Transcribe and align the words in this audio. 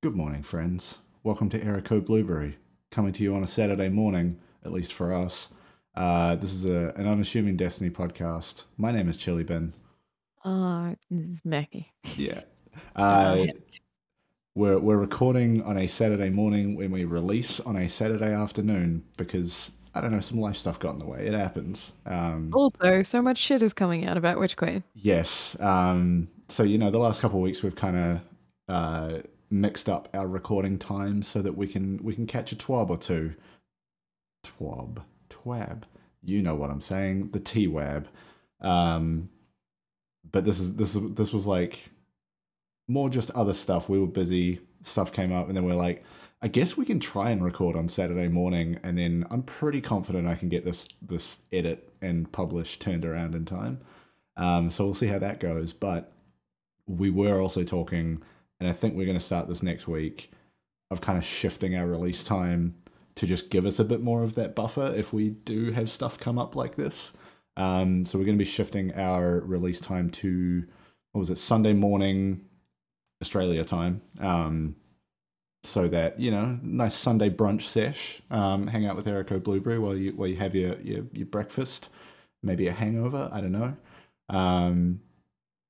Good 0.00 0.14
morning, 0.14 0.44
friends. 0.44 0.98
Welcome 1.24 1.48
to 1.48 1.58
Erico 1.58 2.04
Blueberry, 2.06 2.56
coming 2.92 3.12
to 3.14 3.22
you 3.24 3.34
on 3.34 3.42
a 3.42 3.48
Saturday 3.48 3.88
morning, 3.88 4.38
at 4.64 4.70
least 4.70 4.92
for 4.92 5.12
us. 5.12 5.48
Uh, 5.96 6.36
this 6.36 6.52
is 6.52 6.64
a, 6.64 6.92
an 6.94 7.08
unassuming 7.08 7.56
Destiny 7.56 7.90
podcast. 7.90 8.62
My 8.76 8.92
name 8.92 9.08
is 9.08 9.16
chillybin. 9.16 9.72
Uh, 10.44 10.94
this 11.10 11.26
is 11.26 11.40
Meckii. 11.42 11.86
Yeah. 12.16 12.42
Uh, 12.94 13.46
we're, 14.54 14.78
we're 14.78 14.96
recording 14.98 15.64
on 15.64 15.76
a 15.76 15.88
Saturday 15.88 16.30
morning 16.30 16.76
when 16.76 16.92
we 16.92 17.04
release 17.04 17.58
on 17.58 17.74
a 17.74 17.88
Saturday 17.88 18.32
afternoon 18.32 19.02
because, 19.16 19.72
I 19.96 20.00
don't 20.00 20.12
know, 20.12 20.20
some 20.20 20.38
life 20.38 20.56
stuff 20.56 20.78
got 20.78 20.92
in 20.92 21.00
the 21.00 21.06
way. 21.06 21.26
It 21.26 21.34
happens. 21.34 21.90
Um, 22.06 22.50
Also, 22.54 23.02
so 23.02 23.20
much 23.20 23.38
shit 23.38 23.64
is 23.64 23.72
coming 23.72 24.06
out 24.06 24.16
about 24.16 24.38
Witch 24.38 24.56
Queen. 24.56 24.84
Yes. 24.94 25.60
Um, 25.60 26.28
so 26.48 26.62
you 26.62 26.78
know, 26.78 26.92
the 26.92 27.00
last 27.00 27.20
couple 27.20 27.38
of 27.40 27.42
weeks 27.42 27.64
we've 27.64 27.74
kind 27.74 27.96
of 27.96 28.20
uh, 28.68 29.18
mixed 29.50 29.88
up 29.88 30.08
our 30.14 30.28
recording 30.28 30.78
times 30.78 31.26
so 31.26 31.42
that 31.42 31.56
we 31.56 31.66
can 31.66 31.98
we 32.02 32.14
can 32.14 32.26
catch 32.26 32.52
a 32.52 32.56
twab 32.56 32.90
or 32.90 32.98
two. 32.98 33.34
Twab, 34.44 35.02
twab. 35.30 35.82
You 36.22 36.42
know 36.42 36.54
what 36.54 36.70
I'm 36.70 36.80
saying? 36.80 37.30
The 37.30 37.40
T. 37.40 37.72
Um, 38.60 39.30
but 40.30 40.44
this 40.44 40.60
is 40.60 40.76
this 40.76 40.94
is 40.94 41.14
this 41.14 41.32
was 41.32 41.46
like 41.46 41.90
more 42.88 43.08
just 43.08 43.30
other 43.32 43.54
stuff. 43.54 43.88
We 43.88 43.98
were 43.98 44.06
busy. 44.06 44.60
Stuff 44.82 45.12
came 45.12 45.32
up, 45.32 45.48
and 45.48 45.56
then 45.56 45.64
we're 45.64 45.74
like, 45.74 46.04
I 46.40 46.48
guess 46.48 46.76
we 46.76 46.84
can 46.84 47.00
try 47.00 47.30
and 47.30 47.44
record 47.44 47.76
on 47.76 47.88
Saturday 47.88 48.28
morning, 48.28 48.78
and 48.84 48.96
then 48.96 49.24
I'm 49.30 49.42
pretty 49.42 49.80
confident 49.80 50.28
I 50.28 50.36
can 50.36 50.48
get 50.48 50.64
this 50.64 50.88
this 51.02 51.40
edit 51.52 51.92
and 52.00 52.30
publish 52.30 52.78
turned 52.78 53.04
around 53.04 53.34
in 53.34 53.44
time. 53.44 53.80
Um, 54.36 54.70
so 54.70 54.84
we'll 54.84 54.94
see 54.94 55.08
how 55.08 55.18
that 55.18 55.40
goes. 55.40 55.72
But 55.72 56.12
we 56.86 57.10
were 57.10 57.40
also 57.40 57.64
talking, 57.64 58.22
and 58.60 58.68
I 58.68 58.72
think 58.72 58.94
we're 58.94 59.06
going 59.06 59.18
to 59.18 59.24
start 59.24 59.48
this 59.48 59.62
next 59.62 59.88
week, 59.88 60.30
of 60.90 61.00
kind 61.00 61.18
of 61.18 61.24
shifting 61.24 61.76
our 61.76 61.86
release 61.86 62.24
time 62.24 62.74
to 63.16 63.26
just 63.26 63.50
give 63.50 63.66
us 63.66 63.78
a 63.78 63.84
bit 63.84 64.00
more 64.00 64.22
of 64.22 64.34
that 64.36 64.54
buffer 64.54 64.92
if 64.96 65.12
we 65.12 65.30
do 65.30 65.72
have 65.72 65.90
stuff 65.90 66.18
come 66.18 66.38
up 66.38 66.54
like 66.54 66.76
this. 66.76 67.12
Um, 67.56 68.04
so 68.04 68.18
we're 68.18 68.24
going 68.24 68.38
to 68.38 68.44
be 68.44 68.48
shifting 68.48 68.94
our 68.94 69.40
release 69.40 69.80
time 69.80 70.08
to 70.10 70.64
what 71.12 71.18
was 71.18 71.30
it 71.30 71.38
Sunday 71.38 71.72
morning 71.72 72.44
Australia 73.20 73.64
time. 73.64 74.00
Um, 74.20 74.76
so 75.64 75.88
that 75.88 76.20
you 76.20 76.30
know, 76.30 76.58
nice 76.62 76.94
Sunday 76.94 77.30
brunch 77.30 77.62
sesh, 77.62 78.22
um, 78.30 78.68
hang 78.68 78.86
out 78.86 78.94
with 78.94 79.06
Erico 79.06 79.42
Blueberry 79.42 79.78
while 79.78 79.96
you 79.96 80.12
while 80.12 80.28
you 80.28 80.36
have 80.36 80.54
your 80.54 80.80
your, 80.80 81.04
your 81.12 81.26
breakfast, 81.26 81.88
maybe 82.42 82.68
a 82.68 82.72
hangover. 82.72 83.28
I 83.32 83.40
don't 83.40 83.52
know. 83.52 83.76
Um, 84.28 85.00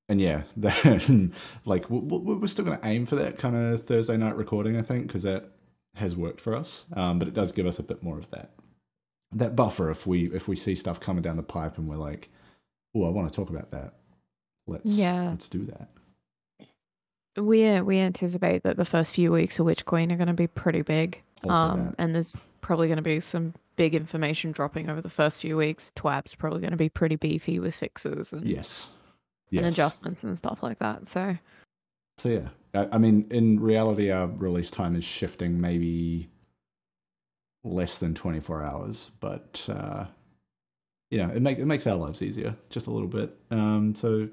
and 0.09 0.19
yeah, 0.19 0.43
then 0.57 1.33
like 1.65 1.85
we're 1.89 2.47
still 2.47 2.65
going 2.65 2.79
to 2.79 2.87
aim 2.87 3.05
for 3.05 3.15
that 3.15 3.37
kind 3.37 3.55
of 3.55 3.85
Thursday 3.85 4.17
night 4.17 4.35
recording, 4.35 4.75
I 4.75 4.81
think, 4.81 5.07
because 5.07 5.23
that 5.23 5.51
has 5.95 6.15
worked 6.15 6.41
for 6.41 6.55
us. 6.55 6.85
Um, 6.93 7.19
but 7.19 7.27
it 7.27 7.33
does 7.33 7.51
give 7.51 7.65
us 7.65 7.79
a 7.79 7.83
bit 7.83 8.03
more 8.03 8.17
of 8.17 8.29
that 8.31 8.51
that 9.31 9.55
buffer 9.55 9.91
if 9.91 10.07
we 10.07 10.25
if 10.33 10.47
we 10.47 10.55
see 10.55 10.73
stuff 10.73 10.99
coming 10.99 11.21
down 11.21 11.37
the 11.37 11.43
pipe 11.43 11.77
and 11.77 11.87
we're 11.87 11.95
like, 11.95 12.29
oh, 12.95 13.05
I 13.05 13.09
want 13.09 13.31
to 13.31 13.33
talk 13.33 13.49
about 13.49 13.69
that. 13.69 13.93
Let's 14.67 14.89
Yeah. 14.91 15.29
let's 15.29 15.47
do 15.47 15.65
that. 15.65 15.89
We 17.37 17.65
uh, 17.67 17.83
we 17.83 17.99
anticipate 17.99 18.63
that 18.63 18.75
the 18.77 18.85
first 18.85 19.13
few 19.13 19.31
weeks 19.31 19.59
of 19.59 19.65
Witch 19.65 19.85
Queen 19.85 20.11
are 20.11 20.17
going 20.17 20.27
to 20.27 20.33
be 20.33 20.47
pretty 20.47 20.81
big. 20.81 21.21
Um, 21.47 21.95
and 21.97 22.13
there's 22.13 22.33
probably 22.59 22.87
going 22.87 22.97
to 22.97 23.01
be 23.03 23.19
some 23.21 23.53
big 23.77 23.95
information 23.95 24.51
dropping 24.51 24.89
over 24.89 24.99
the 25.01 25.09
first 25.09 25.39
few 25.39 25.55
weeks. 25.55 25.91
Twab's 25.95 26.35
probably 26.35 26.59
going 26.59 26.71
to 26.71 26.77
be 26.77 26.89
pretty 26.89 27.15
beefy 27.15 27.59
with 27.59 27.75
fixes 27.75 28.33
and, 28.33 28.45
Yes. 28.45 28.91
And 29.57 29.65
adjustments 29.65 30.23
and 30.23 30.37
stuff 30.37 30.61
like 30.63 30.79
that. 30.79 31.07
So 31.07 31.37
So 32.17 32.29
yeah, 32.29 32.49
I, 32.73 32.95
I 32.95 32.97
mean, 32.97 33.27
in 33.31 33.59
reality, 33.59 34.11
our 34.11 34.27
release 34.27 34.69
time 34.71 34.95
is 34.95 35.03
shifting 35.03 35.59
maybe 35.59 36.29
less 37.63 37.97
than 37.97 38.13
twenty 38.13 38.39
four 38.39 38.63
hours, 38.63 39.11
but 39.19 39.65
uh, 39.69 40.05
you 41.11 41.17
know, 41.17 41.29
it 41.29 41.41
makes 41.41 41.59
it 41.59 41.65
makes 41.65 41.87
our 41.87 41.95
lives 41.95 42.21
easier 42.21 42.55
just 42.69 42.87
a 42.87 42.91
little 42.91 43.07
bit. 43.07 43.35
Um, 43.51 43.95
so 43.95 44.29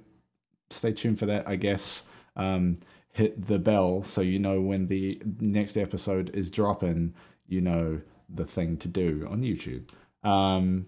stay 0.70 0.92
tuned 0.92 1.18
for 1.18 1.26
that, 1.26 1.48
I 1.48 1.56
guess. 1.56 2.04
Um, 2.36 2.76
hit 3.12 3.46
the 3.46 3.58
bell 3.58 4.02
so 4.02 4.20
you 4.20 4.38
know 4.38 4.60
when 4.60 4.88
the 4.88 5.22
next 5.40 5.76
episode 5.76 6.30
is 6.34 6.50
dropping. 6.50 7.14
You 7.48 7.60
know 7.60 8.00
the 8.28 8.44
thing 8.44 8.76
to 8.78 8.88
do 8.88 9.26
on 9.30 9.42
YouTube. 9.42 9.88
Um, 10.28 10.86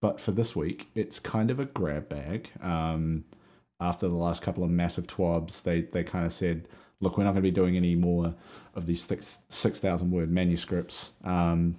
but 0.00 0.20
for 0.20 0.30
this 0.30 0.54
week, 0.54 0.88
it's 0.94 1.18
kind 1.18 1.50
of 1.50 1.58
a 1.58 1.64
grab 1.64 2.08
bag. 2.08 2.50
Um, 2.62 3.24
after 3.80 4.08
the 4.08 4.16
last 4.16 4.42
couple 4.42 4.64
of 4.64 4.70
massive 4.70 5.06
twabs, 5.06 5.62
they 5.62 5.82
they 5.82 6.04
kind 6.04 6.26
of 6.26 6.32
said, 6.32 6.68
"Look, 7.00 7.16
we're 7.16 7.24
not 7.24 7.30
going 7.30 7.42
to 7.42 7.50
be 7.50 7.50
doing 7.50 7.76
any 7.76 7.94
more 7.94 8.34
of 8.74 8.86
these 8.86 9.02
six 9.02 9.38
six 9.48 9.78
thousand 9.78 10.10
word 10.10 10.30
manuscripts." 10.30 11.12
Um, 11.24 11.76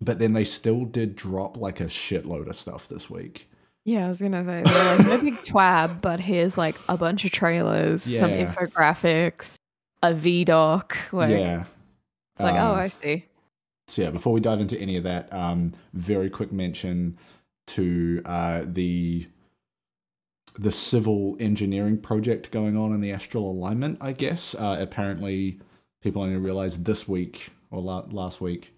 but 0.00 0.18
then 0.18 0.32
they 0.32 0.44
still 0.44 0.84
did 0.84 1.16
drop 1.16 1.56
like 1.56 1.80
a 1.80 1.84
shitload 1.84 2.48
of 2.48 2.56
stuff 2.56 2.88
this 2.88 3.08
week. 3.08 3.48
yeah, 3.84 4.06
I 4.06 4.08
was 4.08 4.20
gonna 4.20 4.44
say 4.44 4.62
they're 4.64 4.96
like 4.96 5.06
no 5.06 5.18
big 5.18 5.36
twab, 5.42 6.00
but 6.00 6.20
here's 6.20 6.58
like 6.58 6.76
a 6.88 6.96
bunch 6.96 7.24
of 7.24 7.30
trailers, 7.32 8.02
some 8.02 8.30
infographics, 8.30 9.56
a 10.02 10.12
V 10.14 10.44
doc. 10.44 10.96
Like 11.12 11.30
yeah. 11.30 11.64
it's 12.34 12.42
like, 12.42 12.54
oh, 12.54 12.72
Um, 12.72 12.78
I 12.78 12.88
see. 12.88 13.24
So 13.86 14.02
yeah, 14.02 14.10
before 14.10 14.32
we 14.32 14.40
dive 14.40 14.60
into 14.60 14.78
any 14.80 14.96
of 14.96 15.04
that, 15.04 15.32
um, 15.32 15.72
very 15.92 16.30
quick 16.30 16.52
mention 16.52 17.18
to 17.66 18.22
uh, 18.24 18.64
the 18.66 19.26
the 20.54 20.70
civil 20.70 21.36
engineering 21.40 21.98
project 21.98 22.50
going 22.50 22.76
on 22.76 22.92
in 22.92 23.00
the 23.00 23.12
astral 23.12 23.50
alignment. 23.50 23.98
I 24.00 24.12
guess 24.12 24.54
uh, 24.54 24.78
apparently 24.80 25.60
people 26.02 26.22
only 26.22 26.36
realized 26.36 26.84
this 26.84 27.08
week 27.08 27.50
or 27.70 27.80
la- 27.80 28.06
last 28.10 28.40
week 28.40 28.72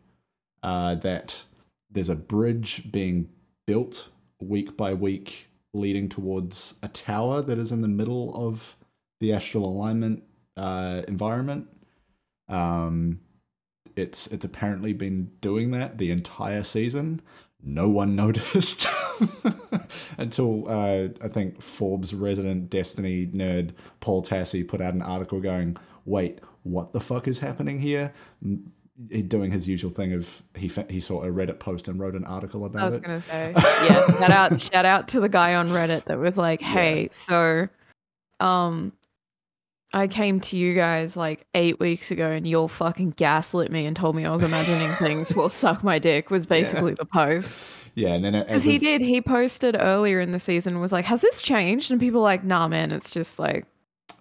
uh, 0.63 0.95
that 0.97 1.45
there's 1.91 2.09
a 2.09 2.17
bridge 2.17 2.91
being 2.91 3.29
built 3.67 4.09
week 4.41 4.77
by 4.77 4.95
week, 4.95 5.49
leading 5.75 6.09
towards 6.09 6.75
a 6.83 6.89
tower 6.89 7.43
that 7.43 7.59
is 7.59 7.73
in 7.73 7.83
the 7.83 7.89
middle 7.89 8.35
of 8.35 8.77
the 9.21 9.33
astral 9.33 9.65
alignment 9.65 10.23
uh, 10.57 11.03
environment. 11.09 11.69
Um, 12.49 13.21
it's 13.97 14.27
it's 14.29 14.45
apparently 14.45 14.93
been 14.93 15.31
doing 15.41 15.71
that 15.71 15.99
the 15.99 16.11
entire 16.11 16.63
season. 16.63 17.23
No 17.67 17.89
one 17.89 18.15
noticed 18.17 18.87
until 20.19 20.69
uh, 20.69 21.09
I 21.21 21.29
think 21.29 21.61
Forbes 21.61 22.15
resident 22.15 22.71
Destiny 22.71 23.27
nerd 23.27 23.73
Paul 24.01 24.23
Tassi 24.23 24.67
put 24.67 24.81
out 24.81 24.95
an 24.95 25.03
article 25.03 25.41
going, 25.41 25.77
"Wait, 26.05 26.41
what 26.63 26.93
the 26.93 27.01
fuck 27.01 27.27
is 27.27 27.41
happening 27.41 27.81
here?" 27.81 28.15
Doing 29.29 29.51
his 29.51 29.69
usual 29.69 29.91
thing 29.91 30.13
of 30.13 30.43
he 30.55 30.71
he 30.89 31.01
saw 31.01 31.25
a 31.25 31.29
Reddit 31.29 31.59
post 31.59 31.89
and 31.89 31.99
wrote 31.99 32.15
an 32.15 32.25
article 32.25 32.65
about 32.65 32.79
it. 32.79 32.83
I 32.83 32.87
was 32.87 32.97
it. 32.97 33.03
gonna 33.03 33.21
say, 33.21 33.53
yeah. 33.57 34.07
Shout 34.19 34.31
out, 34.31 34.61
shout 34.61 34.87
out 34.87 35.09
to 35.09 35.21
the 35.21 35.29
guy 35.29 35.57
on 35.57 35.69
Reddit 35.71 36.05
that 36.05 36.19
was 36.19 36.39
like, 36.39 36.61
"Hey, 36.61 37.09
so, 37.11 37.69
um, 38.39 38.93
I 39.97 40.09
came 40.09 40.41
to 40.41 40.57
you 40.59 40.75
guys 40.75 41.17
like 41.17 41.47
eight 41.55 41.81
weeks 41.81 42.11
ago, 42.11 42.31
and 42.31 42.47
you 42.47 42.59
all 42.59 42.69
fucking 42.69 43.11
gaslit 43.17 43.73
me 43.73 43.87
and 43.87 43.97
told 43.97 44.15
me 44.15 44.25
I 44.27 44.31
was 44.33 44.43
imagining 44.43 44.93
things. 44.99 45.35
Well, 45.35 45.49
suck 45.49 45.83
my 45.83 45.99
dick 45.99 46.31
was 46.31 46.45
basically 46.45 46.95
the 46.95 47.07
post 47.07 47.63
Yeah, 47.95 48.11
and 48.15 48.25
then 48.25 48.35
as 48.35 48.45
because 48.47 48.65
he 48.65 48.79
did. 48.79 49.01
He 49.01 49.21
posted 49.23 49.75
earlier 49.79 50.21
in 50.21 50.33
the 50.33 50.39
season 50.39 50.81
was 50.81 50.93
like, 50.93 51.07
"Has 51.07 51.23
this 51.23 51.41
changed?" 51.41 51.91
And 51.91 51.99
people 51.99 52.21
were 52.21 52.25
like, 52.27 52.45
"Nah, 52.45 52.69
man, 52.69 52.93
it's 52.93 53.11
just 53.11 53.39
like." 53.39 53.65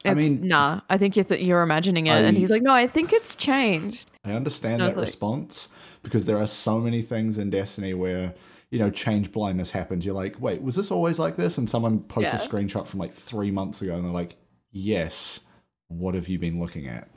I 0.05 0.11
It's, 0.11 0.17
mean- 0.17 0.47
nah. 0.47 0.81
I 0.89 0.97
think 0.97 1.15
you're, 1.15 1.25
th- 1.25 1.41
you're 1.41 1.61
imagining 1.63 2.05
it, 2.07 2.11
and 2.23 2.37
he's 2.37 2.51
like, 2.51 2.61
"No, 2.61 2.71
I 2.73 2.87
think 2.87 3.11
it's 3.11 3.35
changed." 3.35 4.09
I 4.23 4.31
understand 4.31 4.75
And 4.75 4.83
I 4.83 4.87
that 4.87 4.95
like- 4.97 5.05
response 5.05 5.69
because 6.03 6.25
there 6.25 6.37
are 6.37 6.45
so 6.45 6.79
many 6.79 7.01
things 7.01 7.37
in 7.37 7.49
Destiny 7.49 7.93
where 7.93 8.33
you 8.71 8.79
know 8.79 8.89
change 8.91 9.31
blindness 9.33 9.71
happens. 9.71 10.05
You're 10.05 10.15
like, 10.15 10.39
wait, 10.39 10.61
was 10.61 10.75
this 10.75 10.89
always 10.91 11.19
like 11.19 11.35
this? 11.35 11.57
And 11.57 11.69
someone 11.69 11.99
posts 11.99 12.33
a 12.33 12.37
screenshot 12.47 12.87
from 12.87 12.99
like 13.01 13.11
three 13.13 13.51
months 13.51 13.81
ago, 13.81 13.93
and 13.95 14.03
they're 14.05 14.11
like, 14.11 14.37
yes. 14.71 15.41
What 15.87 16.15
have 16.15 16.27
you 16.27 16.39
been 16.39 16.59
looking 16.59 16.87
at? 16.87 17.09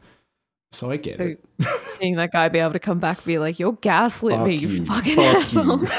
So 0.71 0.91
I 0.91 0.97
get 0.97 1.21
it. 1.21 1.45
Seeing 1.92 2.16
that 2.16 2.33
guy 2.33 2.48
be 2.48 2.59
able 2.59 2.72
to 2.72 2.78
come 2.78 2.98
back 2.98 3.19
and 3.19 3.27
be 3.27 3.39
like, 3.39 3.59
"You're 3.59 3.72
gaslit 3.72 4.41
me, 4.41 4.57
you, 4.57 4.69
you, 4.69 4.84
fucking 4.84 5.16
fuck 5.16 5.37
asshole." 5.37 5.87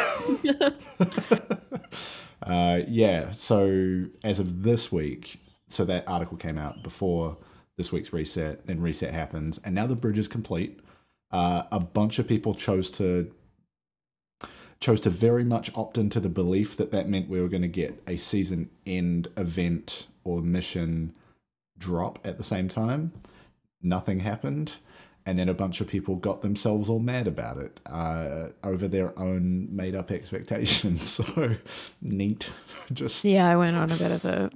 uh, 2.44 2.82
yeah. 2.88 3.32
So 3.32 4.06
as 4.24 4.40
of 4.40 4.64
this 4.64 4.92
week, 4.92 5.40
so 5.68 5.86
that 5.86 6.08
article 6.08 6.38
came 6.38 6.58
out 6.58 6.84
before 6.84 7.38
this 7.78 7.92
week's 7.92 8.14
reset. 8.14 8.68
Then 8.68 8.82
reset 8.82 9.12
happens, 9.12 9.60
and 9.64 9.74
now 9.74 9.88
the 9.88 9.96
bridge 9.96 10.20
is 10.20 10.28
complete. 10.28 10.80
Uh, 11.32 11.64
a 11.72 11.80
bunch 11.80 12.20
of 12.20 12.28
people 12.28 12.54
chose 12.54 12.90
to 12.92 13.32
chose 14.80 15.02
to 15.02 15.10
very 15.10 15.44
much 15.44 15.76
opt 15.76 15.98
into 15.98 16.20
the 16.20 16.30
belief 16.30 16.78
that 16.78 16.92
that 16.92 17.10
meant 17.10 17.28
we 17.28 17.42
were 17.42 17.50
going 17.50 17.62
to 17.62 17.68
get 17.68 18.02
a 18.08 18.18
season 18.18 18.70
end 18.86 19.28
event 19.36 20.08
or 20.24 20.42
mission 20.42 21.14
drop 21.80 22.20
at 22.28 22.38
the 22.38 22.44
same 22.44 22.70
time. 22.70 23.12
Nothing 23.82 24.20
happened. 24.20 24.74
And 25.26 25.38
then 25.38 25.50
a 25.50 25.54
bunch 25.54 25.82
of 25.82 25.88
people 25.88 26.16
got 26.16 26.42
themselves 26.42 26.90
all 26.90 27.00
mad 27.00 27.28
about 27.28 27.58
it 27.58 27.80
uh, 27.86 28.50
over 28.64 28.88
their 28.88 29.18
own 29.20 29.68
made 29.76 29.96
up 29.96 30.12
expectations. 30.12 31.02
So 31.26 31.56
neat. 32.02 32.50
Just 32.94 33.24
Yeah, 33.26 33.50
I 33.50 33.56
went 33.56 33.76
on 33.76 33.92
a 33.92 33.98
bit 33.98 34.12
of 34.12 34.26
a 34.26 34.50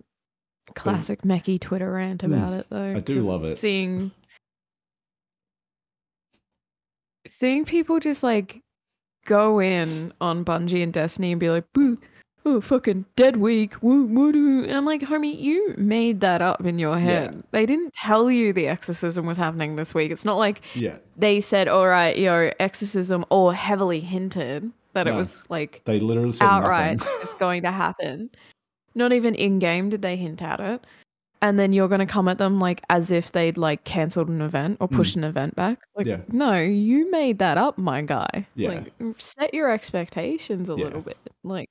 classic 0.75 1.21
Meckii 1.23 1.59
Twitter 1.59 1.91
rant 1.91 2.23
about 2.23 2.53
it 2.53 2.67
though. 2.69 2.93
I 2.95 2.99
do 2.99 3.21
love 3.21 3.43
it. 3.43 3.57
Seeing 3.57 4.11
seeing 7.27 7.65
people 7.65 7.99
just 7.99 8.23
like 8.23 8.61
go 9.25 9.59
in 9.59 10.13
on 10.19 10.43
Bungie 10.43 10.83
and 10.83 10.93
Destiny 10.93 11.31
and 11.31 11.39
be 11.39 11.49
like, 11.49 11.71
boo, 11.73 11.99
oh, 12.45 12.61
fucking 12.61 13.05
dead 13.15 13.37
week. 13.37 13.81
Woo, 13.81 14.05
woo, 14.05 14.31
doo." 14.31 14.63
And 14.63 14.73
I'm 14.73 14.85
like, 14.85 15.01
homie, 15.01 15.39
you 15.39 15.73
made 15.77 16.21
that 16.21 16.41
up 16.41 16.65
in 16.65 16.79
your 16.79 16.97
head. 16.99 17.33
Yeah. 17.35 17.41
They 17.51 17.65
didn't 17.65 17.93
tell 17.93 18.29
you 18.29 18.53
the 18.53 18.67
exorcism 18.67 19.25
was 19.25 19.37
happening 19.37 19.75
this 19.75 19.93
week. 19.93 20.11
It's 20.11 20.25
not 20.25 20.37
like 20.37 20.61
Yeah. 20.75 20.97
they 21.17 21.41
said, 21.41 21.67
all 21.67 21.87
right, 21.87 22.17
your 22.17 22.53
exorcism, 22.59 23.25
or 23.29 23.53
heavily 23.53 23.99
hinted 23.99 24.71
that 24.93 25.07
it 25.07 25.13
was 25.13 25.49
like 25.49 25.81
They 25.85 25.99
literally 25.99 26.31
said 26.31 26.45
outright 26.45 26.99
just 27.21 27.39
going 27.39 27.63
to 27.63 27.71
happen. 27.71 28.29
Not 28.95 29.11
even 29.11 29.35
in 29.35 29.59
game 29.59 29.89
did 29.89 30.01
they 30.01 30.15
hint 30.15 30.41
at 30.41 30.59
it. 30.59 30.85
And 31.41 31.59
then 31.59 31.73
you're 31.73 31.89
going 31.89 31.99
to 31.99 32.05
come 32.05 32.29
at 32.29 32.37
them 32.37 32.59
like 32.59 32.81
as 32.89 33.11
if 33.11 33.33
they'd 33.33 33.57
like 33.57 33.83
cancelled 33.83 34.29
an 34.29 34.41
event 34.41 34.77
or 34.79 34.87
mm. 34.87 34.95
pushed 34.95 35.15
an 35.17 35.23
event 35.25 35.55
back. 35.55 35.79
Like. 35.95 36.07
Yeah. 36.07 36.21
no, 36.29 36.57
you 36.61 37.11
made 37.11 37.39
that 37.39 37.57
up, 37.57 37.77
my 37.77 38.01
guy. 38.01 38.47
Yeah. 38.55 38.69
Like, 38.69 38.93
set 39.17 39.53
your 39.53 39.69
expectations 39.69 40.69
a 40.69 40.75
Yeah. 40.77 40.85
little 40.85 41.01
bit. 41.01 41.17
Like, 41.43 41.69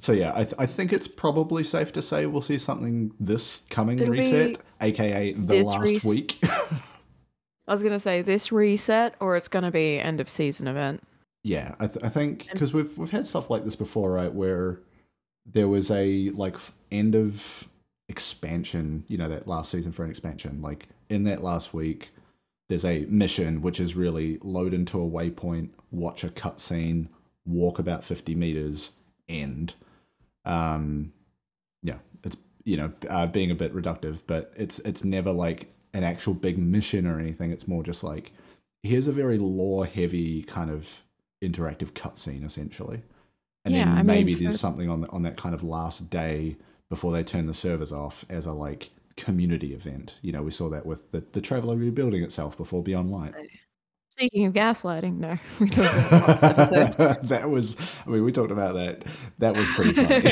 So 0.00 0.12
yeah, 0.12 0.32
I, 0.34 0.44
th- 0.44 0.54
I 0.58 0.66
think 0.66 0.92
it's 0.92 1.08
probably 1.08 1.64
safe 1.64 1.92
to 1.94 2.02
say 2.02 2.26
we'll 2.26 2.40
see 2.40 2.58
something 2.58 3.12
this 3.18 3.62
coming 3.68 3.98
It'll 3.98 4.12
reset, 4.12 4.58
aka 4.80 5.32
the 5.32 5.62
last 5.64 5.78
res- 5.80 6.04
week. 6.04 6.38
I 6.42 7.72
was 7.72 7.82
going 7.82 7.92
to 7.92 7.98
say 8.00 8.22
this 8.22 8.50
reset 8.52 9.14
or 9.20 9.36
it's 9.36 9.48
going 9.48 9.64
to 9.64 9.70
be 9.70 9.98
end 9.98 10.20
of 10.20 10.28
season 10.28 10.68
event. 10.68 11.02
yeah, 11.42 11.74
I, 11.80 11.86
th- 11.88 12.04
I 12.04 12.08
think 12.08 12.48
because 12.52 12.72
we've 12.72 12.96
we've 12.96 13.10
had 13.10 13.26
stuff 13.26 13.50
like 13.50 13.64
this 13.64 13.76
before, 13.76 14.12
right? 14.12 14.32
Where 14.32 14.80
there 15.44 15.68
was 15.68 15.90
a 15.90 16.30
like 16.30 16.56
end 16.92 17.14
of 17.14 17.68
expansion, 18.08 19.04
you 19.08 19.18
know, 19.18 19.28
that 19.28 19.46
last 19.48 19.70
season 19.70 19.92
for 19.92 20.04
an 20.04 20.10
expansion. 20.10 20.62
Like 20.62 20.88
in 21.10 21.24
that 21.24 21.42
last 21.42 21.74
week, 21.74 22.10
there's 22.68 22.84
a 22.84 23.00
mission 23.06 23.62
which 23.62 23.80
is 23.80 23.96
really 23.96 24.38
load 24.42 24.72
into 24.72 25.00
a 25.00 25.06
waypoint, 25.10 25.70
watch 25.90 26.22
a 26.22 26.28
cutscene, 26.28 27.08
walk 27.44 27.78
about 27.78 28.04
fifty 28.04 28.34
meters, 28.36 28.92
end. 29.28 29.74
Um, 30.44 31.12
yeah, 31.82 31.98
it's 32.24 32.36
you 32.64 32.76
know 32.76 32.92
uh, 33.08 33.26
being 33.26 33.50
a 33.50 33.54
bit 33.54 33.74
reductive, 33.74 34.22
but 34.26 34.52
it's 34.56 34.78
it's 34.80 35.04
never 35.04 35.32
like 35.32 35.68
an 35.94 36.04
actual 36.04 36.34
big 36.34 36.58
mission 36.58 37.06
or 37.06 37.18
anything. 37.18 37.50
It's 37.50 37.68
more 37.68 37.82
just 37.82 38.04
like 38.04 38.32
here's 38.82 39.08
a 39.08 39.12
very 39.12 39.38
lore 39.38 39.86
heavy 39.86 40.42
kind 40.42 40.70
of 40.70 41.02
interactive 41.42 41.92
cutscene 41.92 42.44
essentially, 42.44 43.02
and 43.64 43.74
Yeah, 43.74 43.84
then 43.84 43.98
I 43.98 44.02
mean, 44.02 44.06
maybe 44.06 44.34
for- 44.34 44.40
there's 44.44 44.58
something 44.58 44.88
on 44.90 45.02
the, 45.02 45.08
on 45.10 45.22
that 45.22 45.36
kind 45.36 45.54
of 45.54 45.62
last 45.62 46.10
day 46.10 46.56
before 46.90 47.12
they 47.12 47.22
turn 47.24 47.46
the 47.46 47.54
servers 47.54 47.92
off 47.92 48.24
as 48.30 48.46
a 48.46 48.52
like 48.52 48.90
community 49.16 49.74
event. 49.74 50.16
You 50.22 50.32
know, 50.32 50.42
we 50.42 50.50
saw 50.50 50.68
that 50.70 50.86
with 50.86 51.10
the 51.12 51.20
the 51.32 51.40
traveler 51.40 51.76
rebuilding 51.76 52.22
itself 52.22 52.56
before 52.56 52.82
Beyond 52.82 53.10
Light. 53.10 53.34
Speaking 54.18 54.46
of 54.46 54.52
gaslighting, 54.52 55.18
no, 55.18 55.38
we 55.60 55.68
talked 55.68 55.94
about 55.94 56.12
it 56.12 56.26
last 56.26 56.42
episode. 56.42 57.18
that 57.28 57.48
was, 57.48 57.76
I 58.04 58.10
mean, 58.10 58.24
we 58.24 58.32
talked 58.32 58.50
about 58.50 58.74
that. 58.74 59.04
That 59.38 59.54
was 59.56 59.68
pretty 59.70 59.92
funny. 59.92 60.30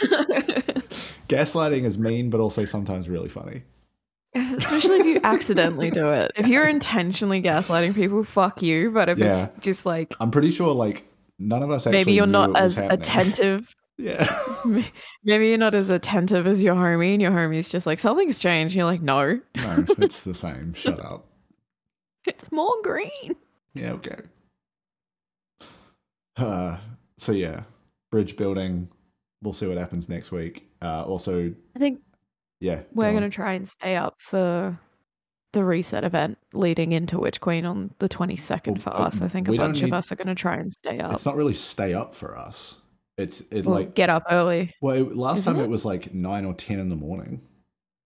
Gaslighting 1.28 1.84
is 1.84 1.98
mean, 1.98 2.30
but 2.30 2.40
also 2.40 2.64
sometimes 2.64 3.08
really 3.08 3.28
funny. 3.28 3.62
Especially 4.34 4.96
if 5.00 5.06
you 5.06 5.20
accidentally 5.24 5.90
do 5.90 6.10
it. 6.12 6.30
If 6.36 6.46
you're 6.46 6.68
intentionally 6.68 7.42
gaslighting 7.42 7.96
people, 7.96 8.22
fuck 8.22 8.62
you. 8.62 8.92
But 8.92 9.08
if 9.08 9.18
Yeah. 9.18 9.46
it's 9.46 9.64
just 9.64 9.86
like 9.86 10.14
I'm 10.20 10.30
pretty 10.30 10.52
sure, 10.52 10.72
like, 10.72 11.04
none 11.38 11.64
of 11.64 11.70
us 11.70 11.86
actually 11.88 11.98
maybe 11.98 12.12
you're 12.12 12.26
not 12.26 12.56
as 12.56 12.78
happening. 12.78 12.98
attentive. 13.00 13.76
Yeah. 13.98 14.32
Maybe 15.24 15.48
you're 15.48 15.58
not 15.58 15.74
as 15.74 15.90
attentive 15.90 16.46
as 16.46 16.62
your 16.62 16.74
homie, 16.76 17.12
and 17.12 17.20
your 17.22 17.32
homie's 17.32 17.70
just 17.70 17.86
like 17.86 17.98
something's 17.98 18.38
changed. 18.38 18.72
And 18.74 18.76
you're 18.78 18.86
like, 18.86 19.02
no, 19.02 19.40
no, 19.56 19.84
it's 19.98 20.20
the 20.20 20.34
same. 20.34 20.74
Shut 20.74 20.98
up. 21.04 21.26
It's 22.26 22.50
more 22.52 22.74
green. 22.82 23.34
Yeah, 23.74 23.92
okay. 23.92 24.16
Uh, 26.36 26.78
so, 27.18 27.32
yeah, 27.32 27.62
bridge 28.10 28.36
building. 28.36 28.88
We'll 29.42 29.52
see 29.52 29.66
what 29.66 29.78
happens 29.78 30.08
next 30.08 30.32
week. 30.32 30.68
Uh, 30.82 31.04
also, 31.04 31.54
I 31.74 31.78
think 31.78 32.00
yeah. 32.60 32.82
we're 32.92 33.10
go 33.10 33.14
gonna 33.14 33.30
try 33.30 33.54
and 33.54 33.66
stay 33.66 33.96
up 33.96 34.16
for 34.18 34.78
the 35.52 35.64
reset 35.64 36.04
event 36.04 36.38
leading 36.52 36.92
into 36.92 37.18
Witch 37.18 37.40
Queen 37.40 37.64
on 37.64 37.90
the 37.98 38.08
22nd 38.08 38.66
Well, 38.66 38.76
for 38.76 38.90
uh, 38.90 39.06
us. 39.06 39.20
I 39.20 39.28
think 39.28 39.48
a 39.48 39.52
bunch 39.52 39.82
of 39.82 39.92
us 39.92 40.12
are 40.12 40.16
gonna 40.16 40.34
try 40.34 40.56
and 40.56 40.72
stay 40.72 40.98
up. 41.00 41.12
It's 41.12 41.26
not 41.26 41.36
really 41.36 41.54
stay 41.54 41.94
up 41.94 42.14
for 42.14 42.36
us. 42.38 42.78
It's 43.16 43.42
it 43.50 43.66
Well, 43.66 43.76
like 43.76 43.94
get 43.94 44.08
up 44.08 44.24
early. 44.30 44.74
well, 44.80 44.96
it, 44.96 45.16
last 45.16 45.40
isn't 45.40 45.54
time 45.54 45.62
it? 45.62 45.64
it? 45.64 45.70
was 45.70 45.84
like 45.84 46.14
nine 46.14 46.44
or 46.44 46.54
ten 46.54 46.78
in 46.78 46.88
the 46.88 46.96
morning. 46.96 47.42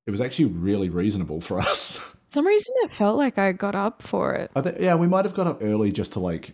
It 0.06 0.10
was 0.10 0.20
actually 0.20 0.46
really 0.46 0.88
reasonable 0.88 1.40
for 1.40 1.60
us. 1.60 2.00
Some 2.34 2.48
reason 2.48 2.74
it 2.78 2.92
felt 2.92 3.16
like 3.16 3.38
I 3.38 3.52
got 3.52 3.76
up 3.76 4.02
for 4.02 4.34
it. 4.34 4.50
Think 4.56 4.78
yeah, 4.80 4.96
we 4.96 5.06
might 5.06 5.24
have 5.24 5.34
got 5.34 5.46
up 5.46 5.58
early 5.60 5.92
just 5.92 6.14
to 6.14 6.18
like 6.18 6.50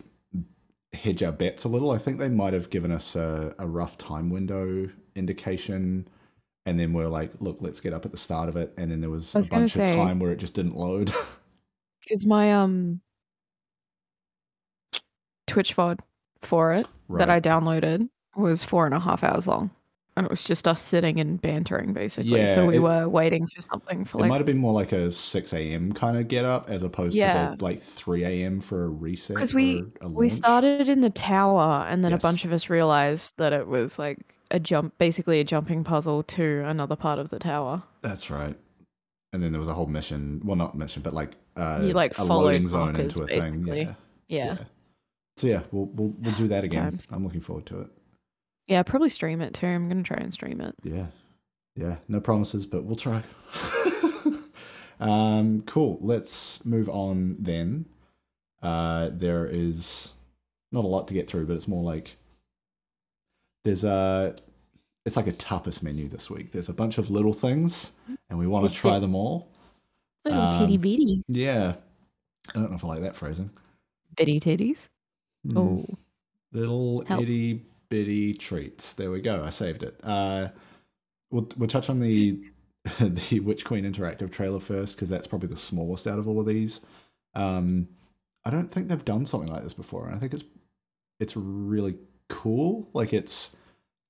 hedge 0.93 1.23
our 1.23 1.31
bets 1.31 1.63
a 1.63 1.69
little. 1.69 1.89
I 1.89 1.97
think 1.97 2.19
they 2.19 2.29
might 2.29 2.53
have 2.53 2.69
given 2.69 2.91
us 2.91 3.15
a, 3.15 3.55
a 3.57 3.65
rough 3.65 3.97
time 3.97 4.29
window 4.29 4.89
indication, 5.15 6.07
and 6.67 6.79
then 6.79 6.93
we're 6.93 7.07
like, 7.07 7.31
look, 7.39 7.57
let's 7.61 7.79
get 7.79 7.93
up 7.93 8.05
at 8.05 8.11
the 8.11 8.17
start 8.19 8.47
of 8.47 8.57
it, 8.57 8.75
and 8.77 8.91
then 8.91 9.01
there 9.01 9.09
was, 9.09 9.33
was 9.33 9.47
a 9.47 9.49
bunch 9.49 9.75
of 9.75 9.87
time 9.87 10.19
where 10.19 10.31
it 10.31 10.35
just 10.35 10.53
didn't 10.53 10.75
load. 10.75 11.11
Because 12.03 12.25
my 12.25 12.51
um 12.51 12.99
Twitch 15.47 15.75
VOD 15.75 15.99
for 16.41 16.73
it 16.73 16.87
that 17.09 17.29
I 17.29 17.39
downloaded 17.39 18.09
was 18.35 18.63
four 18.63 18.85
and 18.85 18.93
a 18.93 18.99
half 18.99 19.23
hours 19.23 19.47
long. 19.47 19.71
And 20.17 20.25
it 20.25 20.29
was 20.29 20.43
just 20.43 20.67
us 20.67 20.81
sitting 20.81 21.19
and 21.21 21.41
bantering 21.41 21.93
basically. 21.93 22.31
Yeah, 22.31 22.53
so 22.53 22.65
we 22.65 22.75
it- 22.75 22.79
were 22.79 23.07
waiting 23.07 23.47
for 23.47 23.61
something 23.61 24.03
for 24.03 24.23
it 24.23 24.27
might 24.27 24.37
have 24.37 24.45
been 24.45 24.57
more 24.57 24.73
like 24.73 24.91
a 24.91 25.09
six 25.11 25.53
a.m. 25.53 25.93
kind 25.93 26.17
of 26.17 26.27
get 26.27 26.43
up 26.43 26.69
as 26.69 26.83
opposed 26.83 27.15
Yeah. 27.15 27.51
to 27.51 27.55
the, 27.57 27.63
like 27.63 27.79
three 27.79 28.23
a.m. 28.25 28.59
for 28.59 28.83
a 28.83 28.89
reset. 28.89 29.35
because 29.37 29.53
we 29.53 29.83
we 30.03 30.27
started 30.27 30.89
in 30.89 30.99
the 31.01 31.09
tower 31.09 31.85
and 31.87 32.03
then 32.03 32.11
Yes. 32.11 32.19
a 32.19 32.21
bunch 32.21 32.43
of 32.43 32.51
us 32.51 32.69
realized 32.69 33.35
that 33.37 33.53
it 33.53 33.67
was 33.67 33.97
like 33.97 34.19
a 34.51 34.59
jump 34.59 34.97
basically 34.97 35.39
a 35.39 35.45
jumping 35.45 35.83
puzzle 35.85 36.23
to 36.23 36.63
another 36.65 36.97
part 36.97 37.17
of 37.17 37.29
the 37.29 37.39
tower. 37.39 37.81
That's 38.01 38.29
right. 38.29 38.55
And 39.31 39.41
then 39.41 39.53
there 39.53 39.59
was 39.61 39.69
a 39.69 39.73
whole 39.73 39.85
mission. 39.87 40.41
Well, 40.43 40.57
not 40.57 40.75
mission, 40.75 41.01
but 41.03 41.13
like 41.13 41.37
uh, 41.55 41.79
You, 41.83 41.93
like, 41.93 42.17
a 42.17 42.23
loading 42.25 42.67
zone 42.67 42.97
into 42.97 43.23
a 43.23 43.27
thing. 43.27 43.63
basically. 43.63 43.81
Yeah. 43.81 43.95
Yeah. 44.27 44.57
So 45.37 45.47
yeah, 45.47 45.61
we'll 45.71 45.85
we'll 45.85 46.13
we'll 46.19 46.35
do 46.35 46.49
that 46.49 46.63
again. 46.69 46.83
times. 46.83 47.07
I'm 47.11 47.23
looking 47.23 47.39
forward 47.39 47.65
to 47.67 47.79
it. 47.81 47.87
Yeah, 48.71 48.83
probably 48.83 49.09
stream 49.09 49.41
it 49.41 49.53
too. 49.53 49.67
I'm 49.67 49.89
gonna 49.89 50.01
try 50.01 50.15
and 50.15 50.31
stream 50.31 50.61
it. 50.61 50.73
Yeah. 50.81 51.07
Yeah. 51.75 51.97
No 52.07 52.21
promises, 52.21 52.65
but 52.65 52.85
we'll 52.85 52.95
try. 52.95 53.21
um, 55.01 55.63
cool. 55.63 55.97
Let's 55.99 56.63
move 56.65 56.87
on 56.87 57.35
then. 57.37 57.83
Uh, 58.61 59.09
there 59.11 59.45
is 59.45 60.13
not 60.71 60.85
a 60.85 60.87
lot 60.87 61.09
to 61.09 61.13
get 61.13 61.29
through, 61.29 61.47
but 61.47 61.57
it's 61.57 61.67
more 61.67 61.83
like 61.83 62.15
there's 63.65 63.83
a 63.83 64.37
it's 65.05 65.17
like 65.17 65.27
a 65.27 65.33
tapas 65.33 65.83
menu 65.83 66.07
this 66.07 66.29
week. 66.29 66.53
There's 66.53 66.69
a 66.69 66.73
bunch 66.73 66.97
of 66.97 67.09
little 67.09 67.33
things, 67.33 67.91
and 68.29 68.39
we 68.39 68.47
want 68.47 68.71
to 68.71 68.73
try 68.73 68.99
them 68.99 69.15
all. 69.15 69.49
Little 70.23 70.39
Um, 70.39 70.59
titty 70.59 70.77
bitties. 70.77 71.23
Yeah. 71.27 71.73
I 72.47 72.53
don't 72.53 72.69
know 72.69 72.77
if 72.77 72.85
I 72.85 72.87
like 72.87 73.01
that 73.01 73.17
phrasing. 73.17 73.49
Bitty 74.15 74.39
titties. 74.39 74.87
Hmm. 75.45 75.57
Oh. 75.57 75.85
Little 76.53 77.03
Help. 77.05 77.21
itty 77.23 77.65
bitty 77.91 78.33
treats. 78.33 78.93
There 78.93 79.11
we 79.11 79.21
go. 79.21 79.43
I 79.43 79.51
saved 79.51 79.83
it. 79.83 79.99
Uh, 80.01 80.47
we'll 81.29 81.47
we'll 81.57 81.69
touch 81.69 81.89
on 81.91 81.99
the 81.99 82.41
the 82.99 83.41
Witch 83.41 83.63
Queen 83.65 83.83
interactive 83.85 84.31
trailer 84.31 84.59
first 84.59 84.95
because 84.95 85.09
that's 85.09 85.27
probably 85.27 85.49
the 85.49 85.57
smallest 85.57 86.07
out 86.07 86.17
of 86.17 86.27
all 86.27 86.39
of 86.39 86.47
these. 86.47 86.79
Um, 87.35 87.89
I 88.43 88.49
don't 88.49 88.71
think 88.71 88.87
they've 88.87 89.05
done 89.05 89.27
something 89.27 89.51
like 89.51 89.61
this 89.61 89.73
before, 89.75 90.07
and 90.07 90.15
I 90.15 90.19
think 90.19 90.33
it's 90.33 90.45
it's 91.19 91.35
really 91.35 91.95
cool. 92.29 92.89
Like 92.93 93.13
it's 93.13 93.51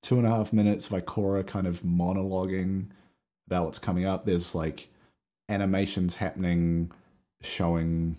two 0.02 0.18
and 0.18 0.26
a 0.26 0.30
half 0.30 0.54
minutes 0.54 0.88
of 0.90 0.94
Ikora 0.94 1.46
kind 1.46 1.68
of 1.68 1.82
monologuing 1.82 2.88
about 3.48 3.66
what's 3.66 3.80
coming 3.80 4.06
up. 4.06 4.26
There's 4.26 4.56
like 4.56 4.90
animations 5.50 6.16
happening 6.16 6.92
showing 7.42 8.18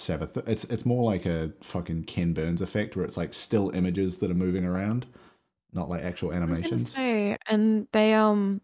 Seventh. 0.00 0.36
It's 0.48 0.64
it's 0.64 0.84
more 0.86 1.04
like 1.04 1.26
a 1.26 1.52
fucking 1.60 2.04
Ken 2.04 2.32
Burns 2.32 2.60
effect 2.62 2.96
where 2.96 3.04
it's 3.04 3.16
like 3.16 3.32
still 3.34 3.70
images 3.70 4.16
that 4.18 4.30
are 4.30 4.34
moving 4.34 4.64
around, 4.64 5.06
not 5.72 5.88
like 5.88 6.02
actual 6.02 6.32
animations. 6.32 6.92
say, 6.92 7.36
and 7.48 7.86
they 7.92 8.14
um, 8.14 8.60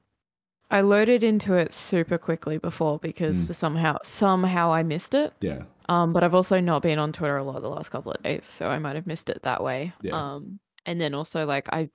I 0.70 0.80
loaded 0.80 1.22
into 1.22 1.54
it 1.54 1.72
super 1.72 2.18
quickly 2.18 2.58
before 2.58 2.98
because 2.98 3.44
Mm. 3.44 3.46
for 3.48 3.52
somehow 3.54 3.98
somehow 4.02 4.72
I 4.72 4.82
missed 4.82 5.14
it. 5.14 5.32
Yeah, 5.40 5.62
Um, 5.88 6.12
but 6.12 6.24
I've 6.24 6.34
also 6.34 6.58
not 6.60 6.82
been 6.82 6.98
on 6.98 7.12
Twitter 7.12 7.36
a 7.36 7.44
lot 7.44 7.60
the 7.62 7.68
last 7.70 7.90
couple 7.90 8.10
of 8.12 8.22
days, 8.22 8.46
so 8.46 8.68
I 8.68 8.78
might 8.78 8.96
have 8.96 9.06
missed 9.06 9.28
it 9.30 9.42
that 9.42 9.62
way. 9.62 9.92
Yeah. 10.02 10.12
Um, 10.34 10.58
and 10.86 11.00
then 11.00 11.14
also 11.14 11.46
like 11.46 11.68
I 11.72 11.90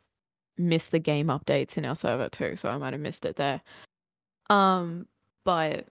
missed 0.57 0.91
the 0.91 0.99
game 0.99 1.27
updates 1.27 1.77
in 1.77 1.85
our 1.85 1.95
server 1.95 2.29
too, 2.29 2.55
so 2.55 2.69
I 2.69 2.77
might 2.77 2.93
have 2.93 3.01
missed 3.01 3.25
it 3.25 3.35
there. 3.35 3.61
Um, 4.49 5.07
but 5.43 5.87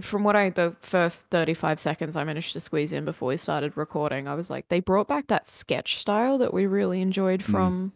from 0.00 0.24
what 0.24 0.36
I 0.36 0.50
the 0.50 0.74
first 0.80 1.26
35 1.30 1.78
seconds 1.78 2.16
I 2.16 2.24
managed 2.24 2.52
to 2.54 2.60
squeeze 2.60 2.92
in 2.92 3.04
before 3.04 3.28
we 3.28 3.36
started 3.36 3.76
recording, 3.76 4.26
I 4.28 4.34
was 4.34 4.48
like, 4.50 4.68
they 4.68 4.80
brought 4.80 5.06
back 5.08 5.26
that 5.28 5.46
sketch 5.46 5.98
style 5.98 6.38
that 6.38 6.54
we 6.54 6.66
really 6.66 7.00
enjoyed 7.02 7.40
Mm. 7.40 7.44
from 7.50 7.92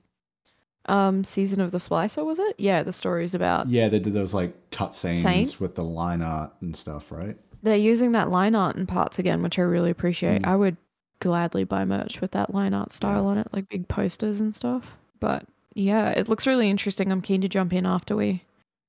um 0.89 1.25
season 1.25 1.61
of 1.61 1.73
the 1.73 1.79
splicer 1.79 2.25
was 2.25 2.39
it 2.39 2.55
yeah 2.59 2.81
the 2.85 2.93
stories 2.93 3.35
about 3.35 3.67
yeah. 3.67 3.89
They 3.89 3.99
did 3.99 4.13
those 4.13 4.33
like 4.33 4.55
cut 4.71 4.95
scenes 4.95 5.21
Saint? 5.21 5.61
with 5.61 5.75
the 5.75 5.83
line 5.83 6.23
art 6.23 6.53
and 6.61 6.77
stuff, 6.77 7.11
right? 7.11 7.37
they're 7.63 7.77
using 7.77 8.13
that 8.13 8.31
line 8.31 8.55
art 8.55 8.77
in 8.77 8.87
parts 8.87 9.19
again 9.19 9.43
which 9.43 9.59
i 9.59 9.63
really 9.63 9.91
appreciate 9.91 10.43
Mm. 10.43 10.47
i 10.49 10.55
would 10.55 10.77
gladly 11.19 11.65
buy 11.65 11.85
merch 11.85 12.21
with 12.21 12.31
that 12.33 12.55
line 12.55 12.73
art 12.75 12.93
style 12.93 13.27
on 13.27 13.39
it, 13.39 13.49
like 13.53 13.69
big 13.71 13.89
posters 13.89 14.39
and 14.39 14.55
stuff. 14.55 14.99
But 15.19 15.47
yeah, 15.75 16.11
it 16.11 16.29
looks 16.29 16.47
really 16.47 16.69
interesting. 16.69 17.11
I'm 17.11 17.23
keen 17.23 17.41
to 17.41 17.49
jump 17.49 17.73
in 17.73 17.87
after 17.87 18.15
we 18.15 18.43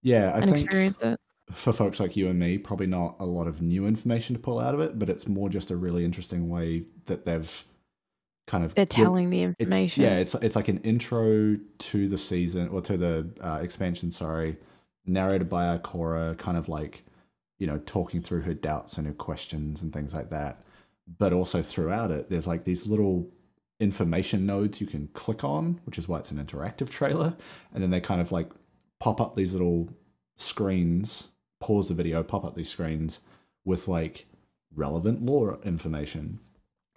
Yeah, 0.04 0.32
I 0.36 0.40
and 0.40 0.52
think 0.52 0.62
experience 0.66 1.02
it. 1.02 1.18
For 1.52 1.72
folks 1.72 2.00
like 2.00 2.16
you 2.16 2.28
and 2.28 2.38
me, 2.40 2.58
probably 2.58 2.88
not 2.88 3.16
a 3.20 3.26
lot 3.26 3.48
of 3.48 3.62
new 3.62 3.88
information 3.88 4.36
to 4.36 4.42
pull 4.42 4.60
out 4.60 4.74
of 4.74 4.80
it, 4.82 5.00
but 5.00 5.10
it's 5.10 5.28
more 5.28 5.50
just 5.50 5.72
a 5.72 5.78
really 5.78 6.04
interesting 6.04 6.50
way 6.50 6.84
that 7.06 7.26
they've 7.26 7.64
kind 8.48 8.64
of 8.64 8.76
They're 8.76 8.86
telling 8.86 9.30
the 9.30 9.44
it's, 9.44 9.60
information. 9.60 10.04
yeah, 10.04 10.18
it's 10.18 10.36
it's 10.36 10.56
like 10.56 10.68
an 10.68 10.80
intro 10.80 11.58
to 11.78 12.08
the 12.08 12.18
season 12.18 12.70
or 12.70 12.82
to 12.82 12.98
the 12.98 13.30
uh, 13.42 13.60
expansion. 13.62 14.12
Sorry, 14.12 14.58
narrated 15.06 15.50
by 15.50 15.78
Ikora, 15.78 16.38
kind 16.38 16.58
of 16.58 16.68
like 16.70 17.04
you 17.60 17.68
know 17.68 17.78
talking 17.86 18.22
through 18.22 18.42
her 18.42 18.54
doubts 18.54 18.98
and 18.98 19.08
her 19.08 19.14
questions 19.14 19.82
and 19.82 19.94
things 19.94 20.14
like 20.14 20.30
that. 20.30 20.64
But 21.18 21.32
also 21.32 21.62
throughout 21.62 22.12
it, 22.12 22.30
there's 22.30 22.48
like 22.48 22.66
these 22.66 22.86
little 22.86 23.30
information 23.80 24.46
nodes 24.46 24.82
you 24.82 24.88
can 24.88 25.08
click 25.14 25.44
on, 25.44 25.80
which 25.86 25.98
is 25.98 26.08
why 26.08 26.20
it's 26.20 26.32
an 26.32 26.44
interactive 26.44 26.90
trailer. 26.90 27.36
And 27.74 27.82
then 27.84 27.92
they 27.92 28.02
kind 28.02 28.20
of 28.20 28.32
like 28.32 28.50
pop 29.00 29.22
up 29.22 29.36
these 29.36 29.54
little 29.54 29.90
screens, 30.36 31.30
pause 31.60 31.90
the 31.90 31.94
video, 31.96 32.24
pop 32.24 32.46
up 32.46 32.56
these 32.56 32.70
screens 32.70 33.20
with 33.66 33.88
like 33.88 34.26
relevant 34.76 35.24
lore 35.24 35.60
information. 35.64 36.40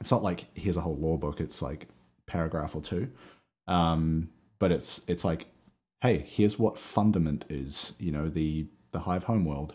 It's 0.01 0.11
not 0.11 0.23
like 0.23 0.47
here's 0.55 0.77
a 0.77 0.81
whole 0.81 0.97
lore 0.97 1.19
book, 1.19 1.41
it's 1.41 1.61
like 1.63 1.89
paragraph 2.27 2.75
or 2.75 2.83
two. 2.83 3.11
Um, 3.67 4.31
but 4.59 4.73
it's 4.73 5.03
it's 5.07 5.25
like, 5.25 5.47
hey, 6.03 6.19
here's 6.27 6.59
what 6.59 6.77
fundament 6.79 7.45
is, 7.49 7.93
you 7.99 8.13
know, 8.13 8.29
the 8.29 8.67
the 8.93 9.01
Hive 9.01 9.25
homeworld. 9.25 9.75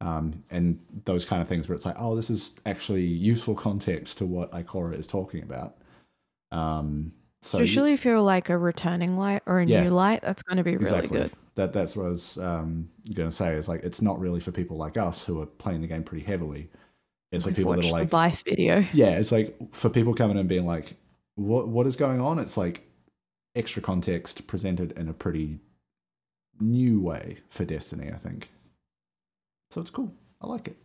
Um, 0.00 0.42
and 0.50 0.80
those 1.04 1.24
kind 1.24 1.40
of 1.40 1.46
things 1.48 1.68
where 1.68 1.76
it's 1.76 1.86
like, 1.86 1.94
oh, 1.98 2.16
this 2.16 2.28
is 2.28 2.56
actually 2.66 3.04
useful 3.04 3.54
context 3.54 4.18
to 4.18 4.26
what 4.26 4.50
Ikora 4.50 4.98
is 4.98 5.06
talking 5.06 5.42
about. 5.44 5.76
Um, 6.50 7.12
so 7.40 7.58
you- 7.60 7.84
if 7.86 8.04
you're 8.04 8.20
like 8.20 8.48
a 8.48 8.58
returning 8.58 9.16
light 9.16 9.42
or 9.46 9.60
a 9.60 9.64
Yeah. 9.66 9.84
new 9.84 9.90
light, 9.90 10.22
that's 10.22 10.42
going 10.42 10.56
to 10.56 10.64
be 10.64 10.72
really 10.72 10.82
exactly 10.82 11.18
good. 11.20 11.32
That 11.54 11.72
that's 11.72 11.96
what 11.96 12.06
I 12.06 12.08
was 12.08 12.38
um, 12.38 12.88
going 13.12 13.28
to 13.28 13.34
say. 13.34 13.54
Is 13.54 13.68
like 13.68 13.82
it's 13.84 14.02
not 14.02 14.18
really 14.18 14.40
for 14.40 14.52
people 14.52 14.76
like 14.76 14.96
us 14.96 15.24
who 15.24 15.40
are 15.40 15.46
playing 15.46 15.82
the 15.82 15.86
game 15.86 16.02
pretty 16.02 16.24
heavily. 16.24 16.70
It's 17.30 17.46
like 17.46 17.56
people 17.56 17.72
that 17.72 17.84
are 17.84 17.90
like, 17.90 18.12
life 18.12 18.44
video. 18.44 18.84
yeah, 18.92 19.10
it's 19.10 19.32
like 19.32 19.56
for 19.72 19.88
people 19.88 20.14
coming 20.14 20.36
in 20.36 20.40
and 20.40 20.48
being 20.48 20.66
like, 20.66 20.96
what 21.34 21.68
what 21.68 21.86
is 21.86 21.96
going 21.96 22.20
on? 22.20 22.38
It's 22.38 22.56
like 22.56 22.86
extra 23.54 23.82
context 23.82 24.46
presented 24.46 24.92
in 24.92 25.08
a 25.08 25.14
pretty 25.14 25.60
new 26.60 27.00
way 27.00 27.38
for 27.48 27.64
Destiny. 27.64 28.10
I 28.12 28.16
think. 28.16 28.50
So 29.70 29.80
it's 29.80 29.90
cool. 29.90 30.12
I 30.40 30.46
like 30.46 30.68
it. 30.68 30.76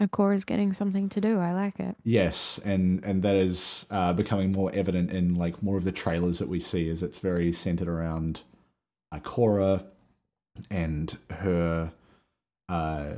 Ikora's 0.00 0.44
getting 0.44 0.72
something 0.72 1.08
to 1.08 1.20
do. 1.20 1.38
I 1.38 1.52
like 1.52 1.80
it. 1.80 1.96
Yes, 2.04 2.60
and 2.64 3.04
and 3.04 3.22
that 3.24 3.34
is 3.34 3.86
uh, 3.90 4.12
becoming 4.12 4.52
more 4.52 4.70
evident 4.72 5.10
in 5.10 5.34
like 5.34 5.60
more 5.62 5.76
of 5.76 5.84
the 5.84 5.92
trailers 5.92 6.38
that 6.38 6.48
we 6.48 6.60
see. 6.60 6.88
Is 6.88 7.02
it's 7.02 7.18
very 7.18 7.50
centered 7.50 7.88
around 7.88 8.42
Ikora 9.12 9.84
and 10.70 11.16
her, 11.30 11.92
uh, 12.68 13.10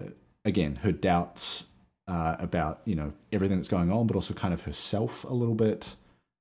again, 0.45 0.77
her 0.77 0.93
doubts 0.93 1.67
uh, 2.09 2.37
about 2.39 2.81
you 2.85 2.95
know 2.95 3.13
everything 3.33 3.57
that's 3.57 3.69
going 3.69 3.93
on, 3.93 4.07
but 4.07 4.17
also 4.17 4.35
kind 4.35 4.53
of 4.53 4.63
herself 4.63 5.25
a 5.25 5.33
little 5.33 5.55
bit. 5.55 5.95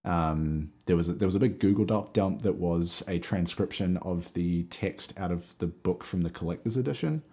Um, 0.05 0.71
there 0.85 0.95
was 0.95 1.09
a, 1.09 1.13
there 1.13 1.27
was 1.27 1.35
a 1.35 1.39
big 1.39 1.59
Google 1.59 1.85
Doc 1.85 2.13
dump 2.13 2.41
that 2.41 2.55
was 2.55 3.03
a 3.07 3.19
transcription 3.19 3.97
of 3.97 4.33
the 4.33 4.63
text 4.63 5.13
out 5.17 5.31
of 5.31 5.57
the 5.59 5.67
book 5.67 6.03
from 6.03 6.21
the 6.21 6.29
collector's 6.29 6.77
edition, 6.77 7.23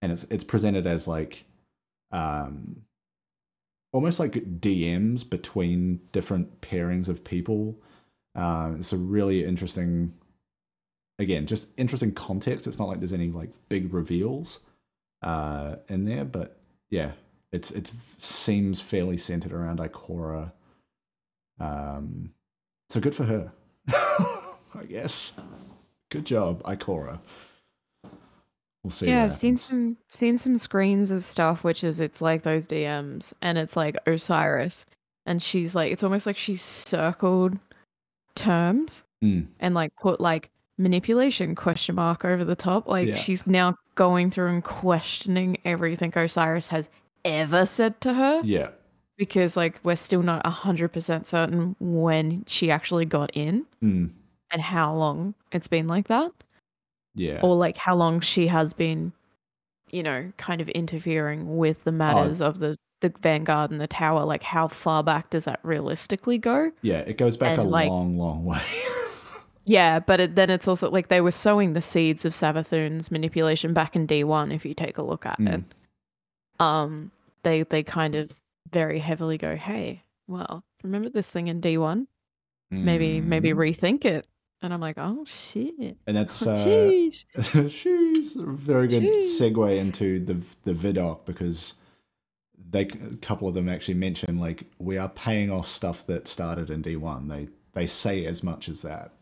and 0.00 0.12
it's 0.12 0.24
it's 0.24 0.44
presented 0.44 0.86
as 0.86 1.06
like 1.06 1.44
um, 2.10 2.82
almost 3.92 4.18
like 4.18 4.32
DMs 4.60 5.28
between 5.28 6.00
different 6.12 6.60
pairings 6.60 7.08
of 7.08 7.24
people. 7.24 7.80
Uh, 8.34 8.72
it's 8.76 8.92
a 8.92 8.96
really 8.96 9.44
interesting, 9.44 10.14
again, 11.18 11.46
just 11.46 11.68
interesting 11.76 12.12
context. 12.12 12.66
It's 12.66 12.78
not 12.78 12.88
like 12.88 13.00
there's 13.00 13.12
any 13.12 13.30
like 13.30 13.50
big 13.68 13.92
reveals 13.92 14.60
uh, 15.22 15.76
in 15.88 16.04
there, 16.04 16.24
but 16.24 16.58
yeah, 16.90 17.12
it's 17.52 17.70
it 17.70 17.92
seems 18.18 18.80
fairly 18.80 19.16
centered 19.16 19.52
around 19.52 19.78
Ikora. 19.78 20.52
Um, 21.60 22.32
so 22.88 23.00
good 23.00 23.14
for 23.14 23.24
her, 23.24 23.52
I 23.88 24.84
guess. 24.88 25.38
Good 26.10 26.24
job, 26.24 26.62
Ikora. 26.64 27.20
We'll 28.82 28.90
see. 28.90 29.08
yeah, 29.08 29.24
I've 29.24 29.34
seen 29.34 29.56
some 29.56 29.96
seen 30.08 30.36
some 30.36 30.58
screens 30.58 31.10
of 31.10 31.24
stuff, 31.24 31.64
which 31.64 31.82
is 31.82 32.00
it's 32.00 32.20
like 32.20 32.42
those 32.42 32.66
DMs, 32.66 33.32
and 33.40 33.56
it's 33.56 33.76
like 33.76 33.96
Osiris, 34.06 34.84
and 35.24 35.42
she's 35.42 35.74
like, 35.74 35.90
it's 35.90 36.02
almost 36.02 36.26
like 36.26 36.36
she's 36.36 36.60
circled 36.62 37.58
terms 38.34 39.04
Mm, 39.24 39.46
and 39.58 39.74
like 39.74 39.96
put 39.96 40.20
like 40.20 40.50
manipulation 40.78 41.54
question 41.54 41.94
mark 41.94 42.24
over 42.24 42.44
the 42.44 42.56
top. 42.56 42.88
Like 42.88 43.08
Yeah. 43.08 43.14
she's 43.14 43.46
now 43.46 43.76
going 43.94 44.30
through 44.30 44.48
and 44.48 44.64
questioning 44.64 45.56
everything 45.64 46.12
Osiris 46.16 46.68
has 46.68 46.88
ever 47.24 47.64
said 47.64 48.00
to 48.02 48.12
her 48.12 48.40
yeah, 48.44 48.68
because 49.16 49.56
like 49.56 49.78
we're 49.84 49.96
still 49.96 50.22
not 50.22 50.44
hundred 50.46 50.88
percent 50.92 51.26
certain 51.26 51.76
when 51.80 52.44
she 52.46 52.70
actually 52.70 53.04
got 53.06 53.30
in 53.34 53.64
mm, 53.82 54.10
and 54.50 54.62
how 54.62 54.94
long 54.94 55.34
it's 55.52 55.68
been 55.68 55.86
like 55.86 56.08
that. 56.08 56.32
yeah. 57.14 57.40
or 57.42 57.56
like 57.56 57.76
how 57.76 57.94
long 57.94 58.20
she 58.20 58.48
has 58.48 58.74
been, 58.74 59.12
you 59.90 60.02
know, 60.02 60.32
kind 60.36 60.60
of 60.60 60.68
interfering 60.70 61.56
with 61.56 61.84
the 61.84 61.92
matters 61.92 62.40
of 62.40 62.58
the 62.58 62.76
the 63.00 63.12
Vanguard 63.22 63.70
and 63.70 63.80
the 63.80 63.86
Tower. 63.86 64.24
Like, 64.24 64.42
how 64.42 64.66
far 64.66 65.02
back 65.04 65.30
does 65.30 65.44
that 65.44 65.60
realistically 65.62 66.38
go? 66.38 66.72
Yeah, 66.82 67.00
it 67.00 67.16
goes 67.18 67.36
back 67.36 67.58
a 67.58 67.62
like- 67.62 67.88
long, 67.88 68.18
long 68.18 68.44
way. 68.44 68.60
Yeah, 69.64 69.98
but 69.98 70.20
it, 70.20 70.34
then 70.34 70.50
it's 70.50 70.68
also 70.68 70.90
like 70.90 71.08
they 71.08 71.20
were 71.20 71.30
sowing 71.30 71.72
the 71.72 71.80
seeds 71.80 72.24
of 72.24 72.32
Savathun's 72.32 73.10
manipulation 73.10 73.72
back 73.72 73.96
in 73.96 74.04
D 74.06 74.22
one. 74.24 74.52
If 74.52 74.64
you 74.66 74.74
take 74.74 74.98
a 74.98 75.02
look 75.02 75.24
at 75.24 75.40
it, 75.40 75.62
um, 76.60 77.10
they 77.42 77.62
they 77.62 77.82
kind 77.82 78.14
of 78.14 78.30
very 78.70 78.98
heavily 78.98 79.38
go, 79.38 79.56
"Hey, 79.56 80.02
well, 80.28 80.64
remember 80.82 81.08
this 81.08 81.30
thing 81.30 81.46
in 81.46 81.60
D 81.60 81.78
one? 81.78 82.08
Maybe 82.70 83.20
maybe 83.20 83.50
Mm. 83.50 83.56
rethink 83.56 84.04
it." 84.04 84.26
And 84.60 84.72
I'm 84.74 84.80
like, 84.80 84.96
"Oh 84.98 85.24
shit." 85.26 85.96
And 86.06 86.16
that's 86.16 86.46
uh, 86.46 86.56
Sheesh. 86.66 87.24
sheesh, 87.36 88.36
a 88.36 88.46
very 88.52 88.88
good 88.88 89.02
Sheesh. 89.02 89.40
segue 89.52 89.78
into 89.78 90.18
the 90.24 90.34
the 90.64 90.72
vidoc 90.74 91.24
because 91.24 91.74
they 92.70 92.82
a 92.82 93.16
couple 93.20 93.48
of 93.48 93.54
them 93.54 93.68
actually 93.68 93.94
mention 93.94 94.38
like 94.38 94.64
we 94.78 94.98
are 94.98 95.08
paying 95.08 95.50
off 95.50 95.68
stuff 95.68 96.06
that 96.06 96.28
started 96.28 96.68
in 96.70 96.82
D 96.82 96.96
one. 96.96 97.28
They 97.28 97.48
they 97.72 97.86
say 97.86 98.24
as 98.26 98.42
much 98.42 98.68
as 98.68 98.82
that. 98.82 99.12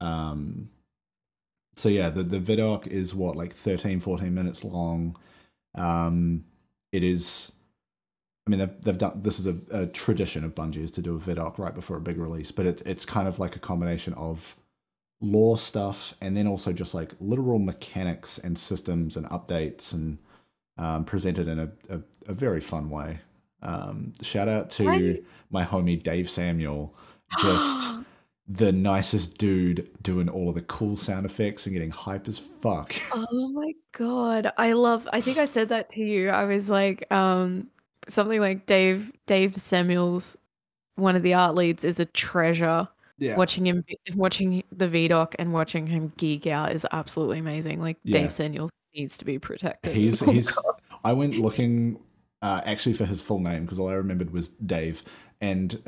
Um. 0.00 0.70
So 1.76 1.88
yeah, 1.88 2.10
the 2.10 2.22
the 2.22 2.40
vidoc 2.40 2.86
is 2.86 3.14
what 3.14 3.36
like 3.36 3.52
13, 3.52 4.00
14 4.00 4.32
minutes 4.34 4.64
long. 4.64 5.16
Um, 5.76 6.44
it 6.92 7.02
is. 7.04 7.52
I 8.46 8.50
mean, 8.50 8.60
they've, 8.60 8.80
they've 8.82 8.98
done 8.98 9.20
this 9.22 9.38
is 9.40 9.46
a, 9.46 9.56
a 9.70 9.86
tradition 9.88 10.44
of 10.44 10.54
Bungie 10.54 10.84
is 10.84 10.92
to 10.92 11.02
do 11.02 11.16
a 11.16 11.18
vidoc 11.18 11.58
right 11.58 11.74
before 11.74 11.96
a 11.96 12.00
big 12.00 12.18
release, 12.18 12.50
but 12.50 12.64
it's 12.66 12.82
it's 12.82 13.04
kind 13.04 13.28
of 13.28 13.38
like 13.38 13.56
a 13.56 13.60
combination 13.60 14.14
of 14.14 14.56
lore 15.20 15.58
stuff 15.58 16.14
and 16.20 16.36
then 16.36 16.46
also 16.46 16.72
just 16.72 16.94
like 16.94 17.12
literal 17.20 17.58
mechanics 17.58 18.38
and 18.38 18.58
systems 18.58 19.16
and 19.16 19.26
updates 19.30 19.94
and 19.94 20.18
um, 20.78 21.04
presented 21.04 21.48
in 21.48 21.58
a, 21.58 21.70
a, 21.88 22.00
a 22.28 22.34
very 22.34 22.60
fun 22.60 22.90
way. 22.90 23.18
Um, 23.62 24.12
shout 24.22 24.48
out 24.48 24.70
to 24.72 24.88
I- 24.88 25.20
my 25.50 25.64
homie 25.64 26.00
Dave 26.02 26.28
Samuel, 26.30 26.94
just 27.40 27.94
the 28.48 28.70
nicest 28.70 29.38
dude 29.38 29.88
doing 30.02 30.28
all 30.28 30.48
of 30.48 30.54
the 30.54 30.62
cool 30.62 30.96
sound 30.96 31.26
effects 31.26 31.66
and 31.66 31.72
getting 31.74 31.90
hype 31.90 32.28
as 32.28 32.38
fuck. 32.38 32.94
Oh 33.12 33.48
my 33.48 33.72
god. 33.92 34.52
I 34.56 34.72
love 34.72 35.08
I 35.12 35.20
think 35.20 35.38
I 35.38 35.46
said 35.46 35.68
that 35.70 35.90
to 35.90 36.04
you. 36.04 36.30
I 36.30 36.44
was 36.44 36.70
like 36.70 37.10
um 37.10 37.68
something 38.08 38.40
like 38.40 38.66
Dave 38.66 39.12
Dave 39.26 39.56
Samuels 39.56 40.36
one 40.94 41.16
of 41.16 41.22
the 41.22 41.34
art 41.34 41.54
leads 41.54 41.84
is 41.84 41.98
a 42.00 42.04
treasure. 42.06 42.86
Yeah. 43.18 43.36
Watching 43.36 43.66
him 43.66 43.84
watching 44.14 44.62
the 44.70 44.86
VDoc 44.88 45.34
and 45.38 45.52
watching 45.52 45.86
him 45.86 46.12
geek 46.16 46.46
out 46.46 46.72
is 46.72 46.86
absolutely 46.92 47.38
amazing. 47.38 47.80
Like 47.80 47.96
Yeah. 48.04 48.20
Dave 48.20 48.32
Samuels 48.32 48.70
needs 48.94 49.18
to 49.18 49.24
be 49.24 49.38
protected. 49.38 49.94
He's 49.94 50.22
Oh 50.26 50.30
he's. 50.30 50.50
God. 50.52 50.74
I 51.04 51.12
went 51.12 51.34
looking 51.38 51.98
uh, 52.42 52.60
actually 52.64 52.92
for 52.92 53.04
his 53.04 53.20
full 53.20 53.40
name 53.40 53.62
because 53.62 53.78
all 53.78 53.88
I 53.88 53.94
remembered 53.94 54.32
was 54.32 54.48
Dave, 54.48 55.02
and 55.40 55.80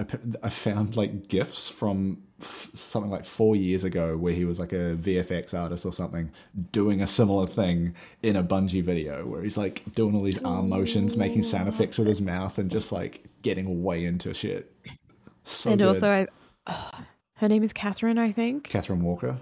I 0.43 0.50
found 0.50 0.97
like 0.97 1.28
gifs 1.28 1.69
from 1.69 2.23
f- 2.40 2.71
something 2.75 3.11
like 3.11 3.25
four 3.25 3.57
years 3.57 3.83
ago 3.85 4.17
where 4.17 4.33
he 4.33 4.45
was 4.45 4.61
like 4.61 4.73
a 4.73 4.97
VFX 4.97 5.59
artist 5.59 5.87
or 5.87 5.93
something 5.93 6.31
doing 6.71 7.00
a 7.00 7.07
similar 7.07 7.47
thing 7.47 7.95
in 8.23 8.37
a 8.37 8.45
Bungie 8.45 8.83
video 8.83 9.26
where 9.26 9.43
he's 9.43 9.57
like 9.57 9.83
doing 9.95 10.14
all 10.14 10.23
these 10.23 10.43
arm 10.43 10.69
motions, 10.69 11.17
making 11.17 11.43
sound 11.43 11.69
effects 11.69 11.99
with 11.99 12.09
his 12.09 12.21
mouth, 12.21 12.59
and 12.59 12.71
just 12.71 12.93
like 12.93 13.25
getting 13.43 13.83
way 13.83 14.05
into 14.05 14.35
shit. 14.35 14.73
So 15.45 15.71
and 15.71 15.78
good. 15.78 15.88
also 15.88 16.28
I 16.67 17.05
her 17.37 17.49
name 17.49 17.62
is 17.62 17.73
Catherine, 17.73 18.19
I 18.19 18.33
think. 18.33 18.64
Catherine 18.64 19.02
Walker. 19.02 19.38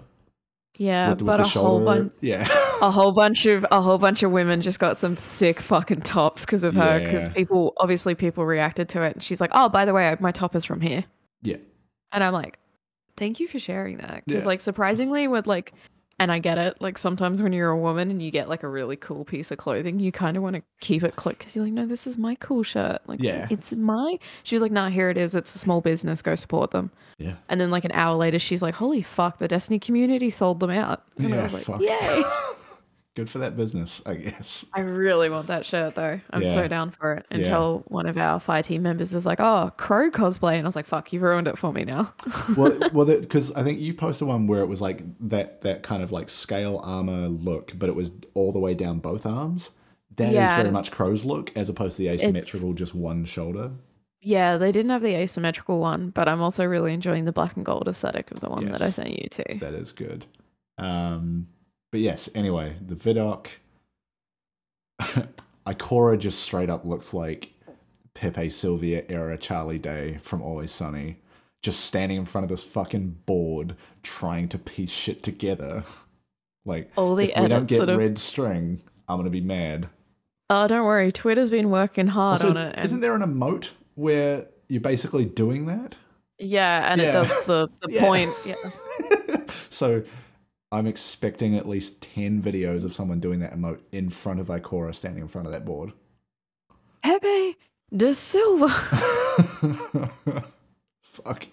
Yeah, 0.77 1.09
with, 1.09 1.21
with 1.21 1.27
but 1.27 1.37
the 1.37 1.43
a 1.43 1.47
whole 1.47 1.83
bunch, 1.83 2.13
Yeah. 2.21 2.47
a 2.81 2.91
whole 2.91 3.11
bunch 3.11 3.45
of 3.45 3.65
a 3.71 3.81
whole 3.81 3.97
bunch 3.97 4.23
of 4.23 4.31
women 4.31 4.61
just 4.61 4.79
got 4.79 4.97
some 4.97 5.17
sick 5.17 5.59
fucking 5.59 6.01
tops 6.01 6.45
because 6.45 6.63
of 6.63 6.75
her. 6.75 6.99
Because 6.99 7.27
Yeah. 7.27 7.33
people 7.33 7.73
obviously 7.77 8.13
people 8.15 8.45
reacted 8.45 8.87
to 8.89 9.01
it, 9.01 9.13
and 9.15 9.23
she's 9.23 9.41
like, 9.41 9.49
"Oh, 9.53 9.69
by 9.69 9.85
the 9.85 9.93
way, 9.93 10.15
my 10.19 10.31
top 10.31 10.55
is 10.55 10.63
from 10.65 10.81
here." 10.81 11.03
yeah. 11.41 11.57
And 12.11 12.23
I'm 12.23 12.31
like, 12.33 12.57
thank 13.17 13.39
you 13.39 13.47
for 13.47 13.59
sharing 13.59 13.97
that. 13.97 14.23
Because, 14.25 14.43
Yeah. 14.43 14.47
like, 14.47 14.61
surprisingly, 14.61 15.27
with 15.27 15.45
like, 15.47 15.73
and 16.19 16.31
I 16.31 16.39
get 16.39 16.57
it, 16.57 16.81
like, 16.81 16.97
sometimes 16.97 17.41
when 17.43 17.53
you're 17.53 17.69
a 17.69 17.77
woman 17.77 18.09
and 18.09 18.21
you 18.21 18.31
get 18.31 18.49
like 18.49 18.63
a 18.63 18.67
really 18.67 18.95
cool 18.95 19.23
piece 19.23 19.51
of 19.51 19.57
clothing, 19.59 19.99
you 19.99 20.11
kind 20.11 20.35
of 20.35 20.43
want 20.43 20.55
to 20.55 20.63
keep 20.79 21.03
it 21.03 21.15
click 21.15 21.37
because 21.39 21.55
you're 21.55 21.63
like, 21.65 21.73
no, 21.73 21.85
this 21.85 22.07
is 22.07 22.17
my 22.17 22.35
cool 22.35 22.63
shirt. 22.63 22.99
Like, 23.07 23.21
Yeah. 23.21 23.47
it's 23.51 23.71
my. 23.73 24.17
She 24.43 24.55
was 24.55 24.61
like, 24.63 24.71
nah, 24.71 24.89
here 24.89 25.09
it 25.09 25.17
is. 25.17 25.35
It's 25.35 25.53
a 25.53 25.59
small 25.59 25.79
business. 25.81 26.21
Go 26.21 26.35
support 26.35 26.71
them. 26.71 26.89
Yeah. 27.19 27.35
And 27.49 27.61
then, 27.61 27.69
like, 27.71 27.85
an 27.85 27.91
hour 27.93 28.15
later, 28.15 28.39
she's 28.39 28.61
like, 28.61 28.73
holy 28.75 29.01
fuck, 29.01 29.37
the 29.37 29.47
Destiny 29.47 29.79
community 29.79 30.29
sold 30.29 30.59
them 30.59 30.71
out. 30.71 31.03
And 31.17 31.27
I 31.33 31.37
Yeah, 31.37 31.43
was 31.43 31.53
like, 31.53 31.63
fuck. 31.63 31.81
yay. 31.81 32.23
Good 33.17 33.31
for 33.31 33.39
that 33.39 33.57
business, 33.57 33.99
I 34.05 34.13
guess. 34.13 34.63
I 34.75 34.81
really 34.81 35.27
want 35.27 35.47
that 35.47 35.65
shirt 35.65 35.95
though. 35.95 36.21
I'm 36.29 36.43
Yeah. 36.43 36.53
so 36.53 36.67
down 36.67 36.91
for 36.91 37.15
it. 37.15 37.25
Yeah. 37.31 37.37
Until 37.37 37.83
one 37.87 38.05
of 38.05 38.15
our 38.15 38.39
fire 38.39 38.61
team 38.61 38.83
members 38.83 39.11
is 39.15 39.25
like, 39.25 39.39
oh, 39.39 39.71
Crow 39.75 40.11
cosplay. 40.11 40.53
And 40.53 40.67
I 40.67 40.67
was 40.67 40.75
like, 40.75 40.85
fuck, 40.85 41.11
you've 41.11 41.23
ruined 41.23 41.47
it 41.47 41.57
for 41.57 41.73
me 41.73 41.83
now. 41.83 42.13
well, 42.55 42.77
well, 42.93 43.05
because 43.07 43.51
I 43.53 43.63
think 43.63 43.79
you 43.79 43.95
posted 43.95 44.27
one 44.27 44.45
where 44.45 44.59
it 44.61 44.67
was 44.67 44.81
like 44.81 45.01
that 45.29 45.61
that 45.61 45.81
kind 45.81 46.03
of 46.03 46.11
like 46.11 46.29
scale 46.29 46.79
armor 46.83 47.27
look, 47.27 47.73
but 47.75 47.89
it 47.89 47.95
was 47.95 48.11
all 48.35 48.51
the 48.51 48.59
way 48.59 48.75
down 48.75 48.99
both 48.99 49.25
arms. 49.25 49.71
That 50.17 50.27
is 50.27 50.33
Yeah, 50.33 50.55
very 50.55 50.69
much 50.69 50.91
crow's 50.91 51.25
look, 51.25 51.51
as 51.57 51.69
opposed 51.69 51.97
to 51.97 52.03
the 52.03 52.09
asymmetrical, 52.09 52.73
just 52.73 52.93
one 52.93 53.25
shoulder. 53.25 53.71
Yeah, 54.21 54.57
they 54.57 54.71
didn't 54.71 54.91
have 54.91 55.01
the 55.01 55.15
asymmetrical 55.15 55.79
one, 55.79 56.11
but 56.11 56.29
I'm 56.29 56.41
also 56.41 56.65
really 56.65 56.93
enjoying 56.93 57.25
the 57.25 57.31
black 57.31 57.55
and 57.55 57.65
gold 57.65 57.87
aesthetic 57.87 58.29
of 58.29 58.41
the 58.41 58.49
one 58.49 58.65
that 58.65 58.83
I 58.83 58.91
sent 58.91 59.09
you 59.19 59.27
too. 59.27 59.57
That 59.59 59.73
is 59.73 59.91
good. 59.91 60.27
Um, 60.77 61.47
but 61.91 61.99
yes, 61.99 62.29
anyway, 62.35 62.75
the 62.85 62.95
Vidoc 62.95 63.47
Ikora 65.65 66.17
just 66.17 66.39
straight 66.39 66.69
up 66.69 66.85
looks 66.85 67.13
like 67.13 67.51
Pepe 68.13 68.49
Silvia 68.49 69.03
era 69.09 69.37
Charlie 69.37 69.79
Day 69.79 70.17
from 70.23 70.41
Always 70.41 70.71
Sunny, 70.71 71.17
just 71.61 71.81
standing 71.81 72.17
in 72.17 72.25
front 72.25 72.43
of 72.45 72.49
this 72.49 72.63
fucking 72.63 73.17
board 73.25 73.75
trying 74.03 74.47
to 74.49 74.57
piece 74.57 74.91
shit 74.91 75.23
together. 75.23 75.83
Like, 76.65 76.91
All 76.97 77.15
the 77.15 77.29
if 77.31 77.39
we 77.39 77.47
don't 77.47 77.65
get 77.65 77.77
sort 77.77 77.87
of- 77.87 77.97
red 77.97 78.17
string, 78.17 78.81
I'm 79.07 79.15
gonna 79.17 79.29
be 79.29 79.39
mad. 79.39 79.87
Oh, 80.49 80.67
don't 80.67 80.83
worry, 80.85 81.13
Twitter's 81.13 81.49
been 81.49 81.69
working 81.69 82.07
hard 82.07 82.41
Also, 82.41 82.49
on 82.49 82.57
it. 82.57 82.75
And 82.75 82.85
isn't 82.85 82.99
there 82.99 83.15
an 83.15 83.21
emote 83.21 83.69
where 83.95 84.47
you're 84.67 84.81
basically 84.81 85.23
doing 85.23 85.67
that? 85.67 85.95
yeah, 86.37 86.91
and 86.91 86.99
Yeah. 86.99 87.07
it 87.07 87.11
does 87.13 87.45
the, 87.45 87.69
the 87.81 87.87
Yeah. 87.93 88.01
point. 88.05 88.33
Yeah. 88.45 88.55
So 89.69 90.03
I'm 90.71 90.85
expecting 90.87 91.55
at 91.55 91.65
least 91.67 92.01
10 92.01 92.41
videos 92.41 92.83
of 92.83 92.93
someone 92.93 93.19
doing 93.19 93.39
that 93.39 93.53
emote 93.53 93.79
in 93.91 94.09
front 94.09 94.39
of 94.39 94.47
Ikora 94.47 94.93
standing 94.93 95.21
in 95.23 95.27
front 95.29 95.47
of 95.47 95.53
that 95.53 95.63
board. 95.65 95.93
Pepe 97.03 97.55
de 97.95 98.13
Silva. 98.13 98.67
Fuck. 101.01 101.47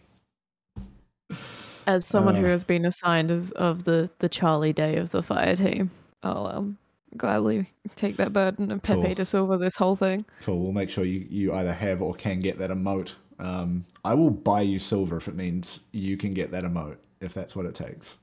As 1.86 2.04
someone 2.06 2.34
who 2.34 2.46
Uh. 2.46 2.50
has 2.50 2.64
been 2.64 2.84
assigned 2.86 3.30
as 3.30 3.50
of 3.52 3.84
the, 3.84 4.10
the 4.18 4.28
Charlie 4.28 4.72
Day 4.72 4.96
of 4.96 5.10
the 5.10 5.22
fire 5.22 5.54
team, 5.54 5.90
I'll 6.22 6.46
um, 6.46 6.78
gladly 7.16 7.66
take 7.94 8.16
that 8.16 8.32
burden 8.32 8.70
of 8.72 8.82
Pepe 8.82 9.02
Cool. 9.02 9.14
de 9.14 9.24
Silva 9.24 9.58
this 9.58 9.76
whole 9.76 9.94
thing. 9.94 10.24
Cool. 10.42 10.60
We'll 10.60 10.72
make 10.72 10.90
sure 10.90 11.04
you, 11.04 11.24
you 11.30 11.52
either 11.54 11.72
have 11.72 12.02
or 12.02 12.14
can 12.14 12.40
get 12.40 12.58
that 12.58 12.70
emote. 12.70 13.14
Um, 13.38 13.84
I 14.04 14.14
will 14.14 14.30
buy 14.30 14.62
you 14.62 14.78
silver 14.78 15.16
if 15.18 15.28
it 15.28 15.34
means 15.36 15.80
you 15.92 16.16
can 16.16 16.34
get 16.34 16.50
that 16.52 16.64
emote, 16.64 16.96
if 17.20 17.32
that's 17.34 17.54
what 17.54 17.66
it 17.66 17.74
takes. 17.74 18.18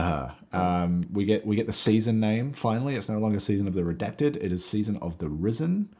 Uh, 0.00 0.30
um, 0.52 1.06
we 1.12 1.26
get 1.26 1.44
we 1.44 1.56
get 1.56 1.66
the 1.66 1.72
season 1.72 2.20
name 2.20 2.52
finally. 2.52 2.96
It's 2.96 3.08
no 3.08 3.18
longer 3.18 3.38
season 3.38 3.68
of 3.68 3.74
the 3.74 3.82
redacted. 3.82 4.36
It 4.36 4.50
is 4.50 4.64
season 4.64 4.96
of 5.02 5.18
the 5.18 5.28
risen. 5.28 5.94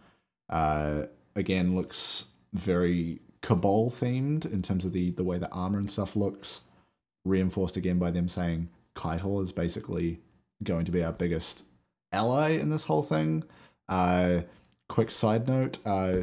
Uh, 0.48 1.04
again, 1.36 1.76
looks 1.76 2.26
very 2.54 3.20
cabal 3.42 3.90
themed 3.90 4.50
in 4.50 4.62
terms 4.62 4.86
of 4.86 4.92
the 4.92 5.10
the 5.10 5.24
way 5.24 5.36
the 5.36 5.50
armor 5.50 5.78
and 5.78 5.90
stuff 5.90 6.16
looks. 6.16 6.62
Reinforced 7.26 7.76
again 7.76 7.98
by 7.98 8.10
them 8.10 8.28
saying 8.28 8.70
Caiatl 8.94 9.42
is 9.42 9.52
basically 9.52 10.20
going 10.62 10.86
to 10.86 10.92
be 10.92 11.04
our 11.04 11.12
biggest 11.12 11.64
ally 12.10 12.52
in 12.52 12.70
this 12.70 12.84
whole 12.84 13.02
thing. 13.02 13.44
Uh, 13.86 14.42
quick 14.88 15.10
side 15.10 15.46
note: 15.46 15.78
uh, 15.84 16.22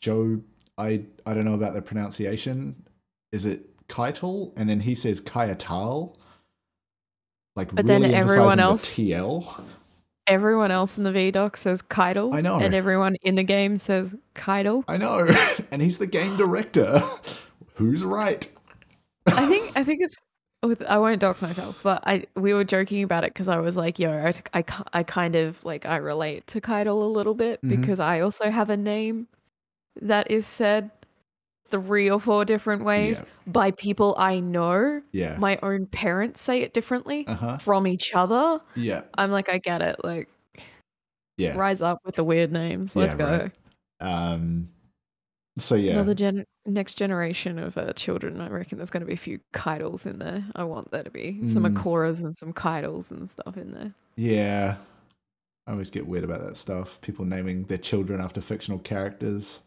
Joe, 0.00 0.42
I 0.76 1.04
I 1.24 1.32
don't 1.32 1.46
know 1.46 1.54
about 1.54 1.72
the 1.72 1.80
pronunciation. 1.80 2.84
Is 3.32 3.46
it 3.46 3.86
Caiatl? 3.88 4.52
And 4.56 4.68
then 4.68 4.80
he 4.80 4.94
says 4.94 5.22
Kayatal. 5.22 6.17
Like 7.58 7.74
But 7.74 7.86
then 7.86 8.04
everyone 8.04 8.60
else- 8.60 8.94
the 8.94 9.10
TL. 9.10 9.60
Everyone 10.28 10.70
else 10.70 10.96
in 10.98 11.04
the 11.04 11.10
VDoc 11.10 11.56
says 11.56 11.80
Caiatl. 11.82 12.34
I 12.34 12.40
know. 12.42 12.60
And 12.60 12.74
everyone 12.74 13.16
in 13.22 13.34
the 13.34 13.42
game 13.42 13.78
says 13.78 14.14
Caiatl. 14.34 14.82
I 14.86 14.96
know, 14.98 15.26
and 15.72 15.80
he's 15.82 15.98
the 15.98 16.06
game 16.06 16.36
director. 16.36 17.02
Who's 17.74 18.04
right? 18.04 18.46
I 19.26 19.46
think 19.46 19.72
I 19.76 19.82
think 19.84 20.02
it's 20.02 20.16
with 20.62 20.82
I 20.82 20.98
won't 20.98 21.18
dox 21.20 21.42
myself, 21.42 21.80
but 21.82 22.02
I 22.06 22.26
we 22.36 22.52
were 22.54 22.62
joking 22.64 23.02
about 23.02 23.24
it 23.24 23.32
because 23.32 23.48
I 23.48 23.58
was 23.58 23.74
like, 23.74 23.98
yo, 23.98 24.10
I, 24.12 24.58
I, 24.58 24.64
I 24.92 25.02
kind 25.02 25.34
of 25.34 25.64
like 25.64 25.84
I 25.86 25.96
relate 25.96 26.46
to 26.48 26.60
Caiatl 26.60 26.90
a 27.02 27.08
little 27.08 27.34
bit 27.34 27.60
Mhm. 27.62 27.68
because 27.70 27.98
I 27.98 28.20
also 28.20 28.50
have 28.50 28.68
a 28.70 28.76
name 28.76 29.28
that 30.00 30.30
is 30.30 30.46
said 30.46 30.90
three 31.70 32.10
or 32.10 32.18
four 32.20 32.44
different 32.44 32.84
ways 32.84 33.22
Yeah. 33.24 33.32
by 33.52 33.70
people 33.72 34.14
I 34.18 34.40
know. 34.40 35.02
Yeah. 35.12 35.36
My 35.38 35.58
own 35.62 35.86
parents 35.86 36.40
say 36.40 36.62
it 36.62 36.72
differently 36.74 37.26
Uh 37.26 37.34
huh. 37.34 37.58
from 37.58 37.86
each 37.86 38.14
other. 38.14 38.60
Yeah. 38.74 39.02
I'm 39.16 39.30
like, 39.30 39.48
I 39.48 39.58
get 39.58 39.82
it. 39.82 39.96
Like, 40.04 40.28
Yeah. 41.36 41.56
rise 41.56 41.82
up 41.82 41.98
with 42.04 42.16
the 42.16 42.24
weird 42.24 42.52
names. 42.52 42.96
Let's 42.96 43.14
Yeah, 43.14 43.18
go. 43.18 43.50
right. 44.00 44.32
Um. 44.32 44.68
So 45.58 45.74
yeah. 45.74 45.94
Another 45.94 46.14
gen- 46.14 46.44
next 46.66 46.94
generation 46.96 47.58
of 47.58 47.76
uh, 47.76 47.92
children. 47.94 48.40
I 48.40 48.48
reckon 48.48 48.78
there's 48.78 48.90
going 48.90 49.00
to 49.00 49.06
be 49.06 49.14
a 49.14 49.16
few 49.16 49.40
Caiatls 49.52 50.06
in 50.06 50.18
there. 50.20 50.44
I 50.54 50.62
want 50.64 50.90
there 50.92 51.02
to 51.02 51.10
be 51.10 51.46
some 51.48 51.64
Mm. 51.64 51.74
Ikoras 51.74 52.22
and 52.22 52.36
some 52.36 52.52
Caiatls 52.52 53.10
and 53.10 53.28
stuff 53.28 53.56
in 53.56 53.72
there. 53.72 53.92
Yeah. 54.16 54.76
I 55.66 55.72
always 55.72 55.90
get 55.90 56.06
weird 56.06 56.22
about 56.24 56.40
that 56.42 56.56
stuff. 56.56 57.00
People 57.00 57.24
naming 57.24 57.64
their 57.64 57.76
children 57.78 58.20
after 58.20 58.40
fictional 58.40 58.78
characters. 58.78 59.60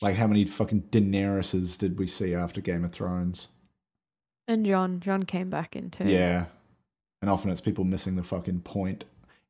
Like 0.00 0.16
how 0.16 0.26
many 0.26 0.44
fucking 0.44 0.82
Daenerys's 0.90 1.76
did 1.76 1.98
we 1.98 2.06
see 2.06 2.34
after 2.34 2.60
Game 2.60 2.84
of 2.84 2.92
Thrones? 2.92 3.48
And 4.48 4.66
John, 4.66 5.00
John 5.00 5.22
came 5.22 5.50
back 5.50 5.76
in 5.76 5.90
too. 5.90 6.04
Yeah. 6.04 6.46
And 7.22 7.30
often 7.30 7.50
it's 7.50 7.60
people 7.60 7.84
missing 7.84 8.16
the 8.16 8.22
fucking 8.22 8.60
point. 8.60 9.04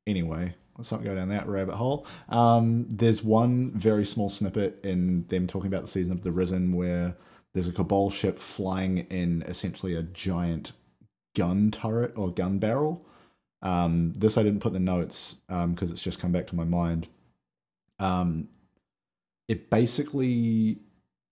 Anyway, 0.06 0.54
let's 0.76 0.90
not 0.90 1.04
go 1.04 1.14
down 1.14 1.28
that 1.28 1.46
rabbit 1.48 1.76
hole. 1.76 2.06
Um, 2.28 2.86
there's 2.88 3.22
one 3.22 3.70
very 3.72 4.04
small 4.04 4.28
snippet 4.28 4.84
in 4.84 5.26
them 5.28 5.46
talking 5.46 5.68
about 5.68 5.82
the 5.82 5.88
season 5.88 6.12
of 6.12 6.22
the 6.22 6.32
Risen 6.32 6.74
where 6.74 7.16
there's 7.54 7.68
a 7.68 7.72
Cabal 7.72 8.10
ship 8.10 8.38
flying 8.38 8.98
in 9.10 9.42
essentially 9.42 9.94
a 9.94 10.02
giant 10.02 10.72
gun 11.36 11.70
turret 11.70 12.12
or 12.16 12.30
gun 12.30 12.58
barrel. 12.58 13.06
Um, 13.62 14.12
this 14.14 14.38
I 14.38 14.42
didn't 14.42 14.60
put 14.60 14.74
in 14.74 14.84
the 14.84 14.92
notes 14.92 15.36
because 15.48 15.90
it's 15.90 16.02
just 16.02 16.18
come 16.18 16.32
back 16.32 16.46
to 16.48 16.56
my 16.56 16.64
mind. 16.64 17.08
Um, 17.98 18.48
it 19.50 19.68
basically 19.68 20.78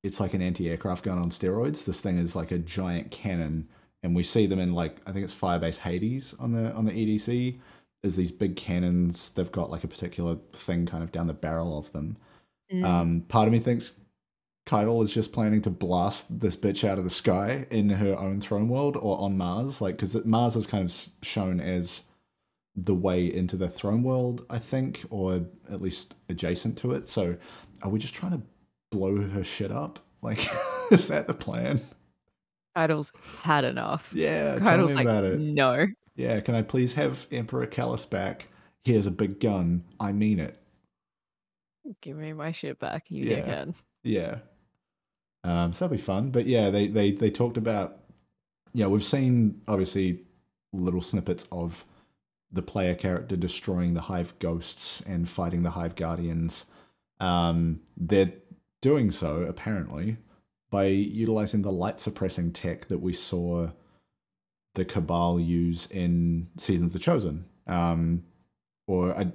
it's 0.03 0.19
like 0.19 0.35
an 0.35 0.43
anti-aircraft 0.43 1.05
gun 1.05 1.19
on 1.19 1.31
steroids. 1.31 1.85
This 1.85 2.01
thing 2.01 2.19
is 2.19 2.35
like 2.35 2.51
a 2.51 2.59
giant 2.59 3.13
cannon, 3.13 3.69
and 4.03 4.15
we 4.15 4.25
see 4.25 4.47
them 4.47 4.59
in 4.59 4.73
like 4.73 4.97
I 5.07 5.13
think 5.13 5.23
it's 5.23 5.41
Firebase 5.41 5.79
Hades 5.79 6.35
on 6.41 6.51
the 6.51 6.73
on 6.73 6.85
the 6.85 6.91
EDZ. 6.91 7.61
Is 8.03 8.17
these 8.17 8.33
big 8.33 8.57
cannons? 8.57 9.31
They've 9.31 9.53
got 9.53 9.71
like 9.71 9.85
a 9.85 9.89
particular 9.89 10.37
thing 10.53 10.85
kind 10.85 11.05
of 11.05 11.13
down 11.13 11.29
the 11.29 11.33
barrel 11.33 11.79
of 11.79 11.93
them. 11.93 12.17
Mm. 12.73 12.85
Um, 12.85 13.21
part 13.29 13.47
of 13.47 13.53
me 13.53 13.61
thinks 13.61 13.93
Caiatl 14.67 15.03
is 15.03 15.15
just 15.15 15.33
planning 15.33 15.63
to 15.63 15.71
blast 15.71 16.41
this 16.41 16.57
bitch 16.57 16.87
out 16.87 16.99
of 16.99 17.05
the 17.05 17.11
sky 17.11 17.67
in 17.71 17.89
her 17.89 18.19
own 18.19 18.41
throne 18.41 18.69
world 18.69 18.97
or 18.97 19.17
on 19.21 19.39
Mars, 19.39 19.81
like 19.81 19.97
because 19.97 20.25
Mars 20.25 20.57
is 20.57 20.67
kind 20.67 20.85
of 20.85 21.09
shown 21.23 21.61
as 21.61 22.03
the 22.85 22.95
way 22.95 23.27
into 23.27 23.57
the 23.57 23.69
throne 23.69 24.03
world, 24.03 24.45
I 24.49 24.59
think, 24.59 25.05
or 25.11 25.47
at 25.71 25.83
least 25.83 26.15
adjacent 26.29 26.79
to 26.79 26.93
it. 26.93 27.09
So, 27.09 27.37
are 27.83 27.91
we 27.91 27.99
just 27.99 28.15
trying 28.15 28.33
to 28.33 28.43
blow 28.91 29.17
her 29.21 29.45
shit 29.45 29.71
up? 29.71 29.99
Like, 30.23 30.47
is 30.91 31.09
that 31.09 31.27
the 31.27 31.35
plan? 31.35 31.81
Caiatl's 32.77 33.13
had 33.43 33.65
enough. 33.65 34.11
Yeah, 34.15 34.59
tell 34.59 34.79
Keitel's 34.79 34.91
me 34.91 34.95
like, 34.97 35.05
about 35.05 35.25
it. 35.25 35.39
no. 35.41 35.87
Yeah, 36.17 36.41
can 36.41 36.55
I 36.55 36.63
please 36.63 36.95
have 36.95 37.27
Emperor 37.31 37.67
Calus 37.67 38.09
back? 38.09 38.49
Here's 38.85 39.07
a 39.07 39.11
big 39.11 39.41
gun. 39.41 39.85
I 40.01 40.13
mean 40.13 40.39
it. 40.41 40.61
Give 42.01 42.17
me 42.17 42.33
my 42.33 42.53
shit 42.53 42.79
back, 42.79 43.11
you 43.11 43.25
Yeah. 43.25 43.37
dickhead. 43.41 43.75
Yeah. 44.03 44.39
Um, 45.45 45.73
so 45.73 45.85
that'll 45.85 45.97
be 45.97 46.03
fun. 46.03 46.31
But 46.31 46.47
yeah, 46.47 46.71
they, 46.71 46.89
they, 46.89 47.13
they 47.13 47.31
talked 47.31 47.57
about, 47.57 47.99
yeah, 48.75 48.87
we've 48.87 49.05
seen 49.05 49.61
obviously 49.69 50.23
little 50.73 51.01
snippets 51.01 51.47
of 51.51 51.85
the 52.53 52.63
player 52.63 52.95
character 52.95 53.37
destroying 53.37 53.95
the 53.95 54.01
Hive 54.03 54.39
ghosts 54.39 55.01
and 55.03 55.29
fighting 55.29 55.63
the 55.63 55.71
Hive 55.71 55.95
Guardians. 55.97 56.67
Um, 57.21 57.81
they're 57.97 58.33
doing 58.81 59.11
so, 59.11 59.43
apparently, 59.43 60.19
by 60.71 60.87
utilizing 60.87 61.63
the 61.63 61.73
light 61.73 62.01
suppressing 62.01 62.53
tech 62.53 62.89
that 62.89 62.99
we 62.99 63.13
saw 63.13 63.71
the 64.75 64.85
Cabal 64.85 65.41
use 65.41 65.87
in 65.87 66.49
Season 66.57 66.87
of 66.87 66.93
the 66.93 66.99
Chosen. 66.99 67.47
Um, 67.67 68.25
or 68.87 69.17
I, 69.17 69.33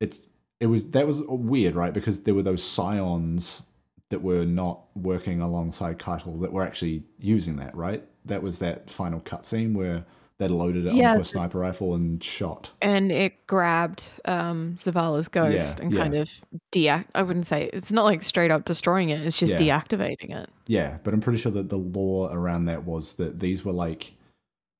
it's 0.00 0.20
it 0.60 0.66
was 0.66 0.90
that 0.90 1.06
was 1.06 1.22
weird, 1.22 1.74
right? 1.74 1.94
Because 1.94 2.20
there 2.20 2.34
were 2.34 2.42
those 2.42 2.62
scions 2.62 3.62
that 4.10 4.22
were 4.22 4.44
not 4.44 4.84
working 4.94 5.40
alongside 5.40 5.98
Caiatl 5.98 6.38
that 6.40 6.52
were 6.52 6.62
actually 6.62 7.04
using 7.18 7.56
that, 7.56 7.74
right? 7.74 8.04
That 8.24 8.42
was 8.42 8.58
that 8.58 8.90
final 8.90 9.20
cutscene 9.20 9.74
where 9.74 10.04
they 10.38 10.48
loaded 10.48 10.86
it 10.86 10.94
Yeah, 10.94 11.10
onto 11.10 11.20
a 11.22 11.24
sniper 11.24 11.58
rifle 11.58 11.94
and 11.94 12.22
shot. 12.22 12.70
and 12.80 13.12
it 13.12 13.46
grabbed 13.46 14.10
um 14.24 14.74
Zavala's 14.76 15.28
ghost 15.28 15.80
and 15.80 15.92
yeah. 15.92 16.00
kind 16.02 16.14
of 16.14 16.30
deact 16.72 17.06
I 17.14 17.22
wouldn't 17.22 17.46
say 17.46 17.70
it's 17.72 17.92
not 17.92 18.04
like 18.04 18.22
straight 18.22 18.50
up 18.50 18.64
destroying 18.64 19.10
it, 19.10 19.20
it's 19.20 19.38
just 19.38 19.58
Yeah. 19.60 19.78
deactivating 19.80 20.30
it. 20.34 20.50
Yeah, 20.66 20.98
but 21.04 21.14
I'm 21.14 21.20
pretty 21.20 21.38
sure 21.38 21.52
that 21.52 21.68
the 21.68 21.78
lore 21.78 22.30
around 22.32 22.64
that 22.66 22.84
was 22.84 23.14
that 23.14 23.40
these 23.40 23.64
were 23.64 23.72
like 23.72 24.12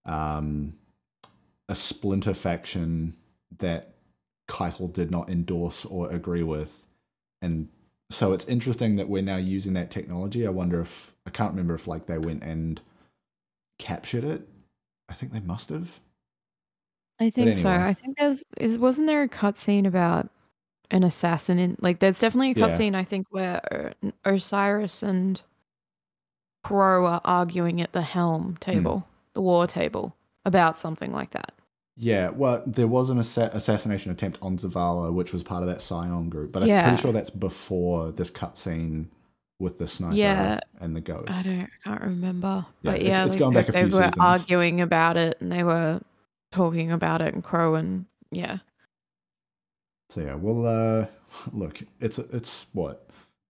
um, 0.05 0.75
a 1.69 1.75
splinter 1.75 2.35
faction 2.35 3.15
that 3.59 3.95
Caiatl 4.49 4.88
did 4.88 5.11
not 5.11 5.31
endorse 5.31 5.85
or 5.85 6.11
agree 6.11 6.43
with. 6.43 6.87
And 7.41 7.69
so 8.11 8.33
it's 8.33 8.45
interesting 8.47 8.97
that 8.97 9.09
we're 9.09 9.23
now 9.23 9.37
using 9.37 9.73
that 9.75 9.91
technology. 9.91 10.47
I 10.47 10.51
wonder 10.51 10.81
if, 10.81 11.15
I 11.27 11.31
can't 11.31 11.51
remember 11.51 11.75
if 11.75 11.87
like 11.87 12.07
they 12.07 12.19
went 12.19 12.43
and 12.43 12.81
captured 13.79 14.25
it. 14.25 14.49
I 15.09 15.15
think 15.15 15.33
they 15.33 15.41
must 15.41 15.71
have. 15.71 15.99
I 17.21 17.31
think 17.31 17.57
so. 17.57 17.69
I 17.71 17.93
think 17.95 18.19
there's 18.19 18.43
is 18.57 18.79
wasn't 18.79 19.07
there 19.07 19.23
a 19.23 19.29
cutscene 19.29 19.87
about 19.87 20.29
an 20.91 21.05
assassin 21.05 21.59
in 21.59 21.77
like 21.81 22.01
there's 22.01 22.19
definitely 22.21 22.53
a 22.53 22.55
Yeah. 22.55 22.67
cutscene 22.69 22.95
I 22.95 23.05
think 23.05 23.27
where 23.31 23.95
Osiris 24.25 25.03
and 25.03 25.41
Crow 26.65 27.07
are 27.07 27.21
arguing 27.25 27.81
at 27.81 27.93
the 27.93 28.03
helm 28.03 28.51
Hmm. 28.53 28.55
table, 28.57 29.09
the 29.35 29.41
war 29.41 29.67
table, 29.67 30.17
about 30.45 30.79
something 30.79 31.12
like 31.12 31.31
that. 31.33 31.53
Yeah, 31.97 32.31
well, 32.31 32.62
there 32.67 32.88
was 32.88 33.11
an 33.11 33.19
assa- 33.19 33.51
assassination 33.53 34.11
attempt 34.11 34.38
on 34.41 34.57
Zavala, 34.57 35.12
which 35.12 35.33
was 35.33 35.43
part 35.43 35.62
of 35.62 35.69
that 35.69 35.83
Scion 35.83 36.31
group, 36.31 36.51
but 36.53 36.62
I'm 36.62 36.69
Yeah. 36.69 36.83
pretty 36.88 37.03
sure 37.03 37.12
that's 37.12 37.31
before 37.31 38.11
this 38.12 38.31
cutscene 38.31 39.09
with 39.62 39.79
the 39.79 39.87
sniper 39.87 40.16
Yeah. 40.16 40.59
and 40.81 40.94
the 40.96 41.01
ghost. 41.01 41.31
I 41.31 41.42
don't 41.42 41.61
I 41.61 41.68
can't 41.85 42.01
remember. 42.03 42.66
Yeah, 42.83 42.90
but 42.92 43.01
it's- 43.01 43.09
yeah, 43.16 43.25
it's 43.25 43.31
like, 43.35 43.38
going 43.38 43.55
back 43.55 43.68
a 43.68 43.72
they 43.72 43.85
were 43.85 44.11
arguing 44.18 44.81
about 44.81 45.16
it 45.16 45.38
and 45.40 45.51
they 45.53 45.62
were 45.62 46.01
talking 46.51 46.90
about 46.90 47.22
it 47.22 47.33
and 47.33 47.42
Crow 47.44 47.77
and 47.77 48.07
yeah. 48.31 48.59
So 50.11 50.20
yeah, 50.20 50.35
well, 50.35 50.66
uh, 50.66 51.07
look, 51.53 51.81
it's 52.01 52.18
it's 52.18 52.66
what 52.72 53.09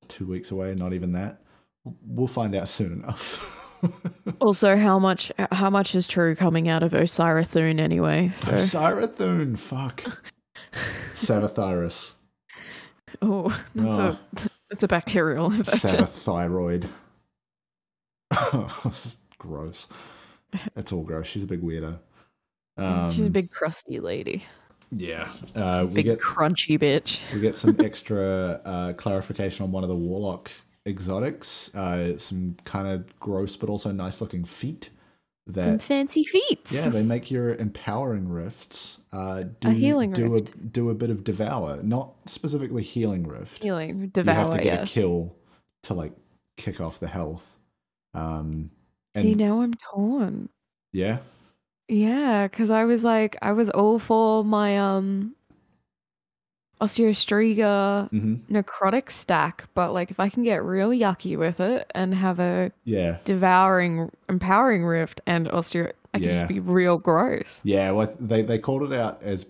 two 0.09 0.27
weeks 0.27 0.51
away, 0.51 0.75
not 0.75 0.93
even 0.93 1.13
that. 1.13 1.41
We'll 2.07 2.29
find 2.29 2.55
out 2.55 2.69
soon 2.69 2.93
enough. 2.93 3.59
Also, 4.41 4.77
how 4.77 5.01
much 5.01 5.33
how 5.51 5.69
much 5.69 5.97
is 5.97 6.07
true 6.07 6.37
coming 6.37 6.69
out 6.69 6.85
of 6.85 6.93
Osirathun 6.93 7.81
anyway? 7.81 8.29
So, 8.29 8.53
Osirathun, 8.53 9.59
fuck. 9.59 10.05
Savathyrus, 11.15 12.13
oh, 13.21 13.49
that's 13.75 13.99
Oh. 13.99 14.19
That's 14.73 14.85
a 14.85 14.89
bacterial 14.89 15.47
infection. 15.53 16.01
Savathyroid. 16.01 16.89
gross. 19.39 19.87
It's 20.75 20.93
all 20.93 21.03
gross. 21.03 21.27
She's 21.27 21.43
a 21.43 21.47
big 21.47 21.61
weirdo. 21.61 21.99
Um, 22.79 23.11
She's 23.11 23.27
a 23.27 23.31
big 23.31 23.51
crusty 23.51 24.01
lady, 24.01 24.47
yeah. 24.91 25.29
Uh, 25.55 25.85
we 25.87 25.97
big 25.97 26.05
get 26.07 26.21
crunchy 26.21 26.79
bitch. 26.79 27.21
we 27.35 27.41
get 27.41 27.55
some 27.55 27.77
extra 27.81 28.61
uh, 28.65 28.93
clarification 28.95 29.65
on 29.65 29.73
one 29.73 29.83
of 29.83 29.91
the 29.91 29.97
warlock 29.97 30.51
exotics. 30.87 31.75
Uh, 31.75 32.17
some 32.17 32.57
kind 32.65 32.89
of 32.89 33.19
gross 33.21 33.57
but 33.57 33.69
also 33.69 33.93
nice 33.93 34.23
looking 34.23 34.45
feet. 34.45 34.89
That 35.47 35.63
Some 35.63 35.79
fancy 35.81 36.23
feats. 36.23 36.73
Yeah, 36.73 36.89
they 36.89 37.03
make 37.03 37.31
your 37.31 37.55
empowering 37.57 38.29
rifts 38.29 39.01
uh, 39.13 39.45
do, 39.61 39.71
healing 39.71 40.13
do 40.13 40.35
rift. 40.35 40.55
A, 40.55 40.59
do 40.59 40.91
a 40.91 40.95
bit 40.95 41.11
of 41.11 41.25
devour, 41.25 41.83
not 41.83 42.13
specifically 42.27 42.85
healing 42.85 43.25
rift. 43.25 43.65
healing, 43.65 44.09
devour. 44.09 44.35
you 44.35 44.41
have 44.41 44.51
to 44.51 44.59
get 44.59 44.67
yeah. 44.67 44.83
a 44.83 44.87
kill 44.87 45.35
to 45.85 45.95
like 45.95 46.13
kick 46.57 46.81
off 46.81 47.01
the 47.01 47.09
health. 47.09 47.57
Um, 48.15 48.71
See, 49.17 49.35
now 49.35 49.63
I'm 49.63 49.75
torn. 49.75 50.49
yeah, 50.93 51.19
Yeah, 51.89 52.47
because 52.47 52.71
I 52.71 52.85
was 52.85 53.03
like, 53.03 53.37
I 53.43 53.53
was 53.53 53.69
all 53.69 53.99
for 53.99 54.45
my 54.45 54.79
um 54.79 55.35
Osteostriga 56.83 58.09
hmm 58.11 58.35
necrotic 58.51 59.11
stack, 59.11 59.65
but 59.75 59.93
like 59.93 60.11
if 60.11 60.19
I 60.21 60.29
can 60.29 60.43
get 60.43 60.65
real 60.65 60.91
yucky 60.91 61.39
with 61.39 61.61
it 61.61 61.91
and 61.95 62.15
have 62.15 62.41
a 62.41 62.73
yeah, 62.85 63.19
devouring, 63.25 64.11
empowering 64.29 64.85
rift 64.85 65.21
and 65.27 65.47
osteo, 65.49 65.93
I 66.15 66.19
can 66.19 66.29
Yeah. 66.29 66.31
just 66.31 66.47
be 66.49 66.61
real 66.61 66.99
gross. 66.99 67.61
yeah. 67.65 67.91
Well, 67.93 68.15
they 68.21 68.43
they 68.43 68.59
called 68.59 68.83
it 68.83 68.93
out 68.93 69.23
as 69.23 69.47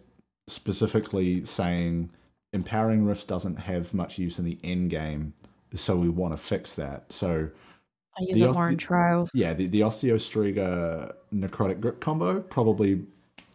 specifically 0.46 1.44
saying 1.44 2.10
empowering 2.52 3.04
rifts 3.06 3.26
doesn't 3.26 3.56
have 3.60 3.94
much 3.94 4.18
use 4.18 4.38
in 4.38 4.44
the 4.44 4.58
end 4.62 4.90
game, 4.90 5.32
so 5.74 5.96
we 5.96 6.08
want 6.10 6.36
to 6.36 6.42
fix 6.42 6.74
that. 6.74 7.12
So 7.12 7.48
I 8.18 8.22
use 8.28 8.40
The 8.40 8.46
it 8.46 8.52
more 8.52 8.68
in 8.68 8.76
trials. 8.76 9.30
Yeah, 9.34 9.54
the, 9.54 9.66
the 9.68 9.80
Osteostriga 9.80 11.14
Necrotic 11.34 11.80
Grip 11.80 12.00
combo 12.00 12.40
probably 12.40 13.02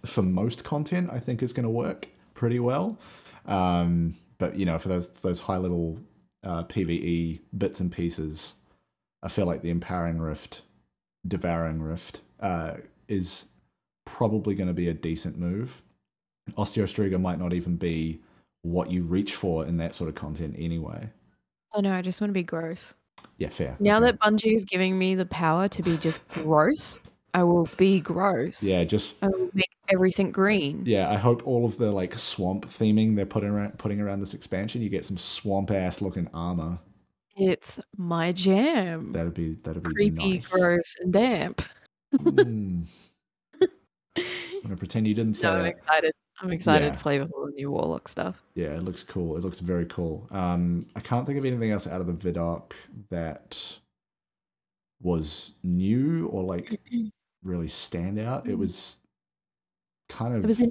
for 0.05 0.21
most 0.23 0.63
content 0.63 1.09
I 1.11 1.19
think 1.19 1.43
is 1.43 1.53
going 1.53 1.65
to 1.65 1.69
work 1.69 2.07
pretty 2.33 2.59
well. 2.59 2.97
Um, 3.47 4.15
but 4.37 4.55
you 4.55 4.65
know, 4.65 4.77
for 4.77 4.89
those 4.89 5.07
those 5.21 5.39
high 5.39 5.57
level 5.57 5.99
uh, 6.43 6.63
PVE 6.63 7.39
bits 7.57 7.79
and 7.79 7.91
pieces, 7.91 8.55
I 9.23 9.29
feel 9.29 9.45
like 9.45 9.61
the 9.61 9.69
Empowering 9.69 10.19
Rift, 10.19 10.61
Devouring 11.27 11.81
Rift 11.81 12.21
uh, 12.39 12.75
is 13.07 13.45
probably 14.05 14.55
going 14.55 14.67
to 14.67 14.73
be 14.73 14.89
a 14.89 14.93
decent 14.93 15.37
move. 15.37 15.81
Osteostriga 16.53 17.19
might 17.19 17.39
not 17.39 17.53
even 17.53 17.75
be 17.75 18.21
what 18.61 18.89
you 18.91 19.03
reach 19.03 19.35
for 19.35 19.65
in 19.65 19.77
that 19.77 19.93
sort 19.95 20.09
of 20.09 20.15
content 20.15 20.55
anyway. 20.57 21.09
Oh 21.73 21.81
no, 21.81 21.93
I 21.93 22.01
just 22.01 22.21
want 22.21 22.29
to 22.29 22.33
be 22.33 22.43
gross. 22.43 22.93
Yeah, 23.37 23.49
fair. 23.49 23.75
Now 23.79 23.97
okay. 23.97 24.05
that 24.05 24.19
Bungie 24.19 24.55
is 24.55 24.65
giving 24.65 24.97
me 24.97 25.15
the 25.15 25.25
power 25.25 25.67
to 25.67 25.83
be 25.83 25.97
just 25.97 26.25
gross, 26.29 27.01
I 27.33 27.43
will 27.43 27.69
be 27.77 27.99
gross. 27.99 28.63
yeah, 28.63 28.83
just 28.83 29.23
I 29.23 29.27
will 29.27 29.49
make 29.53 29.69
everything 29.89 30.31
green. 30.31 30.83
Yeah, 30.85 31.09
I 31.09 31.15
hope 31.15 31.45
all 31.45 31.65
of 31.65 31.77
the 31.77 31.91
like 31.91 32.13
swamp 32.15 32.65
theming 32.65 33.15
they're 33.15 33.25
putting 33.25 33.49
around 33.49 33.77
putting 33.77 34.01
around 34.01 34.19
this 34.21 34.33
expansion, 34.33 34.81
you 34.81 34.89
get 34.89 35.05
some 35.05 35.17
swamp 35.17 35.71
ass 35.71 36.01
looking 36.01 36.27
armor. 36.33 36.79
It's 37.35 37.79
my 37.95 38.31
jam. 38.31 39.11
That'd 39.11 39.33
be 39.35 39.55
that'd 39.63 39.83
be 39.83 39.93
Creepy, 39.93 40.29
nice. 40.33 40.47
gross, 40.47 40.95
and 41.01 41.13
damp. 41.13 41.61
Mm. 42.15 42.85
I'm 44.17 44.63
gonna 44.63 44.77
pretend 44.77 45.07
you 45.07 45.13
didn't 45.13 45.35
say 45.35 45.47
No, 45.47 45.53
I'm 45.57 45.63
that. 45.63 45.69
excited. 45.69 46.11
I'm 46.41 46.51
excited 46.51 46.85
Yeah. 46.85 46.91
to 46.95 46.99
play 46.99 47.19
with 47.19 47.31
all 47.33 47.45
the 47.45 47.51
new 47.51 47.69
Warlock 47.71 48.07
stuff. 48.07 48.43
Yeah, 48.55 48.75
it 48.75 48.83
looks 48.83 49.03
cool. 49.03 49.37
It 49.37 49.43
looks 49.43 49.59
very 49.59 49.85
cool. 49.85 50.27
Um, 50.31 50.87
I 50.95 50.99
can't 50.99 51.25
think 51.27 51.37
of 51.37 51.45
anything 51.45 51.71
else 51.71 51.85
out 51.87 52.01
of 52.01 52.07
the 52.07 52.13
Vidoc 52.13 52.73
that 53.09 53.77
was 55.01 55.53
new 55.63 56.27
or 56.27 56.43
like 56.43 56.79
really 57.47 57.67
stand 57.67 58.19
out. 58.19 58.47
It 58.47 58.57
was 58.57 58.97
kind 60.09 60.37
of 60.37 60.43
It 60.43 60.47
was 60.47 60.63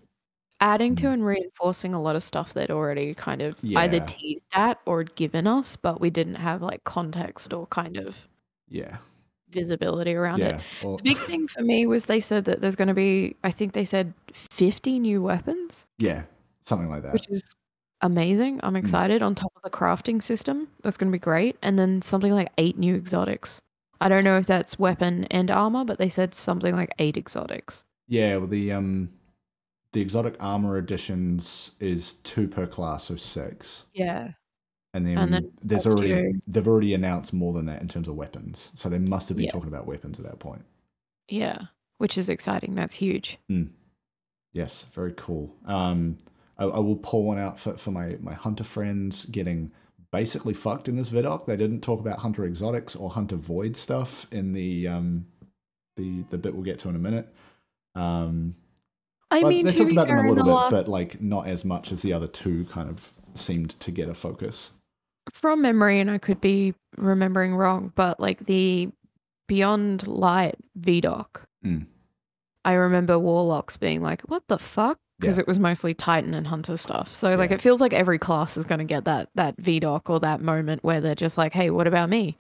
adding 0.61 0.95
to 0.97 1.07
Mm. 1.07 1.12
and 1.15 1.27
reinforcing 1.27 1.93
a 1.95 2.01
lot 2.01 2.17
of 2.17 2.23
stuff 2.23 2.55
they'd 2.55 2.71
already 2.71 3.15
kind 3.15 3.43
of 3.43 3.59
either 3.62 4.01
teased 4.01 4.47
at 4.53 4.79
or 4.87 5.05
given 5.05 5.47
us, 5.47 5.77
but 5.77 6.01
we 6.01 6.09
didn't 6.11 6.37
have 6.37 6.62
like 6.62 6.85
context 6.85 7.53
or 7.53 7.67
kind 7.67 7.97
of 7.99 8.27
yeah, 8.69 8.97
visibility 9.51 10.15
around 10.15 10.43
it. 10.43 10.57
yeah. 10.57 10.87
Or, 10.89 10.97
The 10.97 11.03
big 11.03 11.19
thing 11.19 11.47
for 11.49 11.62
me 11.62 11.87
was 11.87 12.07
they 12.07 12.21
said 12.21 12.47
that 12.47 12.61
there's 12.62 12.75
going 12.77 12.89
to 12.89 12.95
be, 12.95 13.37
I 13.45 13.51
think 13.51 13.75
they 13.75 13.85
said 13.85 14.12
50 14.33 14.99
new 14.99 15.23
weapons, 15.23 15.87
yeah, 15.99 16.23
something 16.61 16.89
like 16.89 17.03
that. 17.03 17.12
which 17.12 17.29
is 17.29 17.45
amazing. 18.01 18.57
Mm. 18.57 18.61
I'm 18.65 18.77
excited. 18.77 19.23
On 19.23 19.35
top 19.35 19.53
of 19.57 19.62
the 19.62 19.71
crafting 19.71 20.23
system, 20.23 20.69
that's 20.83 20.97
going 20.97 21.09
to 21.11 21.12
be 21.12 21.19
great. 21.21 21.57
And 21.62 21.79
then 21.79 22.01
something 22.03 22.33
like 22.33 22.51
eight 22.59 22.79
new 22.79 22.95
exotics. 22.95 23.61
I 24.01 24.09
don't 24.09 24.25
know 24.25 24.37
if 24.39 24.47
that's 24.47 24.79
weapon 24.79 25.25
and 25.31 25.51
armor, 25.51 25.85
but 25.85 25.99
they 25.99 26.09
said 26.09 26.35
something 26.35 26.75
like 26.75 26.93
eight 26.99 27.17
exotics. 27.17 27.85
Yeah, 28.09 28.37
well, 28.37 28.47
the 28.47 28.73
um, 28.73 29.11
the 29.93 30.01
exotic 30.01 30.37
armor 30.41 30.77
additions 30.77 31.73
is 31.81 32.15
two 32.15 32.47
per 32.49 32.67
class, 32.67 33.05
so 33.05 33.17
six. 33.17 33.87
Yeah. 33.95 34.33
And 34.95 35.05
then, 35.05 35.19
And 35.19 35.33
then 35.33 35.53
there's 35.63 35.87
already 35.87 36.09
two- 36.09 36.41
they've 36.47 36.67
already 36.67 36.95
announced 36.95 37.33
more 37.35 37.53
than 37.53 37.67
that 37.67 37.83
in 37.83 37.89
terms 37.89 38.09
of 38.09 38.15
weapons. 38.15 38.73
So 38.75 38.89
they 38.89 38.99
must 38.99 39.29
have 39.29 39.37
been 39.37 39.45
Yeah. 39.47 39.51
talking 39.53 39.69
about 39.69 39.87
weapons 39.87 40.19
at 40.19 40.25
that 40.25 40.39
point. 40.39 40.65
Yeah. 41.29 41.59
Which 41.99 42.17
is 42.17 42.29
exciting. 42.29 42.75
That's 42.75 42.95
huge. 42.95 43.39
Yes, 44.53 44.85
very 44.93 45.13
cool. 45.17 45.55
Um, 45.67 46.17
I, 46.59 46.65
I 46.65 46.79
will 46.79 46.97
pull 46.97 47.25
one 47.25 47.39
out 47.39 47.59
for, 47.59 47.77
for 47.77 47.91
my 47.91 48.17
my 48.21 48.33
hunter 48.35 48.65
friends 48.65 49.27
getting 49.27 49.71
basically 50.12 50.55
fucked 50.55 50.88
in 50.88 50.97
this 50.97 51.11
vidoc. 51.11 51.47
They 51.47 51.57
didn't 51.57 51.81
talk 51.83 52.01
about 52.01 52.21
hunter 52.21 52.45
exotics 52.45 52.95
or 52.97 53.11
hunter 53.11 53.37
void 53.37 53.77
stuff 53.77 54.27
in 54.33 54.53
the 54.53 54.88
um 54.88 55.27
the 55.97 56.25
the 56.31 56.38
bit 56.38 56.55
we'll 56.55 56.64
get 56.64 56.79
to 56.81 56.88
in 56.88 56.97
a 56.97 56.99
minute. 57.01 57.33
Um, 57.95 58.55
I 59.31 59.42
mean, 59.42 59.64
they 59.64 59.73
talked 59.73 59.92
about 59.92 60.07
them 60.09 60.19
a 60.27 60.29
little 60.29 60.45
bit, 60.45 60.71
but 60.71 60.88
like 60.88 61.21
not 61.21 61.47
as 61.49 61.64
much 61.64 61.90
as 61.92 62.03
the 62.03 62.12
other 62.12 62.29
two 62.29 62.64
kind 62.66 62.88
of 62.88 63.12
seemed 63.35 63.71
to 63.81 63.90
get 63.90 64.09
a 64.09 64.14
focus. 64.14 64.71
from 65.33 65.61
memory, 65.62 65.99
and 65.99 66.11
I 66.11 66.19
could 66.19 66.40
be 66.40 66.75
remembering 66.97 67.55
wrong, 67.57 67.92
but 67.97 68.21
like 68.21 68.47
the 68.47 68.90
Beyond 69.49 70.07
Light 70.07 70.57
VDOC, 70.79 71.27
Mm. 71.64 71.87
I 72.64 72.73
remember 72.75 73.19
Warlocks 73.19 73.77
being 73.77 74.03
like, 74.03 74.23
"What 74.23 74.42
the 74.49 74.59
fuck?" 74.59 74.99
Because 75.19 75.39
Yeah. 75.39 75.43
it 75.43 75.49
was 75.49 75.59
mostly 75.59 75.95
Titan 75.95 76.35
and 76.35 76.47
Hunter 76.47 76.77
stuff. 76.77 77.15
So 77.15 77.35
like, 77.37 77.51
Yeah. 77.51 77.55
it 77.57 77.61
feels 77.63 77.81
like 77.81 77.93
every 77.93 78.19
class 78.19 78.57
is 78.57 78.65
going 78.67 78.81
to 78.81 78.85
get 78.85 79.05
that 79.07 79.31
that 79.35 79.57
VDOC 79.57 80.11
or 80.11 80.21
that 80.21 80.41
moment 80.43 80.85
where 80.85 81.01
they're 81.01 81.15
just 81.15 81.39
like, 81.39 81.53
"Hey, 81.53 81.71
what 81.71 81.87
about 81.87 82.11
me?" 82.11 82.37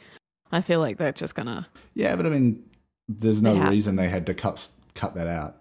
I 0.52 0.60
feel 0.60 0.80
like 0.80 0.98
they're 0.98 1.12
just 1.12 1.34
gonna. 1.34 1.66
Yeah, 1.94 2.14
but 2.16 2.26
I 2.26 2.28
mean, 2.28 2.62
there's 3.08 3.40
no 3.42 3.54
reason 3.70 3.96
they 3.96 4.08
had 4.08 4.26
to 4.26 4.34
cut 4.34 4.68
cut 4.94 5.14
that 5.14 5.26
out 5.26 5.56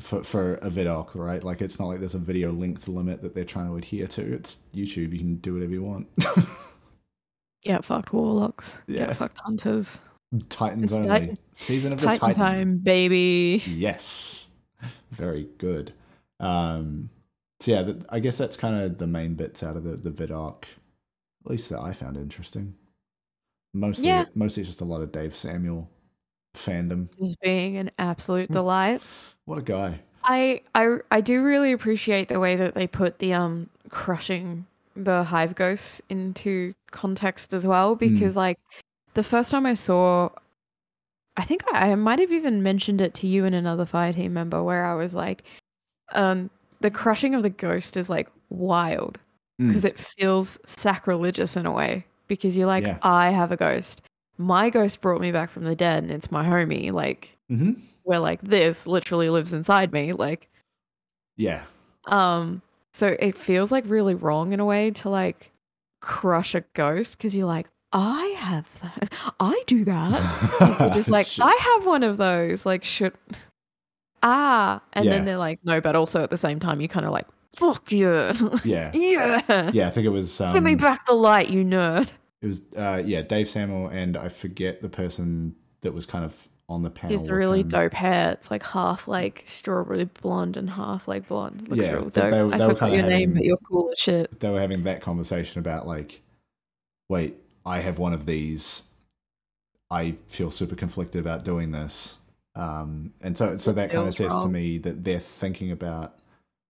for 0.00 0.22
for 0.24 0.54
a 0.54 0.70
vidoc, 0.70 1.14
right? 1.14 1.44
Like 1.44 1.60
it's 1.62 1.78
not 1.78 1.86
like 1.88 2.00
there's 2.00 2.14
a 2.14 2.18
video 2.18 2.52
length 2.52 2.88
limit 2.88 3.22
that 3.22 3.34
they're 3.34 3.44
trying 3.44 3.68
to 3.68 3.76
adhere 3.76 4.06
to. 4.08 4.34
It's 4.34 4.60
YouTube. 4.74 5.12
You 5.12 5.18
can 5.18 5.36
do 5.36 5.54
whatever 5.54 5.72
you 5.72 5.82
want. 5.82 6.08
yeah, 7.64 7.80
fucked 7.80 8.12
Warlocks. 8.12 8.82
Yeah. 8.86 9.06
Get 9.06 9.16
fucked 9.16 9.38
Hunters. 9.38 10.00
Titans 10.48 10.84
It's 10.84 10.92
only. 10.92 11.08
Titan- 11.08 11.38
Season 11.52 11.92
of 11.92 12.00
the 12.00 12.06
Titan 12.06 12.20
Titan. 12.20 12.34
time, 12.36 12.78
baby. 12.78 13.62
Yes, 13.66 14.48
very 15.12 15.48
good. 15.58 15.92
Um, 16.40 17.10
so 17.60 17.72
yeah, 17.72 17.82
th- 17.84 18.02
I 18.10 18.20
guess 18.20 18.36
that's 18.38 18.56
kind 18.56 18.76
of 18.82 18.98
the 18.98 19.06
main 19.06 19.34
bits 19.34 19.62
out 19.62 19.76
of 19.76 19.84
the 19.84 19.96
the 19.96 20.10
vidoc, 20.10 20.64
at 21.44 21.50
least 21.50 21.70
that 21.70 21.80
I 21.80 21.92
found 21.92 22.16
interesting. 22.16 22.74
Mostly, 23.74 24.06
Yeah. 24.08 24.24
mostly 24.34 24.62
just 24.64 24.80
a 24.80 24.84
lot 24.84 25.02
of 25.02 25.12
Dave 25.12 25.34
Samuel 25.36 25.88
fandom. 26.54 27.08
Just 27.20 27.40
being 27.40 27.76
an 27.76 27.88
Mm. 27.88 27.92
absolute 27.98 28.50
delight. 28.50 29.02
What 29.44 29.58
a 29.58 29.62
guy! 29.62 30.00
I 30.24 30.62
I 30.74 30.98
I 31.10 31.20
do 31.20 31.42
really 31.42 31.72
appreciate 31.72 32.28
the 32.28 32.40
way 32.40 32.56
that 32.56 32.74
they 32.74 32.86
put 32.86 33.18
the 33.18 33.32
um 33.34 33.70
crushing 33.90 34.66
the 34.96 35.22
hive 35.24 35.54
ghosts 35.54 36.00
into 36.08 36.72
context 36.90 37.52
as 37.54 37.66
well 37.66 37.94
because 37.94 38.34
like 38.36 38.58
the 39.14 39.22
first 39.22 39.50
time 39.50 39.66
I 39.66 39.74
saw 39.74 40.30
I 41.36 41.44
think 41.44 41.62
I, 41.72 41.90
I 41.92 41.94
might 41.94 42.18
have 42.18 42.32
even 42.32 42.62
mentioned 42.62 43.00
it 43.00 43.12
to 43.14 43.26
you 43.26 43.44
and 43.44 43.54
another 43.54 43.84
fire 43.86 44.12
team 44.12 44.32
member 44.32 44.62
where 44.62 44.86
I 44.86 44.94
was 44.94 45.14
like 45.14 45.44
um 46.12 46.50
the 46.80 46.90
crushing 46.90 47.34
of 47.34 47.42
the 47.42 47.50
ghost 47.50 47.96
is 47.96 48.08
like 48.10 48.28
wild 48.50 49.18
Mm. 49.60 49.68
because 49.68 49.86
it 49.86 49.98
feels 49.98 50.58
sacrilegious 50.66 51.56
in 51.56 51.64
a 51.64 51.72
way 51.72 52.04
because 52.28 52.58
you're 52.58 52.66
like 52.66 52.84
Yeah. 52.84 52.98
I 53.00 53.30
have 53.30 53.52
a 53.52 53.56
ghost. 53.56 54.02
My 54.36 54.68
ghost 54.68 55.00
brought 55.00 55.18
me 55.22 55.32
back 55.32 55.50
from 55.50 55.64
the 55.64 55.74
dead 55.74 56.02
and 56.02 56.12
it's 56.12 56.30
my 56.30 56.44
homie 56.44 56.92
like 56.92 57.34
mm-hmm. 57.50 57.72
where 58.02 58.18
like 58.18 58.42
this 58.42 58.86
literally 58.86 59.30
lives 59.30 59.54
inside 59.54 59.94
me 59.94 60.12
like 60.12 60.50
Yeah, 61.38 61.62
um 62.08 62.60
so 62.92 63.16
it 63.18 63.36
feels 63.38 63.72
like 63.72 63.84
really 63.86 64.14
wrong 64.14 64.52
in 64.52 64.60
a 64.60 64.64
way 64.66 64.90
to 64.90 65.08
like 65.08 65.52
crush 66.02 66.54
a 66.54 66.60
ghost 66.74 67.16
because 67.16 67.34
you're 67.34 67.46
like 67.46 67.66
i 67.92 68.26
have 68.38 68.68
that 68.82 69.10
i 69.40 69.62
do 69.66 69.84
that 69.84 70.92
just 70.92 71.10
like 71.18 71.26
Shit. 71.26 71.44
i 71.46 71.58
have 71.74 71.86
one 71.86 72.02
of 72.02 72.18
those 72.18 72.66
like 72.66 72.84
should 72.84 73.14
ah 74.22 74.80
and 74.92 75.04
Yeah. 75.04 75.10
then 75.12 75.24
they're 75.24 75.36
like 75.38 75.60
no 75.64 75.80
but 75.80 75.94
also 75.96 76.22
at 76.22 76.30
the 76.30 76.36
same 76.36 76.58
time 76.60 76.80
you 76.80 76.88
kind 76.88 77.06
of 77.06 77.12
like 77.12 77.26
fuck 77.54 77.90
you. 77.90 78.10
yeah, 78.64 78.90
yeah 78.94 79.70
yeah. 79.72 79.86
I 79.86 79.90
think 79.90 80.04
it 80.06 80.10
was. 80.10 80.40
Um, 80.40 80.52
give 80.54 80.62
me 80.62 80.74
back 80.74 81.06
the 81.06 81.14
light 81.14 81.48
you 81.48 81.64
nerd 81.64 82.10
It 82.42 82.46
was 82.48 82.60
uh, 82.76 83.02
yeah, 83.04 83.22
Dave 83.22 83.48
Samuel 83.48 83.88
and 83.88 84.16
I 84.16 84.28
forget 84.28 84.82
the 84.82 84.88
person 84.90 85.54
that 85.80 85.92
was 85.94 86.04
kind 86.06 86.24
of 86.24 86.48
on 86.68 86.82
the 86.82 86.90
panel. 86.90 87.16
He's 87.16 87.30
really 87.30 87.60
him. 87.60 87.68
dope 87.68 87.94
hair. 87.94 88.32
It's 88.32 88.50
like 88.50 88.62
half 88.64 89.06
like 89.08 89.42
strawberry 89.46 90.04
blonde 90.04 90.56
and 90.56 90.68
half 90.68 91.06
like 91.08 91.28
blonde. 91.28 91.68
Looks 91.68 91.86
Yeah, 91.86 91.92
real 91.94 92.02
dope. 92.10 92.12
they- 92.14 92.20
I 92.40 92.58
they 92.58 92.66
were 92.66 92.74
forgot 92.74 92.92
your 92.92 93.06
name, 93.06 93.34
but 93.34 93.44
you're 93.44 93.56
cool 93.58 93.90
as 93.92 93.98
shit. 93.98 94.40
They 94.40 94.50
were 94.50 94.60
having 94.60 94.82
that 94.84 95.00
conversation 95.00 95.60
about 95.60 95.86
like, 95.86 96.20
wait, 97.08 97.36
I 97.64 97.78
have 97.80 97.98
one 97.98 98.12
of 98.12 98.26
these. 98.26 98.82
I 99.90 100.16
feel 100.28 100.50
super 100.50 100.74
conflicted 100.74 101.20
about 101.20 101.44
doing 101.44 101.70
this, 101.70 102.18
um, 102.56 103.12
and 103.20 103.36
so 103.36 103.56
so 103.56 103.72
that 103.72 103.90
kind 103.92 104.08
of 104.08 104.14
says 104.14 104.32
to 104.42 104.48
me 104.48 104.78
that 104.78 105.04
they're 105.04 105.20
thinking 105.20 105.70
about 105.72 106.18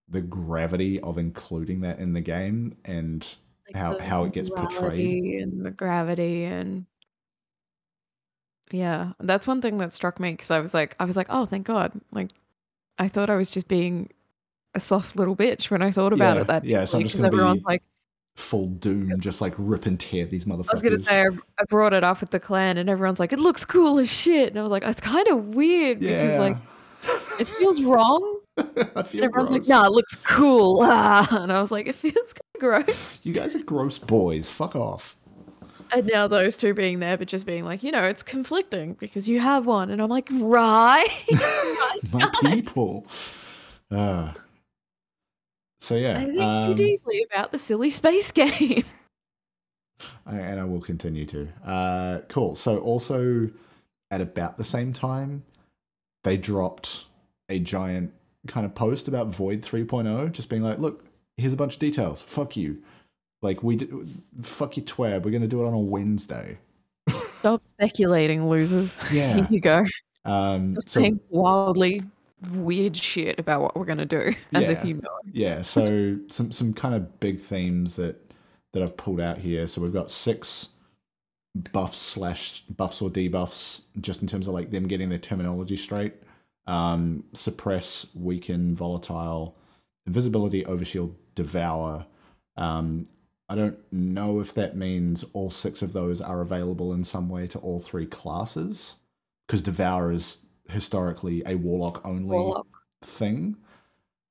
the 0.08 0.20
gravity 0.20 1.00
of 1.00 1.18
including 1.18 1.80
that 1.80 1.98
in 1.98 2.12
the 2.12 2.20
game 2.20 2.76
and 2.84 3.36
Like 3.66 3.76
how 3.76 3.98
how 3.98 4.24
it 4.24 4.32
gets 4.32 4.48
portrayed. 4.50 5.42
and 5.42 5.64
the 5.64 5.70
gravity 5.70 6.44
and 6.44 6.86
yeah, 8.72 9.12
that's 9.20 9.46
one 9.46 9.60
thing 9.62 9.78
that 9.78 9.92
struck 9.92 10.18
me 10.18 10.32
because 10.32 10.50
I 10.50 10.58
was 10.60 10.74
like, 10.74 10.96
I 10.98 11.04
was 11.04 11.16
like, 11.16 11.28
oh, 11.30 11.46
thank 11.46 11.66
God! 11.66 11.92
Like, 12.10 12.30
I 12.98 13.08
thought 13.08 13.30
I 13.30 13.36
was 13.36 13.50
just 13.50 13.68
being 13.68 14.10
a 14.74 14.80
soft 14.80 15.16
little 15.16 15.36
bitch 15.36 15.70
when 15.70 15.82
I 15.82 15.90
thought 15.92 16.12
about 16.12 16.36
Yeah, 16.36 16.42
it. 16.42 16.46
That 16.48 16.64
yeah, 16.64 16.84
so 16.84 16.98
I'm 16.98 17.04
deeply, 17.04 17.04
just 17.04 17.16
'cause 17.16 17.20
gonna 17.22 17.30
be 17.30 17.36
everyone's 17.38 17.64
like, 17.66 17.82
Full 18.36 18.66
doom, 18.66 19.12
just 19.18 19.40
like 19.40 19.54
rip 19.56 19.86
and 19.86 19.98
tear 19.98 20.26
these 20.26 20.44
motherfuckers. 20.44 20.68
I 20.68 20.72
was 20.72 20.82
gonna 20.82 20.98
say, 20.98 21.26
I, 21.58 21.64
brought 21.68 21.94
it 21.94 22.04
up 22.04 22.20
with 22.20 22.30
the 22.30 22.40
clan, 22.40 22.76
and 22.76 22.88
everyone's 22.90 23.18
like, 23.18 23.32
it 23.32 23.38
looks 23.38 23.64
cool 23.64 23.98
as 23.98 24.12
shit, 24.12 24.50
and 24.50 24.58
I 24.58 24.62
was 24.62 24.70
like, 24.70 24.82
it's 24.84 25.00
kind 25.00 25.26
of 25.28 25.54
weird 25.54 26.00
because 26.00 26.38
like 26.38 26.56
it 27.38 27.48
feels 27.48 27.82
wrong. 27.82 28.40
I 28.56 29.02
feel 29.02 29.24
And 29.24 29.30
everyone's 29.30 29.50
like, 29.50 29.62
gross. 29.62 29.68
nah, 29.68 29.86
it 29.86 29.92
looks 29.92 30.16
cool. 30.16 30.80
Ah. 30.82 31.26
And 31.42 31.52
I 31.52 31.60
was 31.60 31.70
like, 31.70 31.86
it 31.86 31.94
feels 31.94 32.32
kind 32.32 32.54
of 32.54 32.60
gross. 32.60 33.20
You 33.22 33.32
guys 33.32 33.54
are 33.54 33.62
gross 33.62 33.98
boys. 33.98 34.48
Fuck 34.48 34.76
off. 34.76 35.16
And 35.92 36.10
now 36.12 36.26
those 36.26 36.56
two 36.56 36.74
being 36.74 36.98
there, 36.98 37.16
but 37.16 37.28
just 37.28 37.46
being 37.46 37.64
like, 37.64 37.82
you 37.82 37.92
know, 37.92 38.02
it's 38.02 38.22
conflicting 38.22 38.94
because 38.94 39.28
you 39.28 39.40
have 39.40 39.66
one. 39.66 39.90
And 39.90 40.02
I'm 40.02 40.10
like, 40.10 40.28
right. 40.32 41.08
My 42.12 42.30
people. 42.42 43.06
Uh, 43.90 44.32
so 45.80 45.94
yeah, 45.96 46.18
I 46.18 46.24
think 46.24 46.38
um, 46.40 46.74
deeply 46.74 47.24
about 47.30 47.52
the 47.52 47.58
silly 47.58 47.90
space 47.90 48.30
game. 48.32 48.84
I- 50.26 50.38
and 50.40 50.60
I 50.60 50.64
will 50.64 50.80
continue 50.80 51.24
to. 51.26 51.48
Uh, 51.64 52.18
cool. 52.28 52.54
So 52.56 52.78
also 52.78 53.50
at 54.10 54.20
about 54.20 54.58
the 54.58 54.64
same 54.64 54.92
time, 54.92 55.42
they 56.24 56.36
dropped 56.36 57.06
a 57.48 57.58
giant 57.58 58.12
kind 58.46 58.64
of 58.66 58.74
post 58.74 59.08
about 59.08 59.28
Void 59.28 59.62
3.0, 59.62 60.32
just 60.32 60.48
being 60.48 60.62
like, 60.62 60.78
look, 60.78 61.04
here's 61.36 61.52
a 61.52 61.56
bunch 61.56 61.74
of 61.74 61.78
details. 61.80 62.22
Fuck 62.22 62.56
you. 62.56 62.82
Like 63.42 63.62
we, 63.62 63.78
fuck 64.42 64.76
you, 64.76 64.82
twab. 64.82 65.24
We're 65.24 65.30
gonna 65.30 65.46
do 65.46 65.62
it 65.62 65.66
on 65.66 65.74
a 65.74 65.78
Wednesday. 65.78 66.58
Stop 67.38 67.62
speculating, 67.68 68.48
losers. 68.48 68.96
Yeah. 69.12 69.34
Here 69.36 69.46
you 69.50 69.60
go. 69.60 69.84
Um. 70.24 70.74
So 70.86 71.18
wildly 71.28 72.02
weird 72.52 72.96
shit 72.96 73.38
about 73.38 73.60
what 73.62 73.76
we're 73.76 73.84
going 73.84 73.98
to 73.98 74.04
do 74.06 74.34
as 74.52 74.68
if 74.68 74.78
Yeah. 74.78 74.84
you 74.84 74.94
know. 74.94 75.18
yeah 75.32 75.62
so 75.62 76.18
some 76.28 76.52
some 76.52 76.72
kind 76.74 76.94
of 76.94 77.18
big 77.20 77.40
themes 77.40 77.96
that 77.96 78.16
that 78.72 78.82
i've 78.82 78.96
pulled 78.96 79.20
out 79.20 79.38
here 79.38 79.66
so 79.66 79.80
we've 79.80 79.92
got 79.92 80.10
six 80.10 80.68
buffs 81.72 81.98
slash 81.98 82.60
buffs 82.76 83.00
or 83.00 83.08
debuffs 83.08 83.82
just 84.00 84.20
in 84.20 84.28
terms 84.28 84.46
of 84.46 84.52
like 84.52 84.70
them 84.70 84.86
getting 84.86 85.08
their 85.08 85.18
terminology 85.18 85.76
straight 85.76 86.12
um 86.66 87.24
suppress 87.32 88.06
weaken 88.14 88.74
volatile 88.74 89.56
invisibility 90.06 90.62
overshield 90.64 91.14
devour 91.34 92.04
um 92.58 93.06
i 93.48 93.54
don't 93.54 93.78
know 93.90 94.40
if 94.40 94.52
that 94.52 94.76
means 94.76 95.24
all 95.32 95.48
six 95.48 95.80
of 95.80 95.94
those 95.94 96.20
are 96.20 96.42
available 96.42 96.92
in 96.92 97.02
some 97.02 97.30
way 97.30 97.46
to 97.46 97.58
all 97.60 97.80
three 97.80 98.06
classes 98.06 98.96
because 99.46 99.62
devour 99.62 100.12
is 100.12 100.38
historically 100.68 101.42
a 101.46 101.54
warlock 101.56 102.06
only 102.06 102.36
Warlock. 102.36 102.66
thing. 103.02 103.56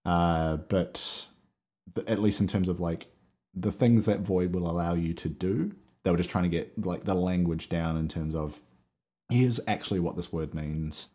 Uh, 0.05 0.57
but 0.57 1.27
th- 1.95 2.07
at 2.07 2.21
least 2.21 2.41
in 2.41 2.47
terms 2.47 2.69
of 2.69 2.79
like 2.79 3.07
the 3.53 3.71
things 3.71 4.05
that 4.05 4.19
Void 4.19 4.53
will 4.53 4.69
allow 4.69 4.93
you 4.93 5.13
to 5.13 5.29
do, 5.29 5.73
they 6.03 6.11
were 6.11 6.17
just 6.17 6.29
trying 6.29 6.43
to 6.43 6.49
get 6.49 6.85
like 6.85 7.05
the 7.05 7.15
language 7.15 7.69
down 7.69 7.97
in 7.97 8.07
terms 8.07 8.35
of 8.35 8.61
here's 9.29 9.59
actually 9.67 9.99
what 9.99 10.15
this 10.15 10.31
word 10.31 10.53
means. 10.53 11.07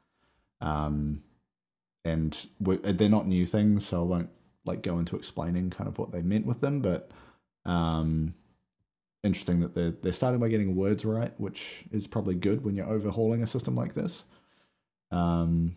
Um, 0.61 1.23
and 2.05 2.47
we 2.59 2.77
they're 2.79 3.09
not 3.09 3.27
new 3.27 3.47
things, 3.47 3.87
so 3.87 4.01
I 4.01 4.05
won't 4.05 4.31
like 4.65 4.83
go 4.83 4.99
into 4.99 5.17
explaining 5.17 5.71
kind 5.71 5.89
of 5.89 5.99
what 5.99 6.13
they 6.13 6.23
meant 6.23 6.47
with 6.47 6.61
them. 6.61 6.81
But 6.81 7.11
um, 7.65 8.35
interesting 9.23 9.61
that 9.61 9.75
they're 9.75 9.91
they're 9.91 10.13
starting 10.13 10.41
by 10.41 10.49
getting 10.49 10.75
words 10.75 11.05
right, 11.05 11.33
which 11.39 11.85
is 11.93 12.07
probably 12.07 12.35
good 12.35 12.65
when 12.65 12.75
you're 12.75 12.89
overhauling 12.89 13.43
a 13.43 13.47
system 13.47 13.77
like 13.77 13.95
this. 13.95 14.25
Um, 15.11 15.77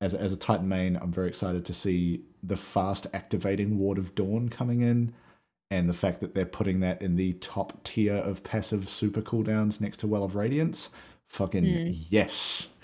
as 0.00 0.14
a, 0.14 0.20
as 0.20 0.32
a 0.32 0.36
Titan 0.36 0.68
main, 0.68 0.96
I'm 0.96 1.12
very 1.12 1.28
excited 1.28 1.64
to 1.64 1.72
see 1.72 2.22
the 2.42 2.56
fast 2.56 3.06
activating 3.12 3.78
Ward 3.78 3.98
of 3.98 4.14
Dawn 4.14 4.48
coming 4.48 4.80
in, 4.82 5.12
and 5.70 5.88
the 5.88 5.94
fact 5.94 6.20
that 6.20 6.34
they're 6.34 6.46
putting 6.46 6.80
that 6.80 7.02
in 7.02 7.16
the 7.16 7.32
top 7.34 7.82
tier 7.84 8.14
of 8.14 8.44
passive 8.44 8.88
super 8.88 9.20
cooldowns 9.22 9.80
next 9.80 9.98
to 9.98 10.06
Well 10.06 10.24
of 10.24 10.34
Radiance. 10.36 10.90
Fucking 11.26 11.64
Hmm. 11.64 11.92
yes, 12.08 12.74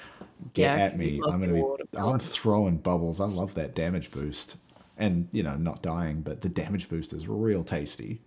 get 0.52 0.76
Yeah, 0.76 0.84
at 0.84 0.98
me! 0.98 1.20
I'm 1.24 1.40
gonna 1.40 1.54
be. 1.54 1.64
I'm 1.96 2.18
throwing 2.18 2.78
bubbles. 2.78 3.20
I 3.20 3.26
love 3.26 3.54
that 3.54 3.74
damage 3.74 4.10
boost, 4.10 4.56
and 4.98 5.28
you 5.32 5.42
know, 5.42 5.56
not 5.56 5.82
dying, 5.82 6.20
but 6.22 6.42
the 6.42 6.48
damage 6.48 6.88
boost 6.88 7.12
is 7.12 7.26
real 7.28 7.62
tasty. 7.62 8.20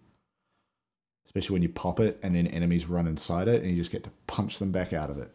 Especially 1.25 1.53
when 1.53 1.61
you 1.61 1.69
pop 1.69 1.99
it 1.99 2.17
and 2.23 2.33
then 2.33 2.47
enemies 2.47 2.87
run 2.87 3.05
inside 3.05 3.47
it, 3.49 3.61
and 3.61 3.69
you 3.69 3.75
just 3.77 3.91
get 3.91 4.03
to 4.05 4.11
punch 4.27 4.59
them 4.59 4.71
back 4.71 4.93
out 4.93 5.09
of 5.09 5.17
it. 5.17 5.31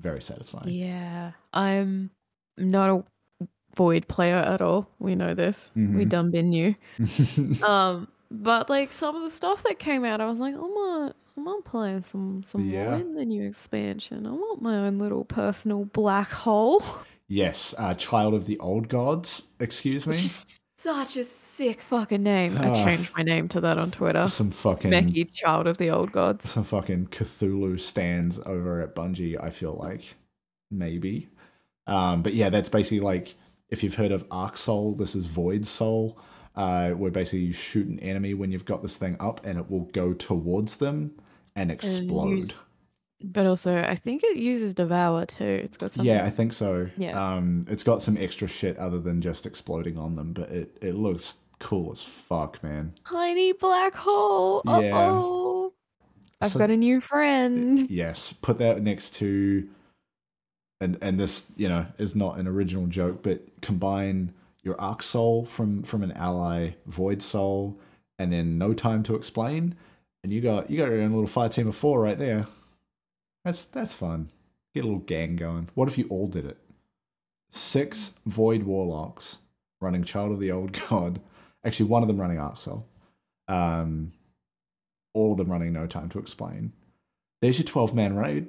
Very 0.00 0.22
satisfying. 0.22 0.68
Yeah. 0.70 1.32
I'm 1.52 2.10
not 2.56 2.90
a 2.90 3.46
void 3.76 4.08
player 4.08 4.36
at 4.36 4.60
all. 4.62 4.88
We 4.98 5.14
know 5.14 5.34
this. 5.34 5.70
We 5.76 5.82
Mhm. 5.82 6.08
done 6.08 6.30
been 6.30 6.52
you. 6.52 6.74
Um, 7.62 8.08
but 8.30 8.70
like 8.70 8.92
some 8.92 9.16
of 9.16 9.22
the 9.22 9.30
stuff 9.30 9.62
that 9.64 9.78
came 9.78 10.04
out, 10.04 10.20
I 10.20 10.26
was 10.26 10.38
like, 10.40 10.54
oh 10.56 10.68
my, 10.68 11.12
I'm 11.36 11.44
gonna 11.44 11.62
play 11.62 12.00
some 12.02 12.42
some 12.44 12.68
Yeah. 12.68 12.90
more 12.90 13.00
in 13.00 13.14
the 13.14 13.24
new 13.24 13.42
expansion. 13.46 14.26
I 14.26 14.32
want 14.32 14.62
my 14.62 14.76
own 14.76 14.98
little 14.98 15.24
personal 15.24 15.84
black 15.84 16.30
hole. 16.30 16.82
Yes, 17.28 17.74
uh, 17.78 17.94
Child 17.94 18.34
of 18.34 18.46
the 18.46 18.58
Old 18.58 18.88
Gods. 18.88 19.44
Excuse 19.60 20.06
me. 20.06 20.14
Such 20.82 21.18
a 21.18 21.24
sick 21.24 21.82
fucking 21.82 22.22
name. 22.22 22.56
I 22.56 22.70
Ah. 22.70 22.72
changed 22.72 23.10
my 23.14 23.22
name 23.22 23.48
to 23.48 23.60
that 23.60 23.76
on 23.76 23.90
Twitter. 23.90 24.26
Some 24.26 24.50
fucking 24.50 24.90
Becky, 24.90 25.26
child 25.26 25.66
of 25.66 25.76
the 25.76 25.90
old 25.90 26.10
gods. 26.10 26.48
some 26.48 26.64
fucking 26.64 27.08
Cthulhu 27.08 27.78
stands 27.78 28.38
over 28.46 28.80
at 28.80 28.94
Bungie. 28.94 29.36
I 29.38 29.50
feel 29.50 29.78
like 29.82 30.14
maybe, 30.70 31.28
um, 31.86 32.22
but 32.22 32.32
yeah, 32.32 32.48
that's 32.48 32.70
basically 32.70 33.00
like 33.00 33.34
if 33.68 33.82
you've 33.84 33.96
heard 33.96 34.10
of 34.10 34.24
Arc 34.30 34.56
Soul, 34.56 34.94
this 34.94 35.14
is 35.14 35.26
Void 35.26 35.66
Soul, 35.66 36.18
uh, 36.56 36.92
where 36.92 37.10
basically 37.10 37.40
you 37.40 37.52
shoot 37.52 37.86
an 37.86 37.98
enemy 37.98 38.32
when 38.32 38.50
you've 38.50 38.64
got 38.64 38.80
this 38.80 38.96
thing 38.96 39.16
up, 39.20 39.44
and 39.44 39.58
it 39.58 39.70
will 39.70 39.84
go 39.92 40.14
towards 40.14 40.78
them 40.78 41.12
and 41.54 41.70
explode. 41.70 42.30
use- 42.36 42.54
But 43.22 43.46
also, 43.46 43.76
I 43.82 43.96
think 43.96 44.22
it 44.24 44.36
uses 44.38 44.72
Devour 44.74 45.26
too. 45.26 45.44
It's 45.44 45.76
got 45.76 45.92
something. 45.92 46.10
Yeah, 46.10 46.24
I 46.24 46.30
think 46.30 46.52
so. 46.54 46.88
Yeah. 46.96 47.12
Um, 47.34 47.66
it's 47.68 47.82
got 47.82 48.00
some 48.00 48.16
extra 48.16 48.48
shit 48.48 48.78
other 48.78 48.98
than 48.98 49.20
just 49.20 49.44
exploding 49.44 49.98
on 49.98 50.16
them, 50.16 50.32
but 50.32 50.48
it, 50.50 50.78
it 50.80 50.94
looks 50.94 51.36
cool 51.58 51.92
as 51.92 52.02
fuck, 52.02 52.62
man. 52.62 52.94
Tiny 53.06 53.52
black 53.52 53.94
hole. 53.94 54.62
Yeah. 54.64 54.92
Oh, 54.94 55.74
I've 56.40 56.52
So- 56.52 56.58
got 56.58 56.70
a 56.70 56.76
new 56.76 57.00
friend. 57.02 57.90
Yes, 57.90 58.32
put 58.32 58.58
that 58.58 58.80
next 58.82 59.10
to, 59.16 59.68
and 60.80 60.96
and 61.02 61.20
this 61.20 61.44
you 61.56 61.68
know 61.68 61.86
is 61.98 62.16
not 62.16 62.38
an 62.38 62.46
original 62.48 62.86
joke, 62.86 63.22
but 63.22 63.42
combine 63.60 64.32
your 64.62 64.80
Arc 64.80 65.02
Soul 65.02 65.44
from 65.44 65.82
from 65.82 66.02
an 66.02 66.12
ally, 66.12 66.70
Void 66.86 67.20
Soul, 67.20 67.78
and 68.18 68.32
then 68.32 68.56
No 68.56 68.72
Time 68.72 69.02
to 69.02 69.14
Explain, 69.14 69.74
and 70.24 70.32
you 70.32 70.40
got 70.40 70.70
you 70.70 70.78
got 70.78 70.88
your 70.88 71.02
own 71.02 71.10
little 71.12 71.26
fire 71.26 71.50
team 71.50 71.68
of 71.68 71.76
four 71.76 72.00
right 72.00 72.18
there. 72.18 72.46
That's 73.44 73.64
that's 73.64 73.94
fun. 73.94 74.30
Get 74.74 74.84
a 74.84 74.86
little 74.86 75.00
gang 75.00 75.36
going. 75.36 75.68
What 75.74 75.88
if 75.88 75.98
you 75.98 76.06
all 76.08 76.26
did 76.26 76.44
it? 76.44 76.58
Six 77.50 78.12
Void 78.26 78.62
Warlocks 78.62 79.38
running 79.80 80.04
Child 80.04 80.32
of 80.32 80.40
the 80.40 80.52
Old 80.52 80.72
God. 80.88 81.20
Actually, 81.64 81.86
one 81.86 82.02
of 82.02 82.08
them 82.08 82.20
running 82.20 82.38
Soul. 82.56 82.86
Um, 83.48 84.12
all 85.14 85.32
of 85.32 85.38
them 85.38 85.50
running 85.50 85.72
No 85.72 85.86
Time 85.86 86.08
to 86.10 86.18
Explain. 86.18 86.72
There's 87.42 87.58
your 87.58 87.66
12 87.66 87.94
man 87.94 88.14
raid 88.14 88.48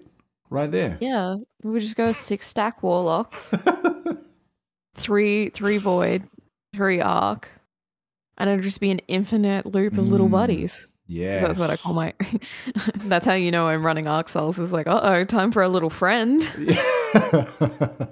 right 0.49 0.69
there. 0.69 0.97
Yeah, 1.01 1.38
we 1.63 1.80
just 1.80 1.95
go 1.95 2.12
six 2.12 2.45
stack 2.47 2.84
warlocks, 2.84 3.54
three 4.95 5.49
three 5.49 5.77
void, 5.77 6.27
three 6.75 7.01
arc, 7.01 7.49
and 8.38 8.49
it'll 8.49 8.62
just 8.62 8.82
be 8.82 8.91
an 8.91 8.99
infinite 9.08 9.65
loop 9.65 9.97
of 9.97 10.08
little 10.08 10.27
Mm, 10.27 10.32
buddies. 10.32 10.88
Yeah. 11.07 11.41
That's 11.41 11.59
what 11.59 11.69
I 11.69 11.75
call 11.75 11.93
my. 11.93 12.13
that's 12.95 13.25
how 13.25 13.33
you 13.33 13.51
know 13.51 13.67
I'm 13.67 13.85
running 13.85 14.07
arc 14.07 14.29
souls. 14.29 14.59
Is 14.59 14.71
like, 14.71 14.87
uh 14.87 15.01
oh, 15.03 15.23
time 15.25 15.51
for 15.51 15.61
a 15.61 15.67
little 15.67 15.89
friend. 15.89 16.41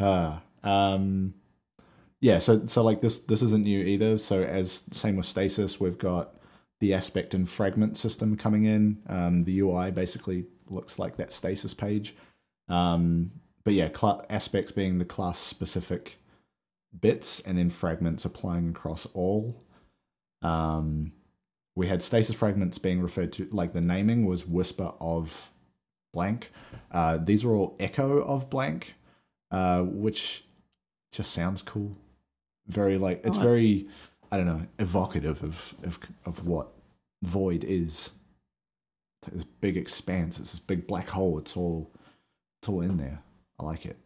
ah, 0.00 0.42
um, 0.62 1.34
yeah, 2.20 2.38
so 2.38 2.66
so 2.66 2.82
like 2.82 3.00
this 3.00 3.18
this 3.18 3.42
isn't 3.42 3.64
new 3.64 3.80
either. 3.80 4.18
So 4.18 4.42
as 4.42 4.82
same 4.92 5.16
with 5.16 5.26
stasis, 5.26 5.80
we've 5.80 5.98
got 5.98 6.36
the 6.80 6.94
aspect 6.94 7.34
and 7.34 7.48
fragment 7.48 7.96
system 7.96 8.36
coming 8.36 8.64
in. 8.64 8.98
Um, 9.08 9.44
the 9.44 9.60
UI 9.60 9.90
basically 9.90 10.46
looks 10.68 10.98
like 10.98 11.16
that 11.16 11.32
stasis 11.32 11.74
page. 11.74 12.14
Um, 12.68 13.32
but 13.64 13.74
yeah, 13.74 13.88
cla 13.88 14.24
aspects 14.30 14.72
being 14.72 14.98
the 14.98 15.04
class 15.04 15.38
specific 15.38 16.18
bits, 16.98 17.40
and 17.40 17.58
then 17.58 17.70
fragments 17.70 18.24
applying 18.24 18.70
across 18.70 19.06
all. 19.06 19.62
Um, 20.42 21.12
we 21.80 21.86
had 21.86 22.02
stasis 22.02 22.36
fragments 22.36 22.76
being 22.76 23.00
referred 23.00 23.32
to 23.32 23.48
like 23.52 23.72
the 23.72 23.80
naming 23.80 24.26
was 24.26 24.46
whisper 24.46 24.92
of 25.00 25.50
blank. 26.12 26.52
Uh, 26.92 27.16
these 27.16 27.42
are 27.42 27.52
all 27.54 27.74
echo 27.80 28.18
of 28.18 28.50
blank, 28.50 28.92
uh, 29.50 29.80
which 29.80 30.44
just 31.10 31.32
sounds 31.32 31.62
cool. 31.62 31.96
Very 32.66 32.98
like 32.98 33.24
it's 33.24 33.38
Oh. 33.38 33.42
very 33.42 33.88
I 34.30 34.36
don't 34.36 34.44
know 34.44 34.66
evocative 34.78 35.42
of 35.42 35.74
of 35.82 35.98
of 36.26 36.46
what 36.46 36.68
void 37.22 37.64
is. 37.64 38.12
It's 39.22 39.32
this 39.32 39.44
big 39.44 39.78
expanse. 39.78 40.38
It's 40.38 40.50
this 40.52 40.60
big 40.60 40.86
black 40.86 41.08
hole. 41.08 41.38
It's 41.38 41.56
all 41.56 41.90
it's 42.60 42.68
all 42.68 42.82
in 42.82 42.98
there. 42.98 43.22
I 43.58 43.64
like 43.64 43.86
it. 43.86 43.96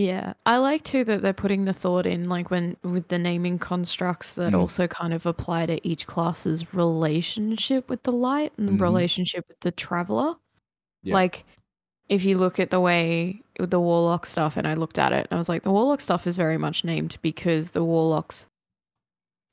Yeah, 0.00 0.32
I 0.46 0.56
like 0.56 0.82
too 0.84 1.04
that 1.04 1.20
they're 1.20 1.32
putting 1.34 1.64
the 1.66 1.72
thought 1.74 2.06
in, 2.06 2.28
like 2.28 2.50
when 2.50 2.76
with 2.82 3.08
the 3.08 3.18
naming 3.18 3.58
constructs 3.58 4.34
that 4.34 4.52
Mm. 4.52 4.60
also 4.60 4.86
kind 4.86 5.12
of 5.12 5.26
apply 5.26 5.66
to 5.66 5.86
each 5.86 6.06
class's 6.06 6.72
relationship 6.72 7.88
with 7.90 8.04
the 8.04 8.12
light 8.12 8.52
and 8.56 8.70
Mhm. 8.70 8.80
relationship 8.80 9.46
with 9.48 9.60
the 9.60 9.70
traveler. 9.70 10.36
Yeah. 11.02 11.14
Like, 11.14 11.44
if 12.08 12.24
you 12.24 12.38
look 12.38 12.58
at 12.58 12.70
the 12.70 12.80
way 12.80 13.42
with 13.58 13.70
the 13.70 13.80
warlock 13.80 14.26
stuff, 14.26 14.56
and 14.56 14.66
I 14.66 14.74
looked 14.74 14.98
at 14.98 15.12
it, 15.12 15.26
and 15.30 15.36
I 15.36 15.38
was 15.38 15.48
like, 15.48 15.64
the 15.64 15.70
warlock 15.70 16.00
stuff 16.00 16.26
is 16.26 16.36
very 16.36 16.56
much 16.56 16.82
named 16.84 17.18
because 17.20 17.72
the 17.72 17.84
warlocks 17.84 18.46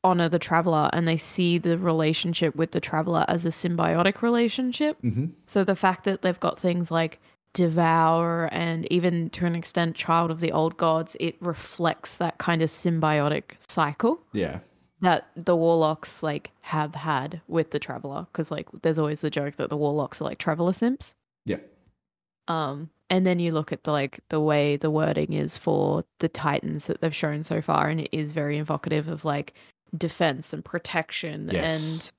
honor 0.03 0.29
the 0.29 0.39
traveler 0.39 0.89
and 0.93 1.07
they 1.07 1.17
see 1.17 1.57
the 1.57 1.77
relationship 1.77 2.55
with 2.55 2.71
the 2.71 2.79
traveler 2.79 3.25
as 3.27 3.45
a 3.45 3.49
symbiotic 3.49 4.21
relationship. 4.21 5.01
Mm-hmm. 5.01 5.25
So 5.47 5.63
the 5.63 5.75
fact 5.75 6.05
that 6.05 6.21
they've 6.21 6.39
got 6.39 6.57
things 6.57 6.89
like 6.89 7.19
devour 7.57 8.47
and 8.51 8.85
even 8.93 9.31
to 9.31 9.45
an 9.47 9.55
extent 9.55 9.95
child 9.95 10.29
of 10.29 10.39
the 10.41 10.51
old 10.51 10.77
gods, 10.77 11.17
it 11.19 11.35
reflects 11.41 12.17
that 12.17 12.37
kind 12.37 12.61
of 12.61 12.69
symbiotic 12.69 13.43
cycle 13.67 14.21
Yeah. 14.31 14.59
that 15.01 15.27
the 15.35 15.55
warlocks 15.55 16.21
like 16.21 16.51
have 16.61 16.93
had 16.93 17.41
with 17.47 17.71
the 17.71 17.79
traveler 17.79 18.27
because 18.31 18.51
like 18.51 18.67
there's 18.83 18.99
always 18.99 19.21
the 19.21 19.31
joke 19.31 19.55
that 19.55 19.69
the 19.69 19.77
warlocks 19.77 20.21
are 20.21 20.25
like 20.25 20.37
traveler 20.37 20.71
simps. 20.73 21.15
Yeah. 21.45 21.57
Um 22.47 22.89
and 23.09 23.25
then 23.25 23.39
you 23.39 23.51
look 23.53 23.71
at 23.71 23.83
the 23.85 23.91
like 23.91 24.19
the 24.29 24.39
way 24.39 24.77
the 24.77 24.91
wording 24.91 25.33
is 25.33 25.57
for 25.57 26.03
the 26.19 26.29
titans 26.29 26.85
that 26.87 27.01
they've 27.01 27.15
shown 27.15 27.41
so 27.41 27.59
far 27.61 27.87
and 27.89 28.01
it 28.01 28.09
is 28.11 28.31
very 28.33 28.59
evocative 28.59 29.07
of 29.07 29.25
like 29.25 29.53
defense 29.97 30.53
and 30.53 30.63
protection 30.63 31.49
Yes. 31.51 31.65
and 31.81 32.11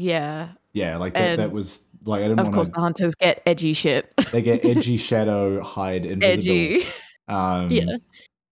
yeah, 0.00 0.48
Yeah. 0.74 0.98
Like 0.98 1.14
that. 1.14 1.38
that 1.38 1.50
was 1.52 1.80
like 2.04 2.20
I 2.20 2.28
didn't 2.28 2.40
of 2.40 2.46
want 2.46 2.54
course 2.54 2.70
the 2.70 2.80
hunters 2.80 3.14
get 3.14 3.42
edgy 3.46 3.72
shit. 3.72 4.12
They 4.32 4.42
get 4.42 4.64
edgy 4.64 4.96
shadow, 4.96 5.60
hide, 5.60 6.06
invisible. 6.06 6.54
edgy. 6.54 6.86
Um, 7.28 7.70
Yeah. 7.70 7.96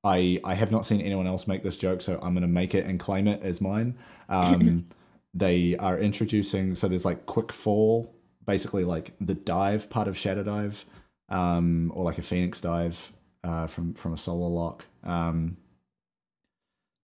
I 0.04 0.40
I 0.44 0.54
have 0.54 0.70
not 0.70 0.86
seen 0.86 1.00
anyone 1.00 1.26
else 1.26 1.46
make 1.46 1.62
this 1.62 1.76
joke, 1.76 2.00
so 2.02 2.18
I'm 2.22 2.34
gonna 2.34 2.46
make 2.46 2.74
it 2.74 2.86
and 2.86 3.00
claim 3.00 3.26
it 3.26 3.42
as 3.42 3.60
mine. 3.60 3.96
Um, 4.28 4.86
they 5.34 5.76
are 5.76 5.98
introducing 5.98 6.74
so 6.74 6.88
there's 6.88 7.04
like 7.04 7.26
quick 7.26 7.52
fall, 7.52 8.14
basically 8.46 8.84
like 8.84 9.12
the 9.20 9.34
dive 9.34 9.90
part 9.90 10.08
of 10.08 10.16
Shadow 10.16 10.42
Dive, 10.44 10.84
um, 11.28 11.90
or 11.94 12.04
like 12.04 12.18
a 12.18 12.22
Phoenix 12.22 12.60
dive 12.60 13.12
uh, 13.42 13.66
from 13.66 13.94
from 13.94 14.12
a 14.12 14.16
solar 14.16 14.48
lock. 14.48 14.84
Um, 15.02 15.56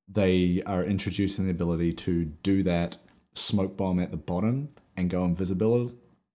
they 0.08 0.62
are 0.66 0.84
introducing 0.84 1.46
the 1.46 1.50
ability 1.50 1.92
to 1.92 2.26
do 2.26 2.62
that 2.62 2.98
smoke 3.34 3.76
bomb 3.76 3.98
at 3.98 4.10
the 4.12 4.16
bottom 4.16 4.68
and 4.96 5.10
go 5.10 5.24
invisibility 5.24 5.94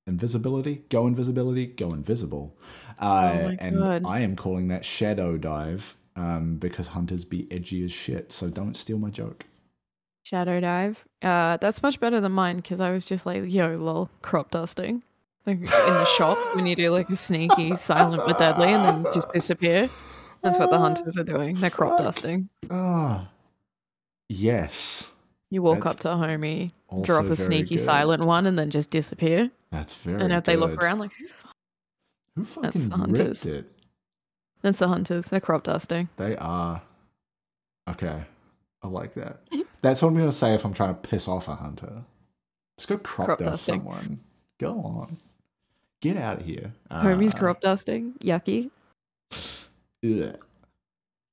invisibility 0.10 0.84
go 0.89 1.08
invisibility 1.08 1.65
go 1.67 1.89
invisible 1.91 2.58
uh, 3.00 3.32
Oh 3.43 3.56
and 3.60 3.78
God. 3.78 4.04
i 4.06 4.19
am 4.19 4.36
calling 4.36 4.67
that 4.67 4.84
shadow 4.84 5.38
dive 5.38 5.95
um, 6.17 6.56
because 6.58 6.88
hunters 6.88 7.24
be 7.24 7.48
edgy 7.50 7.84
as 7.86 7.91
shit 7.93 8.32
so 8.34 8.50
don't 8.50 8.76
steal 8.76 8.98
my 8.98 9.10
joke 9.10 9.45
Shadow 10.24 10.60
dive. 10.60 11.04
Uh, 11.24 11.58
that's 11.58 11.82
much 11.82 12.00
better 12.00 12.19
than 12.22 12.34
mine 12.34 12.58
because 12.58 12.80
I 12.80 12.91
was 12.91 13.04
just 13.04 13.26
like, 13.26 13.45
yo, 13.48 13.74
lol, 13.76 14.12
crop 14.22 14.52
dusting. 14.52 15.02
Like 15.48 15.58
in 15.58 15.63
the 15.63 16.06
shop 16.17 16.38
when 16.56 16.67
you 16.67 16.76
do 16.76 16.91
like 16.91 17.10
a 17.10 17.15
sneaky, 17.15 17.76
silent 17.78 18.22
but 18.28 18.38
deadly, 18.38 18.67
and 18.67 19.06
then 19.06 19.13
just 19.13 19.32
disappear. 19.32 19.89
That's 20.43 20.60
what 20.60 20.69
the 20.69 20.78
hunters 20.78 21.17
are 21.17 21.24
doing. 21.24 21.56
They're 21.56 21.72
crop 21.72 21.98
Fuck. 21.98 22.06
dusting. 22.06 22.48
ah 22.69 23.28
yes 24.28 25.10
You 25.50 25.63
walk 25.63 25.84
That's 25.84 25.95
up 25.95 26.00
to 26.02 26.12
a 26.12 26.15
homie, 26.15 26.74
drop 27.04 27.26
a 27.26 27.36
sneaky, 27.36 27.78
good. 27.78 27.84
silent 27.86 28.24
one, 28.24 28.45
and 28.45 28.60
then 28.60 28.69
just 28.69 28.91
disappear. 28.91 29.50
That's 29.71 29.93
very 29.95 30.21
and 30.21 30.34
if 30.34 30.43
they 30.43 30.55
look 30.55 30.82
around, 30.82 30.99
like, 30.99 31.12
who 31.13 31.25
who 32.36 32.45
fucking 32.45 32.89
the 32.89 32.97
hunters. 32.97 33.45
ripped 33.45 33.58
it 33.58 33.71
that's 34.62 34.79
the 34.79 34.88
hunters. 34.88 35.28
They're 35.28 35.39
crop 35.39 35.63
dusting. 35.63 36.09
They 36.17 36.36
are. 36.36 36.82
Okay. 37.89 38.24
I 38.84 38.88
like 38.88 39.13
that. 39.13 39.39
That's 39.82 40.01
what 40.01 40.09
I'm 40.09 40.17
to 40.17 40.32
say 40.34 40.53
if 40.53 40.65
I'm 40.65 40.74
trying 40.74 40.89
to 40.95 40.99
piss 40.99 41.30
off 41.30 41.47
a 41.47 41.55
hunter. 41.55 42.03
Just 42.78 42.89
go 42.89 42.97
crop, 42.97 43.26
Crop 43.28 43.39
dust 43.39 43.49
dusting. 43.51 43.76
someone. 43.76 44.20
Go 44.59 44.82
on. 44.82 45.15
Get 46.01 46.17
out 46.17 46.39
of 46.41 46.45
here. 46.45 46.74
Homies 46.91 47.34
Uh, 47.34 47.38
crop 47.38 47.61
dusting. 47.61 48.13
Yucky. 48.20 48.70
ugh. 50.03 50.38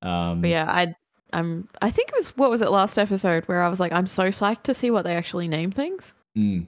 Um, 0.01 0.41
But 0.41 0.49
yeah, 0.49 0.65
I 0.69 0.95
I'm 1.33 1.67
I 1.81 1.89
think 1.89 2.09
it 2.09 2.15
was 2.15 2.29
what 2.37 2.49
was 2.49 2.61
it 2.61 2.71
last 2.71 2.97
episode 2.97 3.45
where 3.49 3.61
I 3.61 3.67
was 3.67 3.79
like, 3.81 3.91
I'm 3.91 4.07
so 4.07 4.23
psyched 4.29 4.63
to 4.63 4.73
see 4.73 4.89
what 4.91 5.03
they 5.03 5.15
actually 5.15 5.49
name 5.49 5.71
things. 5.71 6.13
mm, 6.37 6.65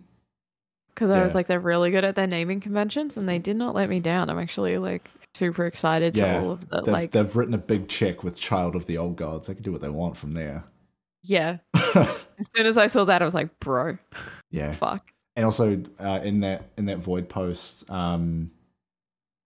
because 1.00 1.12
I 1.12 1.24
was 1.24 1.34
like, 1.34 1.48
they're 1.48 1.62
really 1.62 1.92
good 1.92 2.04
at 2.04 2.16
their 2.16 2.28
naming 2.28 2.60
conventions, 2.60 3.16
and 3.16 3.28
they 3.28 3.40
did 3.40 3.56
not 3.56 3.74
let 3.74 3.88
me 3.88 4.02
down. 4.02 4.30
I'm 4.30 4.38
actually 4.38 4.78
like 4.78 5.10
super 5.34 5.66
excited 5.66 6.14
to 6.16 6.20
Yeah, 6.20 6.42
all 6.42 6.52
of 6.52 6.68
the 6.68 6.82
they've, 6.82 6.94
like, 6.94 7.12
they've 7.12 7.36
written 7.38 7.54
a 7.54 7.60
big 7.60 7.88
check 7.88 8.22
with 8.22 8.38
Child 8.38 8.76
of 8.76 8.86
the 8.86 8.98
Old 8.98 9.16
Gods. 9.16 9.48
They 9.48 9.54
can 9.54 9.64
do 9.64 9.72
what 9.72 9.80
they 9.80 9.88
want 9.88 10.18
from 10.18 10.34
there. 10.34 10.66
yeah. 11.24 11.60
As 11.96 12.50
soon 12.54 12.66
as 12.66 12.78
I 12.78 12.88
saw 12.88 13.06
that, 13.06 13.22
I 13.22 13.26
was 13.26 13.34
like, 13.34 13.60
bro, 13.62 13.98
yeah. 14.52 14.74
fuck. 14.74 15.10
and 15.38 15.46
also 15.46 15.82
uh, 16.00 16.20
in 16.22 16.42
that 16.42 16.70
in 16.78 16.88
that 16.88 16.98
void 16.98 17.30
post, 17.30 17.90
um, 17.90 18.52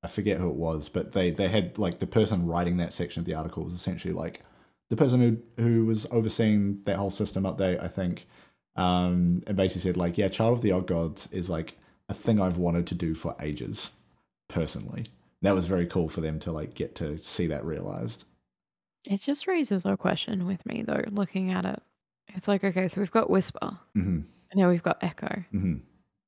I 0.02 0.08
forget 0.08 0.40
who 0.40 0.50
it 0.50 0.56
was, 0.56 0.90
but 0.90 1.12
they 1.12 1.30
they 1.30 1.50
had 1.50 1.78
like 1.78 2.00
the 2.00 2.08
person 2.08 2.48
writing 2.48 2.78
that 2.78 2.94
section 2.94 3.20
of 3.20 3.26
the 3.28 3.36
article 3.36 3.64
was 3.64 3.74
essentially 3.74 4.14
like 4.14 4.42
the 4.90 4.96
person 4.96 5.20
who 5.58 5.64
who 5.64 5.86
was 5.86 6.08
overseeing 6.10 6.80
that 6.86 6.96
whole 6.96 7.12
system 7.12 7.44
update. 7.44 7.82
I 7.82 7.88
think, 7.88 8.26
um, 8.76 9.44
and 9.48 9.56
basically 9.56 9.82
said 9.82 9.98
like, 9.98 10.18
yeah, 10.18 10.28
Child 10.28 10.54
of 10.54 10.62
the 10.62 10.72
Old 10.72 10.88
Gods 10.88 11.28
is 11.32 11.50
like 11.50 11.78
a 12.10 12.14
thing 12.14 12.40
I've 12.42 12.58
wanted 12.58 12.88
to 12.88 12.96
do 12.96 13.16
for 13.16 13.36
ages, 13.42 13.92
personally. 14.48 15.00
And 15.02 15.08
That 15.44 15.56
was 15.56 15.66
very 15.66 15.86
cool 15.86 16.10
for 16.10 16.22
them 16.22 16.40
to 16.40 16.52
like 16.52 16.74
get 16.74 16.96
to 16.96 17.18
see 17.18 17.48
that 17.48 17.66
realized. 17.66 18.26
It 19.06 19.18
just 19.18 19.48
raises 19.48 19.86
a 19.86 19.98
question 19.98 20.46
with 20.48 20.66
me 20.66 20.82
though, 20.82 21.04
looking 21.12 21.52
at 21.52 21.66
it. 21.66 21.82
It's 22.36 22.48
like, 22.48 22.64
okay, 22.64 22.88
so 22.88 23.02
we've 23.02 23.12
got 23.12 23.30
Whisper, 23.30 23.78
hmm 23.94 24.22
and 24.52 24.60
now 24.62 24.70
we've 24.70 24.84
got 24.84 25.04
Echo. 25.04 25.44
hmm 25.52 25.78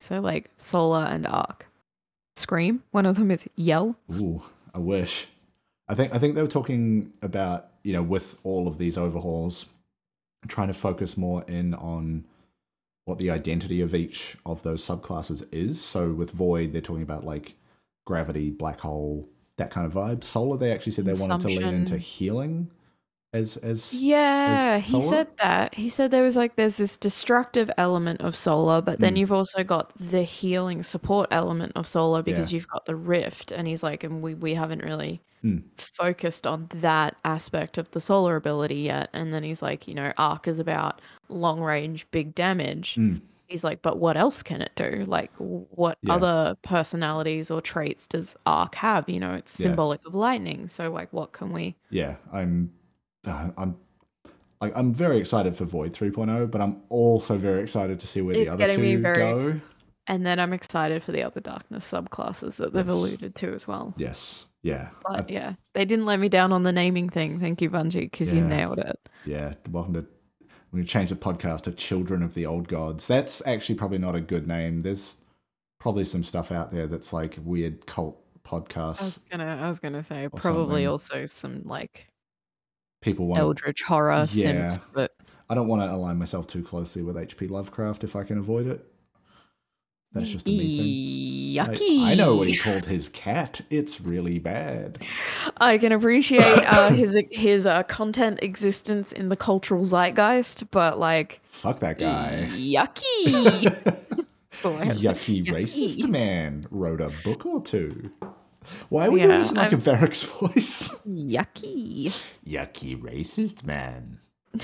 So 0.00 0.20
like 0.20 0.50
Solar 0.56 1.04
and 1.04 1.26
Arc. 1.26 1.66
Scream. 2.36 2.82
One 2.90 3.06
of 3.06 3.16
them 3.16 3.30
is 3.30 3.48
Yell. 3.56 3.96
Ooh, 4.14 4.42
I 4.74 4.78
wish. 4.78 5.26
I 5.88 5.94
think 5.94 6.14
I 6.14 6.18
think 6.18 6.34
they 6.34 6.42
were 6.42 6.48
talking 6.48 7.14
about 7.22 7.68
you 7.82 7.94
know 7.94 8.02
with 8.02 8.36
all 8.42 8.68
of 8.68 8.76
these 8.76 8.98
overhauls, 8.98 9.64
trying 10.46 10.68
to 10.68 10.74
focus 10.74 11.16
more 11.16 11.44
in 11.48 11.72
on 11.74 12.26
what 13.06 13.18
the 13.18 13.30
identity 13.30 13.80
of 13.80 13.94
each 13.94 14.36
of 14.44 14.62
those 14.62 14.84
subclasses 14.84 15.46
is. 15.52 15.82
So 15.82 16.10
with 16.10 16.32
Void, 16.32 16.72
they're 16.72 16.82
talking 16.82 17.04
about 17.04 17.24
like 17.24 17.54
gravity, 18.04 18.50
black 18.50 18.80
hole, 18.80 19.28
that 19.56 19.70
kind 19.70 19.86
of 19.86 19.94
vibe. 19.94 20.22
Solar, 20.22 20.58
they 20.58 20.72
actually 20.72 20.92
said 20.92 21.06
they 21.06 21.18
wanted 21.18 21.40
to 21.40 21.48
lean 21.48 21.72
into 21.72 21.96
healing 21.96 22.70
as 23.36 23.56
as 23.58 23.92
Yeah, 23.94 24.78
he 24.78 25.02
said 25.02 25.28
that. 25.38 25.74
He 25.74 25.88
said 25.88 26.10
there 26.10 26.22
was 26.22 26.36
like 26.36 26.56
there's 26.56 26.76
this 26.76 26.96
destructive 26.96 27.70
element 27.78 28.20
of 28.20 28.34
solar, 28.36 28.80
but 28.82 29.00
then 29.00 29.14
Mm. 29.14 29.18
you've 29.18 29.32
also 29.32 29.62
got 29.64 29.92
the 29.98 30.22
healing 30.22 30.82
support 30.82 31.28
element 31.30 31.72
of 31.76 31.86
solar 31.86 32.22
because 32.22 32.50
Yeah. 32.52 32.56
you've 32.56 32.68
got 32.68 32.86
the 32.86 32.96
rift. 32.96 33.52
And 33.52 33.68
he's 33.68 33.82
like, 33.82 34.04
and 34.04 34.22
we 34.22 34.34
we 34.34 34.54
haven't 34.54 34.82
really 34.82 35.20
Mm. 35.44 35.62
focused 35.76 36.46
on 36.46 36.66
that 36.80 37.16
aspect 37.24 37.78
of 37.78 37.90
the 37.92 38.00
solar 38.00 38.36
ability 38.36 38.76
yet. 38.76 39.10
And 39.12 39.32
then 39.32 39.42
he's 39.42 39.62
like, 39.62 39.86
you 39.86 39.94
know, 39.94 40.12
arc 40.18 40.48
is 40.48 40.58
about 40.58 41.00
long 41.28 41.60
range, 41.60 42.06
big 42.10 42.34
damage. 42.34 42.94
Mm. 42.96 43.20
He's 43.48 43.62
like, 43.62 43.80
but 43.80 43.98
what 43.98 44.16
else 44.16 44.42
can 44.42 44.60
it 44.60 44.72
do? 44.74 45.04
Like, 45.06 45.30
what 45.38 45.98
Yeah. 46.02 46.14
other 46.14 46.56
personalities 46.62 47.48
or 47.50 47.60
traits 47.60 48.08
does 48.08 48.34
arc 48.44 48.74
have? 48.76 49.08
You 49.08 49.20
know, 49.20 49.34
it's 49.34 49.60
Yeah. 49.60 49.68
symbolic 49.68 50.04
of 50.06 50.14
lightning. 50.16 50.66
So 50.68 50.90
like, 50.90 51.12
what 51.12 51.32
can 51.32 51.52
we? 51.52 51.76
yeah, 51.90 52.16
I'm 52.32 52.72
I'm 53.26 53.76
like 54.60 54.72
I'm 54.76 54.92
very 54.92 55.18
excited 55.18 55.56
for 55.56 55.64
Void 55.64 55.92
3.0, 55.92 56.50
but 56.50 56.60
I'm 56.60 56.82
also 56.88 57.36
very 57.36 57.60
excited 57.60 57.98
to 58.00 58.06
see 58.06 58.20
where 58.22 58.34
the 58.34 58.48
other 58.48 58.70
two 58.72 59.00
go. 59.02 59.60
And 60.08 60.24
then 60.24 60.38
I'm 60.38 60.52
excited 60.52 61.02
for 61.02 61.10
the 61.12 61.24
other 61.24 61.40
darkness 61.40 61.90
subclasses 61.90 62.56
that 62.56 62.72
they've 62.72 62.86
Yes. 62.86 62.94
alluded 62.94 63.34
to 63.34 63.52
as 63.52 63.66
well. 63.66 63.92
Yes, 63.96 64.46
yeah, 64.62 64.90
But 65.08 65.28
yeah, 65.28 65.54
they 65.74 65.84
didn't 65.84 66.06
let 66.06 66.20
me 66.20 66.28
down 66.28 66.52
on 66.52 66.62
the 66.62 66.70
naming 66.70 67.08
thing. 67.08 67.40
Thank 67.40 67.60
you, 67.60 67.70
Bungie, 67.70 68.02
because 68.10 68.30
you 68.32 68.40
nailed 68.40 68.78
it. 68.78 68.96
Yeah, 69.24 69.54
welcome 69.70 69.94
to. 69.94 70.06
Gonna 70.72 70.84
change 70.84 71.08
the 71.10 71.16
podcast 71.16 71.62
to 71.62 71.72
Children 71.72 72.22
of 72.22 72.34
the 72.34 72.44
Old 72.46 72.68
Gods. 72.68 73.06
That's 73.06 73.44
actually 73.46 73.76
probably 73.76 73.98
not 73.98 74.14
a 74.14 74.20
good 74.20 74.46
name. 74.46 74.80
There's 74.80 75.16
probably 75.80 76.04
some 76.04 76.22
stuff 76.22 76.52
out 76.52 76.70
there 76.70 76.86
that's 76.86 77.12
like 77.14 77.38
weird 77.42 77.86
cult 77.86 78.20
I 78.44 78.54
was 78.54 78.64
podcasts. 78.68 79.18
gonna, 79.30 79.58
I 79.62 79.68
was 79.68 79.78
gonna 79.78 80.02
say 80.02 80.28
probably 80.28 80.84
something. 80.84 80.86
also 80.88 81.26
some 81.26 81.62
like 81.64 82.08
People 83.06 83.26
want. 83.28 83.40
eldritch 83.40 83.82
horror 83.82 84.26
Yeah. 84.32 84.68
sims, 84.68 84.78
but 84.92 85.14
I 85.48 85.54
don't 85.54 85.68
want 85.68 85.80
to 85.82 85.90
align 85.90 86.18
myself 86.18 86.46
too 86.46 86.62
closely 86.62 87.02
with 87.02 87.16
H.P. 87.16 87.46
Lovecraft 87.48 88.04
if 88.04 88.14
I 88.16 88.24
can 88.24 88.36
avoid 88.36 88.66
it. 88.66 88.84
That's 90.12 90.28
just 90.30 90.48
a 90.48 90.50
me 90.50 91.54
thing. 91.56 91.66
Yucky. 91.66 92.02
I, 92.02 92.14
know 92.14 92.36
what 92.36 92.48
he 92.48 92.56
called 92.56 92.86
his 92.86 93.08
cat. 93.10 93.60
It's 93.70 94.00
really 94.00 94.38
bad. 94.38 95.02
I 95.58 95.78
can 95.78 95.92
appreciate 95.92 96.42
uh, 96.42 96.90
his 96.90 97.18
his 97.30 97.66
uh, 97.66 97.82
content 97.84 98.38
existence 98.42 99.12
in 99.12 99.28
the 99.28 99.36
cultural 99.36 99.84
zeitgeist, 99.84 100.70
but 100.70 100.98
like 100.98 101.40
Fuck 101.44 101.80
that 101.80 101.98
guy. 101.98 102.48
yucky. 102.50 103.62
That's 104.50 104.64
all 104.64 104.76
I 104.78 104.84
have 104.86 104.96
to 104.98 105.00
say. 105.02 105.08
Yucky 105.42 105.46
racist 105.48 106.08
man 106.08 106.66
wrote 106.70 107.00
a 107.02 107.10
book 107.22 107.44
or 107.46 107.60
two. 107.62 108.10
Why 108.88 109.06
are 109.06 109.10
we 109.10 109.20
doing 109.20 109.38
this 109.38 109.50
in 109.50 109.56
like 109.56 109.68
a 109.72 109.76
I'm- 109.76 109.80
Varric's 109.80 110.22
voice? 110.40 110.90
Yucky. 111.06 112.16
Yucky 112.46 113.00
racist 113.00 113.64
man. 113.64 114.18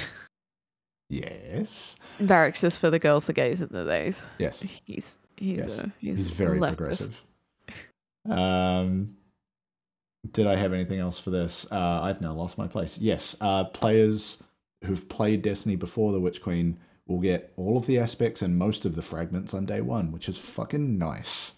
yes. 1.09 1.97
Varric's 2.19 2.65
is 2.65 2.79
for 2.79 2.91
the 2.91 2.99
girls, 2.99 3.27
the 3.27 3.33
gays, 3.33 3.61
and 3.61 3.71
the 3.71 3.85
days. 3.85 4.25
Yes. 4.39 4.63
He's 4.85 5.19
he's 5.37 5.59
Yes. 5.59 5.79
a, 5.79 5.93
he's, 6.01 6.19
He's 6.19 6.31
very 6.31 6.59
leftist. 6.59 6.77
progressive. 6.77 7.23
Um, 8.29 9.17
did 10.31 10.47
I 10.47 10.55
have 10.57 10.73
anything 10.73 11.01
else 11.01 11.19
for 11.19 11.31
this? 11.31 11.67
Uh, 11.71 12.01
I've 12.03 12.21
now 12.21 12.33
lost 12.33 12.57
my 12.59 12.67
place. 12.69 12.99
Yes. 12.99 13.37
Uh, 13.41 13.65
players 13.65 14.39
who've 14.85 15.09
played 15.09 15.43
Destiny 15.43 15.77
before 15.77 16.13
the 16.13 16.21
Witch 16.21 16.41
Queen 16.43 16.79
will 17.07 17.19
get 17.21 17.53
all 17.57 17.77
of 17.77 17.87
the 17.87 17.99
aspects 17.99 18.43
and 18.43 18.57
most 18.57 18.85
of 18.87 18.95
the 18.95 19.03
fragments 19.03 19.53
on 19.53 19.67
day 19.67 19.81
one, 19.81 20.13
which 20.13 20.29
is 20.29 20.39
fucking 20.39 20.99
nice. 20.99 21.55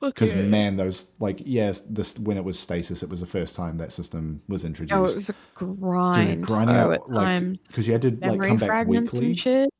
Because 0.00 0.32
Okay. 0.32 0.42
man, 0.42 0.76
those 0.76 1.10
like 1.20 1.40
yes, 1.44 1.80
this 1.80 2.18
when 2.18 2.36
it 2.36 2.44
was 2.44 2.58
stasis, 2.58 3.02
it 3.02 3.08
was 3.08 3.20
the 3.20 3.26
first 3.26 3.54
time 3.54 3.78
that 3.78 3.92
system 3.92 4.42
was 4.46 4.64
introduced. 4.64 4.94
Oh, 4.94 5.04
it 5.04 5.14
was 5.14 5.30
a 5.30 5.34
grind. 5.54 6.44
grinding 6.44 6.76
though, 6.76 6.92
out 6.92 7.10
like 7.10 7.62
because 7.66 7.86
you 7.86 7.92
had 7.94 8.02
to 8.02 8.10
like 8.20 8.40
come 8.40 8.56
back 8.58 8.86
weekly. 8.86 9.34
shit. 9.34 9.70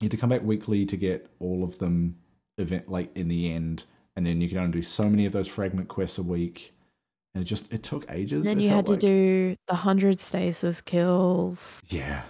You 0.00 0.04
had 0.04 0.12
to 0.12 0.16
come 0.16 0.30
back 0.30 0.42
weekly 0.42 0.86
to 0.86 0.96
get 0.96 1.28
all 1.40 1.64
of 1.64 1.78
them 1.78 2.16
event 2.56 2.88
like 2.88 3.16
in 3.16 3.26
the 3.26 3.52
end, 3.52 3.84
and 4.14 4.24
then 4.24 4.40
you 4.40 4.48
could 4.48 4.58
only 4.58 4.70
do 4.70 4.82
so 4.82 5.08
many 5.10 5.26
of 5.26 5.32
those 5.32 5.48
fragment 5.48 5.88
quests 5.88 6.18
a 6.18 6.22
week, 6.22 6.72
and 7.34 7.42
it 7.42 7.46
just 7.46 7.72
it 7.72 7.82
took 7.82 8.08
ages. 8.12 8.46
And 8.46 8.58
then 8.58 8.60
you 8.60 8.70
had 8.70 8.86
to 8.86 8.96
do 8.96 9.56
the 9.66 9.74
hundred 9.74 10.20
stasis 10.20 10.80
kills, 10.80 11.82
yeah, 11.88 12.22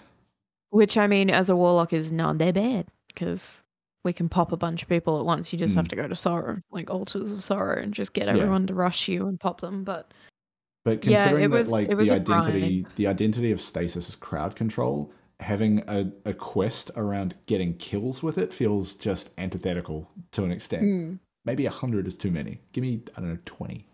which 0.70 0.96
I 0.96 1.06
mean, 1.06 1.28
as 1.28 1.50
a 1.50 1.56
warlock, 1.56 1.92
is 1.92 2.10
not 2.10 2.38
that 2.38 2.54
bad 2.54 2.86
because 3.08 3.62
we 4.08 4.12
can 4.14 4.28
pop 4.30 4.52
a 4.52 4.56
bunch 4.56 4.82
of 4.82 4.88
people 4.88 5.18
at 5.20 5.26
once. 5.26 5.52
You 5.52 5.58
just 5.58 5.74
have 5.74 5.84
Mm. 5.84 5.90
to 5.90 5.96
go 5.96 6.08
to 6.08 6.16
sorrow, 6.16 6.62
like 6.70 6.88
altars 6.88 7.30
of 7.30 7.44
sorrow, 7.44 7.78
and 7.80 7.92
just 7.92 8.14
get 8.14 8.26
Yeah. 8.26 8.36
everyone 8.36 8.66
to 8.68 8.74
rush 8.74 9.06
you 9.06 9.28
and 9.28 9.38
pop 9.38 9.60
them. 9.60 9.84
But 9.84 10.12
but 10.84 11.04
Yeah, 11.04 11.18
considering 11.18 11.44
it 11.44 11.48
that 11.48 11.58
was- 11.58 11.70
like 11.70 11.88
it 11.90 11.96
was 11.96 12.08
the 12.08 12.14
a 12.16 12.20
grind. 12.20 12.46
identity, 12.46 12.86
the 12.96 13.06
identity 13.06 13.50
of 13.52 13.60
stasis 13.60 14.08
is 14.08 14.16
crowd 14.16 14.56
control. 14.56 15.12
Having 15.40 15.84
a, 15.86 16.10
a 16.24 16.32
quest 16.32 16.90
around 16.96 17.34
getting 17.46 17.74
kills 17.74 18.22
with 18.22 18.38
it 18.38 18.52
feels 18.52 18.94
just 18.94 19.28
antithetical 19.38 20.10
to 20.32 20.42
an 20.44 20.50
extent. 20.50 20.82
Mm. 20.84 21.18
Maybe 21.44 21.66
a 21.66 21.70
hundred 21.70 22.06
is 22.06 22.16
too 22.16 22.30
many. 22.30 22.60
Give 22.72 22.80
me 22.82 23.02
I 23.16 23.20
don't 23.20 23.28
know 23.34 23.38
twenty. 23.44 23.86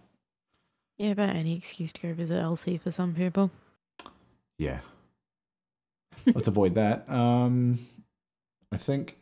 yeah, 0.97 1.11
about 1.11 1.35
any 1.35 1.57
excuse 1.57 1.93
to 1.95 2.01
go 2.03 2.15
visit 2.15 2.39
Elsie 2.41 2.79
for 2.79 2.93
some 2.93 3.13
people. 3.15 3.51
Yeah. 4.59 4.81
Let's 6.27 6.47
avoid 6.49 6.77
that. 6.77 7.09
Um, 7.11 7.81
I 8.71 8.77
think 8.77 9.19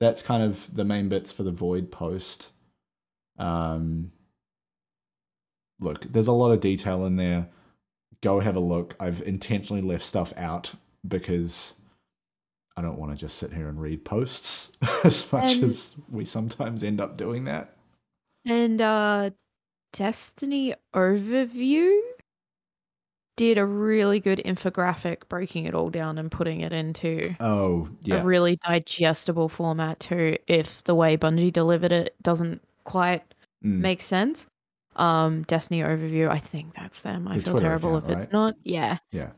that's 0.00 0.22
kind 0.22 0.42
of 0.42 0.68
the 0.74 0.84
main 0.84 1.08
bits 1.08 1.32
for 1.32 1.42
the 1.42 1.50
void 1.52 1.90
post. 1.90 2.50
Um, 3.38 4.12
look, 5.80 6.02
there's 6.12 6.26
a 6.26 6.32
lot 6.32 6.52
of 6.52 6.60
detail 6.60 7.04
in 7.06 7.16
there. 7.16 7.48
Go 8.22 8.40
have 8.40 8.56
a 8.56 8.60
look. 8.60 8.94
I've 9.00 9.22
intentionally 9.22 9.82
left 9.82 10.04
stuff 10.04 10.32
out 10.36 10.72
because 11.06 11.74
I 12.76 12.82
don't 12.82 12.98
want 12.98 13.12
to 13.12 13.16
just 13.18 13.38
sit 13.38 13.52
here 13.52 13.68
and 13.68 13.80
read 13.80 14.04
posts 14.04 14.72
as 15.04 15.30
much 15.32 15.54
And- 15.54 15.64
as 15.64 15.94
we 16.10 16.24
sometimes 16.24 16.82
end 16.84 17.00
up 17.00 17.16
doing 17.16 17.44
that. 17.44 17.74
And 18.44 18.80
uh 18.80 19.30
Destiny 19.92 20.74
Overview 20.94 21.98
did 23.36 23.58
a 23.58 23.66
really 23.66 24.18
good 24.20 24.40
infographic 24.44 25.28
breaking 25.28 25.66
it 25.66 25.74
all 25.74 25.90
down 25.90 26.18
and 26.18 26.30
putting 26.30 26.60
it 26.62 26.72
into 26.72 27.34
Oh, 27.40 27.88
yeah. 28.02 28.22
a 28.22 28.24
really 28.24 28.56
digestible 28.66 29.48
format 29.48 30.00
too 30.00 30.36
if 30.46 30.82
the 30.84 30.94
way 30.94 31.16
Bungie 31.16 31.52
delivered 31.52 31.92
it 31.92 32.14
doesn't 32.22 32.62
quite 32.84 33.22
Mm. 33.64 33.78
make 33.80 34.02
sense. 34.02 34.46
Um 34.96 35.42
Destiny 35.44 35.80
Overview, 35.82 36.28
I 36.30 36.38
think 36.38 36.74
that's 36.74 37.00
them. 37.02 37.28
I 37.28 37.34
The 37.34 37.40
feel 37.40 37.52
Twitter 37.52 37.66
terrible 37.66 37.96
account, 37.96 38.04
if 38.10 38.10
it's 38.10 38.26
right? 38.26 38.32
not. 38.32 38.54
Yeah. 38.64 38.98
Yeah. 39.12 39.30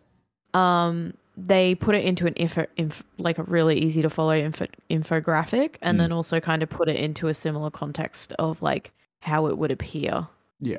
Um 0.54 1.14
they 1.36 1.74
put 1.76 1.94
it 1.94 2.04
into 2.04 2.26
an 2.26 2.34
info, 2.34 2.66
inf, 2.76 3.04
like 3.18 3.38
a 3.38 3.44
really 3.44 3.78
easy 3.78 4.02
to 4.02 4.10
follow 4.10 4.32
info, 4.34 4.66
infographic 4.90 5.76
and 5.82 5.96
Mm. 5.96 6.00
then 6.00 6.12
also 6.12 6.40
kind 6.40 6.62
of 6.64 6.68
put 6.70 6.88
it 6.88 6.96
into 6.96 7.28
a 7.28 7.34
similar 7.34 7.70
context 7.70 8.32
of 8.40 8.60
like 8.62 8.92
how 9.20 9.46
it 9.46 9.58
would 9.58 9.70
appear 9.70 10.26
Yeah. 10.60 10.78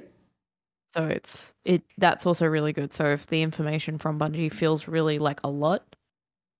So 0.89 1.05
it's 1.05 1.53
it 1.65 1.83
that's 1.97 2.25
also 2.25 2.45
really 2.45 2.73
good. 2.73 2.91
So 2.91 3.05
if 3.05 3.27
the 3.27 3.41
information 3.41 3.97
from 3.97 4.19
Bungie 4.19 4.51
feels 4.53 4.87
really 4.87 5.19
like 5.19 5.39
a 5.43 5.49
lot, 5.49 5.95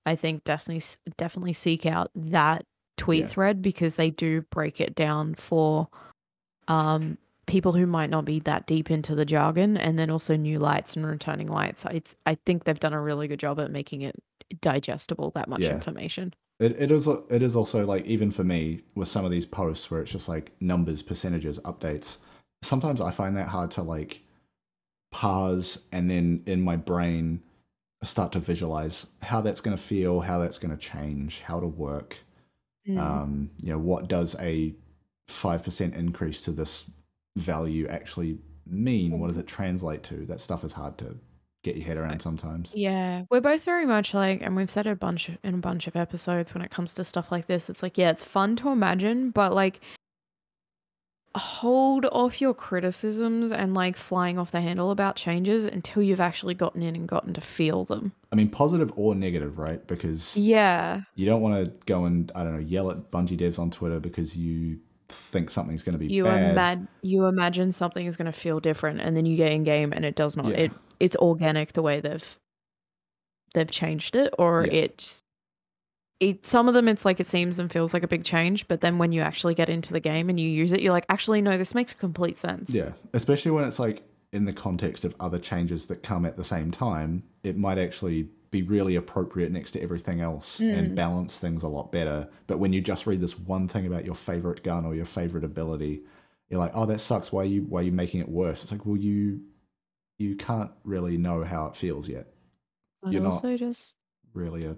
I 0.06 0.16
think 0.16 0.44
Destiny 0.44 0.82
definitely 1.18 1.54
seek 1.54 1.86
out 1.86 2.12
that 2.16 2.66
tweet 2.98 3.22
Yeah. 3.22 3.28
thread 3.28 3.62
because 3.62 3.96
they 3.96 4.10
do 4.12 4.42
break 4.52 4.80
it 4.82 4.96
down 4.96 5.36
for 5.36 5.88
um 6.68 7.18
people 7.48 7.72
who 7.72 7.88
might 7.88 8.12
not 8.12 8.26
be 8.26 8.40
that 8.42 8.68
deep 8.68 8.92
into 8.92 9.16
the 9.16 9.26
jargon 9.26 9.76
and 9.76 9.98
then 9.98 10.12
also 10.12 10.36
new 10.36 10.60
lights 10.60 10.96
and 10.96 11.06
returning 11.06 11.48
lights. 11.48 11.84
It's 11.92 12.16
I 12.26 12.36
think 12.46 12.64
they've 12.64 12.80
done 12.80 12.94
a 12.94 13.02
really 13.02 13.28
good 13.28 13.40
job 13.40 13.60
at 13.60 13.72
making 13.72 14.04
it 14.04 14.16
digestible 14.62 15.32
that 15.32 15.48
much 15.48 15.62
Yeah. 15.62 15.74
information. 15.74 16.34
It, 16.60 16.80
it 16.80 16.92
is 16.92 17.08
it 17.08 17.42
is 17.42 17.56
also 17.56 17.86
like 17.86 18.06
even 18.06 18.32
for 18.32 18.44
me 18.44 18.82
with 18.94 19.08
some 19.08 19.26
of 19.26 19.32
these 19.32 19.46
posts 19.46 19.90
where 19.90 20.02
it's 20.02 20.12
just 20.12 20.30
like 20.30 20.52
numbers, 20.60 21.02
percentages, 21.02 21.58
updates. 21.60 22.18
Sometimes 22.62 23.01
I 23.01 23.12
find 23.12 23.38
that 23.38 23.47
hard 23.47 23.72
to 23.72 23.82
like 23.82 24.22
pause 25.12 25.80
and 25.91 26.10
then 26.10 26.43
in 26.45 26.62
my 26.62 26.76
brain 26.76 27.41
start 28.03 28.32
to 28.32 28.39
visualize 28.39 29.07
how 29.22 29.41
that's 29.41 29.62
going 29.62 29.76
to 29.76 29.82
feel, 29.82 30.22
how 30.22 30.39
that's 30.39 30.57
going 30.57 30.72
to 30.72 30.78
change, 30.78 31.41
how 31.41 31.60
to 31.60 31.68
work. 31.68 32.20
Mm. 32.88 32.97
Um, 32.97 33.49
you 33.62 33.72
know, 33.72 33.80
what 33.80 34.07
does 34.07 34.36
a 34.39 34.74
five 35.28 35.64
percent 35.64 35.95
increase 35.95 36.41
to 36.43 36.51
this 36.51 36.86
value 37.36 37.88
actually 37.88 38.38
mean? 38.66 39.20
What 39.20 39.28
does 39.28 39.38
it 39.38 39.47
translate 39.47 40.03
to? 40.03 40.26
That 40.26 40.39
stuff 40.39 40.64
is 40.64 40.74
hard 40.74 40.97
to 40.99 41.18
get 41.64 41.76
your 41.76 41.86
head 41.86 41.97
around 41.97 42.22
sometimes. 42.22 42.74
Yeah, 42.74 43.24
we're 43.30 43.41
both 43.41 43.66
very 43.66 43.86
much 43.86 44.14
like, 44.14 44.41
and 44.41 44.55
we've 44.55 44.70
said 44.70 44.88
it 44.88 44.91
a 44.91 44.95
bunch 44.95 45.30
in 45.43 45.55
a 45.55 45.57
bunch 45.57 45.88
of 45.88 45.95
episodes 45.95 46.53
when 46.53 46.64
it 46.64 46.72
comes 46.72 46.93
to 46.93 47.03
stuff 47.03 47.32
like 47.32 47.47
this. 47.47 47.70
It's 47.70 47.84
like, 47.84 47.97
yeah, 47.97 48.12
it's 48.12 48.24
fun 48.24 48.55
to 48.57 48.70
imagine, 48.70 49.32
but 49.32 49.53
like, 49.53 49.82
hold 51.36 52.06
off 52.06 52.42
your 52.42 52.54
criticisms 52.54 53.52
and 53.52 53.74
like 53.74 53.96
flying 53.96 54.40
off 54.40 54.52
the 54.52 54.62
handle 54.62 54.90
about 54.92 55.16
changes 55.16 55.64
until 55.66 56.02
you've 56.02 56.20
actually 56.20 56.54
gotten 56.56 56.82
in 56.82 56.96
and 56.96 57.08
gotten 57.08 57.34
to 57.34 57.42
feel 57.42 57.86
them. 57.86 58.12
I 58.32 58.36
mean, 58.36 58.50
positive 58.50 58.92
or 58.96 59.14
negative, 59.16 59.58
right? 59.60 59.86
Because 59.88 60.36
Yeah, 60.36 61.02
you 61.16 61.26
don't 61.26 61.42
want 61.42 61.66
to 61.66 61.72
go 61.86 62.06
and 62.06 62.32
I 62.36 62.44
don't 62.44 62.54
know 62.54 62.60
yell 62.60 62.90
at 62.92 63.12
Bungie 63.12 63.38
devs 63.38 63.60
on 63.60 63.70
Twitter 63.72 64.00
because 64.00 64.36
you 64.38 64.80
think 65.08 65.50
something's 65.50 65.82
going 65.84 65.94
to 65.94 66.00
be 66.00 66.08
you 66.12 66.24
bad. 66.24 66.52
imagine 66.52 66.88
you 67.02 67.26
imagine 67.26 67.72
something 67.72 68.06
is 68.06 68.16
going 68.18 68.26
to 68.26 68.32
feel 68.32 68.60
different, 68.60 69.00
and 69.02 69.16
then 69.18 69.26
you 69.26 69.36
get 69.38 69.52
in 69.52 69.64
game 69.64 69.92
and 69.94 70.06
it 70.06 70.16
does 70.16 70.36
not. 70.36 70.48
Yeah. 70.48 70.58
It 70.58 70.72
it's 71.00 71.16
organic 71.16 71.74
the 71.74 71.82
way 71.82 72.00
they've 72.02 72.38
they've 73.54 73.70
changed 73.70 74.16
it, 74.16 74.34
or 74.38 74.66
Yeah. 74.66 74.74
it's 74.84 75.22
it. 76.20 76.45
Some 76.45 76.67
of 76.67 76.74
them 76.74 76.88
it's 76.88 77.05
like 77.05 77.20
it 77.20 77.28
seems 77.28 77.59
and 77.59 77.72
feels 77.72 77.93
like 77.93 78.03
a 78.03 78.07
big 78.07 78.24
change, 78.24 78.67
but 78.67 78.82
then 78.82 78.97
when 78.97 79.11
you 79.11 79.22
actually 79.22 79.55
get 79.55 79.70
into 79.70 79.93
the 79.93 79.99
game 79.99 80.30
and 80.30 80.39
you 80.39 80.49
use 80.49 80.72
it, 80.72 80.82
you're 80.82 80.93
like, 80.93 81.05
actually, 81.09 81.41
no, 81.41 81.57
this 81.57 81.74
makes 81.74 81.93
complete 81.93 82.38
sense. 82.38 82.74
Yeah, 82.74 82.91
especially 83.13 83.51
when 83.51 83.63
it's 83.63 83.80
like 83.80 84.03
in 84.32 84.45
the 84.45 84.53
context 84.53 85.05
of 85.05 85.15
other 85.20 85.39
changes 85.39 85.86
that 85.88 86.03
come 86.03 86.26
at 86.26 86.38
the 86.38 86.43
same 86.43 86.72
time, 86.72 87.24
it 87.43 87.57
might 87.57 87.78
actually 87.78 88.30
be 88.51 88.63
really 88.63 88.95
appropriate 88.95 89.51
next 89.51 89.72
to 89.72 89.82
everything 89.82 90.22
else 90.22 90.59
and 90.59 90.91
mm. 90.91 90.95
balance 90.95 91.38
things 91.38 91.61
a 91.61 91.67
lot 91.67 91.91
better. 91.91 92.28
But 92.47 92.57
when 92.57 92.74
you 92.74 92.82
just 92.82 93.05
read 93.05 93.22
this 93.22 93.38
one 93.38 93.67
thing 93.67 93.86
about 93.86 94.05
your 94.05 94.15
favorite 94.15 94.63
gun 94.63 94.86
or 94.86 94.95
your 94.95 95.05
favorite 95.05 95.43
ability, 95.43 96.01
you're 96.49 96.59
like, 96.59 96.72
"Oh, 96.74 96.86
that 96.88 96.99
sucks. 96.99 97.32
Why 97.32 97.41
are 97.41 97.45
you 97.45 97.61
why 97.61 97.82
are 97.82 97.84
you 97.84 97.91
making 97.91 98.22
it 98.22 98.30
worse?" 98.30 98.63
It's 98.63 98.72
like, 98.72 98.86
"Well, 98.86 98.97
you 98.97 99.41
you 100.17 100.36
can't 100.36 100.72
really 100.84 101.17
know 101.17 101.43
how 101.43 101.67
it 101.67 101.76
feels 101.76 102.09
yet. 102.09 102.28
You're 103.07 103.22
not- 103.22 103.34
also 103.34 103.55
just 103.57 103.95
Really 104.34 104.66
are 104.66 104.78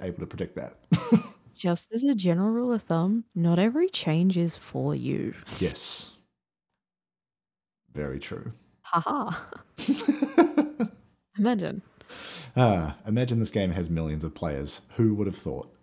able 0.00 0.20
to 0.20 0.26
predict 0.26 0.56
that." 0.56 0.74
just 1.54 1.92
as 1.92 2.04
a 2.04 2.14
general 2.14 2.50
rule 2.50 2.72
of 2.72 2.82
thumb, 2.82 3.24
not 3.34 3.58
every 3.58 3.88
change 3.88 4.36
is 4.36 4.56
for 4.56 4.94
you. 4.94 5.34
yes. 5.58 6.10
Very 7.94 8.18
true. 8.18 8.52
Haha. 8.82 9.34
Imagine. 11.38 11.80
Ah, 12.56 12.96
imagine 13.06 13.38
this 13.40 13.50
game 13.50 13.70
has 13.72 13.88
millions 13.90 14.22
of 14.24 14.34
players. 14.34 14.82
Who 14.96 15.14
would 15.14 15.26
have 15.26 15.36
thought? 15.36 15.74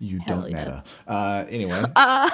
You 0.00 0.20
Hell 0.26 0.40
don't 0.42 0.50
yeah. 0.50 0.56
matter. 0.56 0.82
Uh, 1.06 1.44
anyway, 1.48 1.82
Ah, 1.96 2.30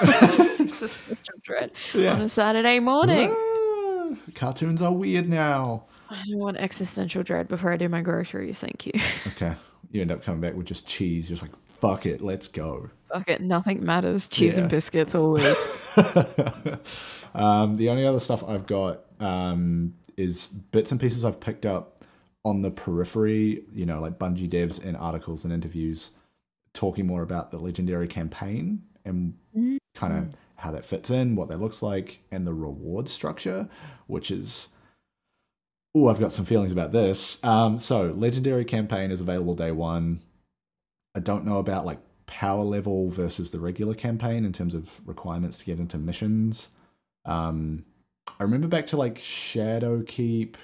existential 0.61 1.35
dread 1.43 1.71
on 1.95 2.23
a 2.23 2.29
Saturday 2.29 2.81
morning. 2.81 3.31
Ah, 3.35 4.15
cartoons 4.35 4.81
are 4.83 4.93
weird 4.93 5.29
now. 5.29 5.85
I 6.11 6.23
don't 6.29 6.39
want 6.39 6.57
existential 6.59 7.23
dread 7.23 7.49
before 7.49 7.73
I 7.73 7.77
do 7.77 7.89
my 7.89 8.03
groceries. 8.03 8.59
Thank 8.61 8.87
you. 8.87 8.93
Okay, 9.29 9.55
you 9.91 10.01
end 10.03 10.13
up 10.13 10.23
coming 10.23 10.41
back 10.41 10.55
with 10.55 10.67
just 10.67 10.87
cheese. 10.87 11.29
You're 11.29 11.37
just 11.37 11.43
like 11.43 11.59
fuck 11.67 12.07
it, 12.07 12.21
let's 12.23 12.49
go. 12.49 12.89
Fuck 13.13 13.29
it, 13.29 13.41
nothing 13.41 13.85
matters. 13.85 14.27
Cheese 14.29 14.57
Yeah. 14.57 14.63
and 14.63 14.71
biscuits 14.71 15.15
all 15.15 15.33
week. 15.33 15.57
um, 17.35 17.75
the 17.77 17.89
only 17.91 18.05
other 18.07 18.21
stuff 18.21 18.43
I've 18.45 18.67
got 18.67 19.01
um, 19.21 19.95
is 20.17 20.49
bits 20.49 20.93
and 20.93 21.01
pieces 21.01 21.25
I've 21.25 21.41
picked 21.41 21.67
up 21.67 22.05
on 22.45 22.63
the 22.63 22.71
periphery, 22.71 23.65
you 23.73 23.87
know, 23.87 24.01
like 24.01 24.19
Bungie 24.19 24.49
devs 24.49 24.85
and 24.85 24.97
articles 24.97 25.45
and 25.45 25.53
interviews 25.53 26.11
talking 26.73 27.07
more 27.07 27.23
about 27.23 27.51
the 27.51 27.59
legendary 27.59 28.07
campaign 28.07 28.83
and 29.05 29.35
kind 29.95 30.13
of 30.17 30.35
how 30.57 30.71
that 30.71 30.85
fits 30.85 31.11
in, 31.11 31.37
what 31.37 31.49
that 31.49 31.61
looks 31.61 31.83
like, 31.83 32.21
and 32.31 32.47
the 32.47 32.53
reward 32.55 33.09
structure, 33.09 33.69
which 34.07 34.31
is. 34.31 34.69
Oh, 35.95 36.09
I've 36.09 36.19
got 36.19 36.33
some 36.33 36.45
feelings 36.45 36.73
about 36.73 36.93
this. 36.93 37.43
Um, 37.45 37.79
so, 37.79 38.07
legendary 38.07 38.65
campaign 38.65 39.11
is 39.11 39.21
available 39.21 39.55
day 39.55 39.71
one. 39.71 40.21
I 41.15 41.21
don't 41.21 41.45
know 41.45 41.59
about 41.59 41.87
like 41.87 42.01
power 42.27 42.65
level 42.65 43.11
versus 43.11 43.51
the 43.51 43.61
regular 43.61 43.95
campaign 43.95 44.45
in 44.45 44.53
terms 44.53 44.75
of 44.75 45.01
requirements 45.07 45.59
to 45.59 45.65
get 45.65 45.79
into 45.79 45.99
missions. 45.99 46.71
Um, 47.25 47.85
I 48.41 48.43
remember 48.43 48.67
back 48.67 48.89
to 48.89 48.97
like 48.97 49.19
Shadowkeep, 49.19 50.57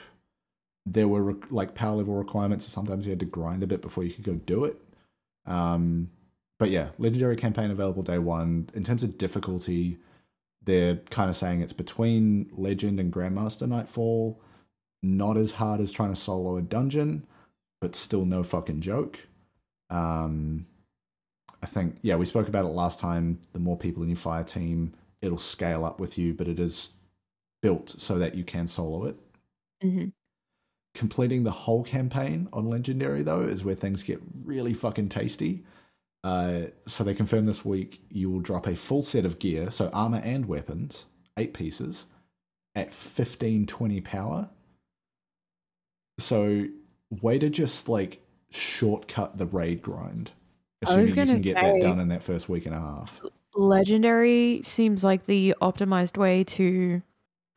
there 0.87 1.07
were 1.07 1.23
re- 1.23 1.41
like 1.51 1.75
power 1.75 1.97
level 1.97 2.15
requirements. 2.15 2.65
So 2.67 2.71
sometimes 2.71 3.07
you 3.07 3.11
had 3.11 3.21
to 3.21 3.27
grind 3.27 3.63
a 3.63 3.69
bit 3.69 3.83
before 3.83 4.03
you 4.03 4.11
could 4.13 4.25
go 4.25 4.35
do 4.35 4.65
it. 4.65 4.77
Um, 5.47 6.11
but 6.59 6.71
yeah, 6.71 6.89
legendary 6.99 7.37
campaign 7.37 7.71
available 7.71 8.03
day 8.03 8.19
one. 8.19 8.69
In 8.75 8.83
terms 8.83 9.05
of 9.05 9.17
difficulty, 9.17 9.99
they're 10.65 10.97
kind 11.11 11.31
of 11.31 11.37
saying 11.37 11.61
it's 11.61 11.73
between 11.73 12.51
Legend 12.53 12.99
and 12.99 13.13
Grandmaster 13.13 13.69
Nightfall. 13.69 14.41
Not 15.03 15.37
as 15.37 15.53
hard 15.53 15.81
as 15.81 15.91
trying 15.93 16.11
to 16.11 16.17
solo 16.17 16.57
a 16.57 16.63
dungeon, 16.63 17.27
but 17.81 17.97
still 17.97 18.25
no 18.25 18.43
fucking 18.43 18.83
joke. 18.83 19.27
Um, 19.89 20.67
I 21.63 21.67
think 21.67 21.97
yeah, 22.03 22.17
we 22.17 22.27
spoke 22.27 22.49
about 22.49 22.65
it 22.65 22.69
last 22.69 23.01
time. 23.01 23.41
The 23.53 23.59
more 23.59 23.77
people 23.77 24.03
in 24.03 24.09
your 24.09 24.17
fire 24.17 24.45
team, 24.45 24.93
it'll 25.23 25.39
scale 25.39 25.85
up 25.85 26.01
with 26.01 26.19
you, 26.19 26.35
but 26.35 26.49
it 26.49 26.59
is 26.59 26.91
built 27.63 27.95
so 27.99 28.19
that 28.19 28.35
you 28.35 28.45
can 28.45 28.67
solo 28.67 29.07
it. 29.07 29.17
Mm-hmm. 29.83 30.09
Completing 30.95 31.45
the 31.45 31.51
whole 31.51 31.85
campaign 31.85 32.49
on 32.53 32.69
Legendary 32.69 33.23
though 33.23 33.43
is 33.43 33.65
where 33.65 33.75
things 33.75 34.03
get 34.03 34.21
really 34.45 34.75
fucking 34.75 35.09
tasty. 35.09 35.65
Uh, 36.23 36.65
so 36.87 37.03
they 37.03 37.15
confirm 37.15 37.47
this 37.47 37.65
week 37.65 38.03
you 38.11 38.31
will 38.31 38.41
drop 38.41 38.67
a 38.67 38.77
full 38.77 39.03
set 39.03 39.25
of 39.25 39.39
gear, 39.39 39.71
so 39.71 39.89
armor 39.95 40.21
and 40.23 40.47
weapons, 40.47 41.07
eight 41.39 41.55
pieces, 41.55 42.07
at 42.75 42.93
fifteen 42.93 43.67
twenty 43.67 44.01
power. 44.01 44.51
So 46.21 46.67
way 47.23 47.39
to 47.39 47.51
just 47.51 47.89
like 47.89 48.21
shortcut 48.51 49.39
the 49.39 49.47
raid 49.47 49.83
grind. 49.83 50.31
I 50.87 50.87
was 50.87 50.91
Assuming 50.91 51.09
you 51.09 51.15
gonna 51.15 51.35
can 51.35 51.43
get 51.43 51.57
say- 51.57 51.73
that 51.73 51.81
done 51.83 52.01
in 52.01 52.09
that 52.09 52.23
first 52.23 52.49
week 52.49 52.67
and 52.67 52.75
a 52.75 52.81
half. 52.81 53.21
Legendary 53.55 54.63
seems 54.63 55.03
like 55.05 55.27
the 55.27 55.55
optimized 55.61 56.17
way 56.17 56.45
to 56.45 57.03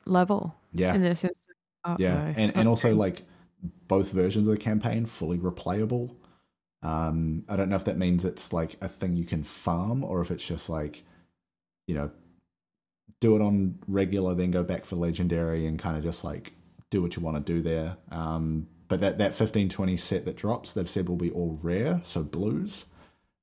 level 0.06 0.56
Yeah. 0.74 0.94
in 0.94 1.02
this 1.02 1.24
instance. 1.24 1.38
Yeah, 2.00 2.16
Uh-oh. 2.16 2.34
and 2.38 2.56
and 2.58 2.68
also 2.68 2.96
like 2.96 3.24
both 3.88 4.12
versions 4.12 4.48
of 4.48 4.54
the 4.54 4.60
campaign 4.60 5.06
fully 5.06 5.38
replayable. 5.38 6.16
Um, 6.82 7.44
I 7.48 7.56
don't 7.56 7.70
know 7.70 7.76
if 7.76 7.86
that 7.86 7.98
means 7.98 8.26
it's 8.26 8.52
like 8.52 8.76
a 8.82 8.88
thing 8.90 9.16
you 9.16 9.26
can 9.26 9.44
farm 9.44 10.04
or 10.04 10.20
if 10.22 10.32
it's 10.32 10.46
just 10.46 10.70
like, 10.70 11.04
you 11.88 11.96
know, 11.96 12.12
do 13.22 13.36
it 13.38 13.42
on 13.42 13.80
regular, 13.88 14.34
then 14.36 14.52
go 14.52 14.64
back 14.64 14.84
for 14.84 14.96
legendary 14.98 15.66
and 15.66 15.80
kind 15.80 15.96
of 15.96 16.04
just 16.04 16.24
like 16.26 16.54
do 16.94 17.02
what 17.02 17.16
you 17.16 17.22
want 17.22 17.44
to 17.44 17.54
do 17.54 17.62
there. 17.62 17.98
Um, 18.12 18.68
but 18.88 19.02
that 19.02 19.18
that 19.18 19.34
fifteen 19.36 19.70
twenty 19.70 19.98
set 19.98 20.26
that 20.26 20.38
drops, 20.38 20.74
they've 20.74 20.90
said 20.90 21.10
will 21.10 21.16
be 21.16 21.32
all 21.32 21.60
rare, 21.62 22.00
so 22.04 22.24
blues. 22.24 22.86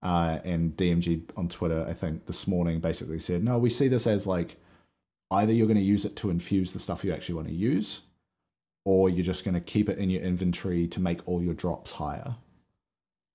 Uh, 0.02 0.38
and 0.44 0.74
DMG 0.76 1.24
on 1.36 1.46
Twitter, 1.46 1.84
I 1.86 1.92
think 1.92 2.24
this 2.24 2.46
morning 2.46 2.80
basically 2.80 3.18
said, 3.18 3.44
no, 3.44 3.58
we 3.58 3.68
see 3.68 3.86
this 3.86 4.06
as 4.06 4.26
like 4.26 4.56
either 5.30 5.52
you're 5.52 5.66
going 5.66 5.76
to 5.76 5.82
use 5.82 6.06
it 6.06 6.16
to 6.16 6.30
infuse 6.30 6.72
the 6.72 6.78
stuff 6.78 7.04
you 7.04 7.12
actually 7.12 7.34
want 7.34 7.48
to 7.48 7.54
use, 7.54 8.00
or 8.86 9.10
you're 9.10 9.24
just 9.24 9.44
going 9.44 9.54
to 9.54 9.60
keep 9.60 9.90
it 9.90 9.98
in 9.98 10.08
your 10.08 10.22
inventory 10.22 10.86
to 10.86 11.00
make 11.00 11.20
all 11.28 11.42
your 11.42 11.52
drops 11.52 11.92
higher. 11.92 12.36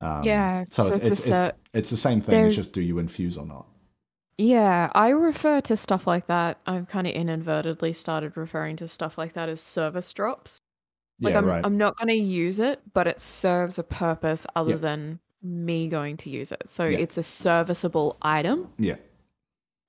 Um, 0.02 0.24
yeah, 0.24 0.66
so, 0.72 0.88
it's 0.88 1.00
a 1.00 1.06
it's, 1.06 1.28
it's, 1.28 1.58
it's 1.74 1.90
the 1.92 1.98
same 1.98 2.20
thing. 2.20 2.46
It's 2.46 2.56
just 2.56 2.74
do 2.74 2.82
you 2.82 2.98
infuse 2.98 3.38
or 3.38 3.46
not? 3.46 3.68
Yeah, 4.38 4.92
I 4.94 5.10
refer 5.10 5.62
to 5.62 5.78
stuff 5.78 6.06
like 6.08 6.28
that. 6.28 6.60
I've 6.66 6.88
kind 6.88 7.08
of 7.08 7.14
inadvertently 7.14 7.94
started 7.94 8.36
referring 8.36 8.76
to 8.78 8.88
stuff 8.88 9.18
like 9.18 9.34
that 9.34 9.48
as 9.48 9.62
service 9.62 10.12
drops. 10.12 10.60
Like 11.22 11.32
yeah, 11.34 11.38
I'm, 11.40 11.46
right. 11.46 11.66
I'm 11.66 11.78
not 11.78 11.96
going 11.98 12.10
to 12.10 12.14
use 12.16 12.60
it, 12.60 12.82
but 12.94 13.08
it 13.08 13.22
serves 13.22 13.80
a 13.80 13.84
purpose 13.84 14.46
other 14.56 14.72
Yeah. 14.72 14.78
than 14.78 15.20
me 15.42 15.88
going 15.88 16.18
to 16.18 16.30
use 16.30 16.52
it. 16.52 16.64
So 16.68 16.86
Yeah. 16.86 16.98
it's 16.98 17.18
a 17.18 17.24
serviceable 17.24 18.18
item, 18.22 18.70
yeah, 18.78 18.96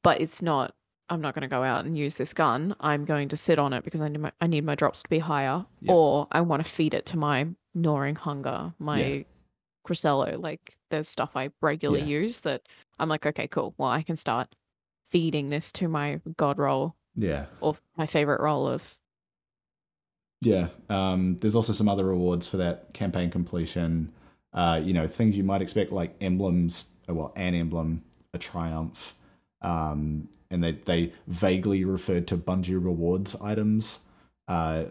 but 0.04 0.20
it's 0.20 0.40
not. 0.42 0.74
I'm 1.08 1.20
not 1.20 1.34
going 1.34 1.42
to 1.42 1.48
go 1.48 1.62
out 1.62 1.84
and 1.84 1.96
use 1.96 2.16
this 2.16 2.32
gun. 2.32 2.74
I'm 2.80 3.04
going 3.04 3.28
to 3.28 3.36
sit 3.36 3.58
on 3.60 3.72
it 3.72 3.84
because 3.84 4.00
I 4.00 4.08
need 4.08 4.20
my, 4.20 4.32
I 4.40 4.46
need 4.48 4.64
my 4.64 4.74
drops 4.74 5.02
to 5.02 5.08
be 5.08 5.18
higher, 5.18 5.64
Yeah. 5.80 5.92
or 5.92 6.28
I 6.30 6.40
want 6.42 6.64
to 6.64 6.70
feed 6.70 6.94
it 6.94 7.06
to 7.06 7.16
my 7.16 7.48
gnawing 7.74 8.14
hunger, 8.16 8.72
my 8.78 9.02
Yeah. 9.02 9.22
Crisello. 9.86 10.40
Like 10.40 10.76
there's 10.90 11.08
stuff 11.08 11.30
I 11.36 11.50
regularly 11.60 12.02
Yeah. 12.02 12.20
use 12.20 12.40
that 12.42 12.62
I'm 12.98 13.08
like, 13.08 13.26
okay, 13.26 13.48
cool. 13.48 13.74
Well, 13.78 13.90
I 13.90 14.02
can 14.02 14.16
start 14.16 14.54
feeding 15.08 15.50
this 15.50 15.70
to 15.72 15.88
my 15.88 16.20
god 16.36 16.58
roll 16.58 16.96
yeah, 17.14 17.46
or 17.60 17.76
my 17.96 18.06
favorite 18.06 18.40
roll 18.40 18.66
of 18.66 18.98
yeah. 20.42 20.68
Um, 20.88 21.38
there's 21.40 21.54
also 21.54 21.72
some 21.72 21.88
other 21.88 22.04
rewards 22.04 22.46
for 22.46 22.58
that 22.58 22.92
campaign 22.92 23.30
completion. 23.30 24.12
Uh, 24.52 24.80
you 24.82 24.92
know, 24.92 25.06
things 25.06 25.36
you 25.36 25.44
might 25.44 25.62
expect 25.62 25.92
like 25.92 26.14
emblems, 26.20 26.86
uh, 27.08 27.14
well, 27.14 27.32
an 27.36 27.54
emblem, 27.54 28.04
a 28.34 28.38
triumph, 28.38 29.14
um, 29.62 30.28
and 30.50 30.62
they 30.62 30.72
they 30.72 31.12
vaguely 31.26 31.84
referred 31.84 32.26
to 32.28 32.36
Bungie 32.36 32.82
rewards 32.82 33.34
items. 33.40 34.00
Uh, 34.48 34.84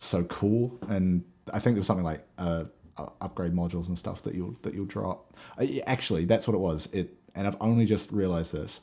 so 0.00 0.24
cool, 0.24 0.78
and 0.88 1.24
I 1.52 1.58
think 1.58 1.74
there 1.74 1.80
was 1.80 1.86
something 1.86 2.04
like 2.04 2.26
uh, 2.38 2.64
uh, 2.96 3.08
upgrade 3.20 3.52
modules 3.52 3.88
and 3.88 3.98
stuff 3.98 4.22
that 4.22 4.34
you'll 4.34 4.56
that 4.62 4.74
you'll 4.74 4.86
drop. 4.86 5.36
Uh, 5.58 5.66
actually, 5.86 6.24
that's 6.24 6.48
what 6.48 6.54
it 6.54 6.60
was. 6.60 6.88
It 6.92 7.14
and 7.34 7.46
I've 7.46 7.56
only 7.60 7.84
just 7.84 8.12
realized 8.12 8.52
this. 8.52 8.80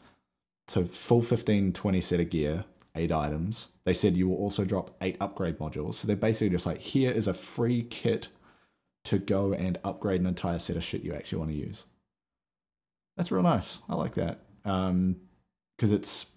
So 0.68 0.86
full 0.86 1.22
15, 1.22 1.74
20 1.74 2.02
set 2.02 2.20
of 2.20 2.30
gear, 2.30 2.66
eight 2.96 3.12
items. 3.12 3.70
They 3.86 3.94
said 3.94 4.18
you 4.18 4.28
will 4.28 4.38
also 4.38 4.66
drop 4.66 4.96
eight 5.02 5.18
upgrade 5.20 5.60
modules. 5.60 5.96
So 5.96 6.08
they're 6.08 6.16
basically 6.16 6.50
just 6.50 6.66
like, 6.66 6.80
here 6.80 7.12
is 7.12 7.28
a 7.28 7.34
free 7.34 7.84
kit 7.84 8.30
to 9.06 9.20
go 9.20 9.54
and 9.54 9.78
upgrade 9.84 10.22
an 10.22 10.28
entire 10.28 10.60
set 10.60 10.76
of 10.76 10.84
shit 10.84 11.04
you 11.04 11.14
actually 11.14 11.38
want 11.38 11.52
to 11.52 11.58
use. 11.58 11.86
That's 13.18 13.32
real 13.32 13.44
nice. 13.44 13.80
I 13.88 13.96
like 13.96 14.16
that. 14.16 14.40
Um, 14.66 15.18
because 15.78 15.92
it's 15.92 16.28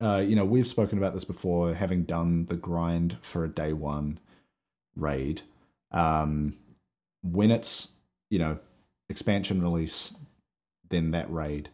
uh, 0.00 0.18
you 0.18 0.36
know, 0.36 0.44
we've 0.44 0.66
spoken 0.66 0.98
about 0.98 1.14
this 1.14 1.24
before, 1.24 1.72
having 1.74 2.02
done 2.02 2.46
the 2.46 2.56
grind 2.56 3.16
for 3.22 3.44
a 3.44 3.48
day 3.48 3.72
one 3.72 4.18
raid. 4.96 5.42
Um, 5.92 6.54
when 7.22 7.50
it's, 7.50 7.88
you 8.28 8.38
know, 8.38 8.58
expansion 9.08 9.62
release, 9.62 10.12
then 10.90 11.10
that 11.12 11.32
raid, 11.32 11.70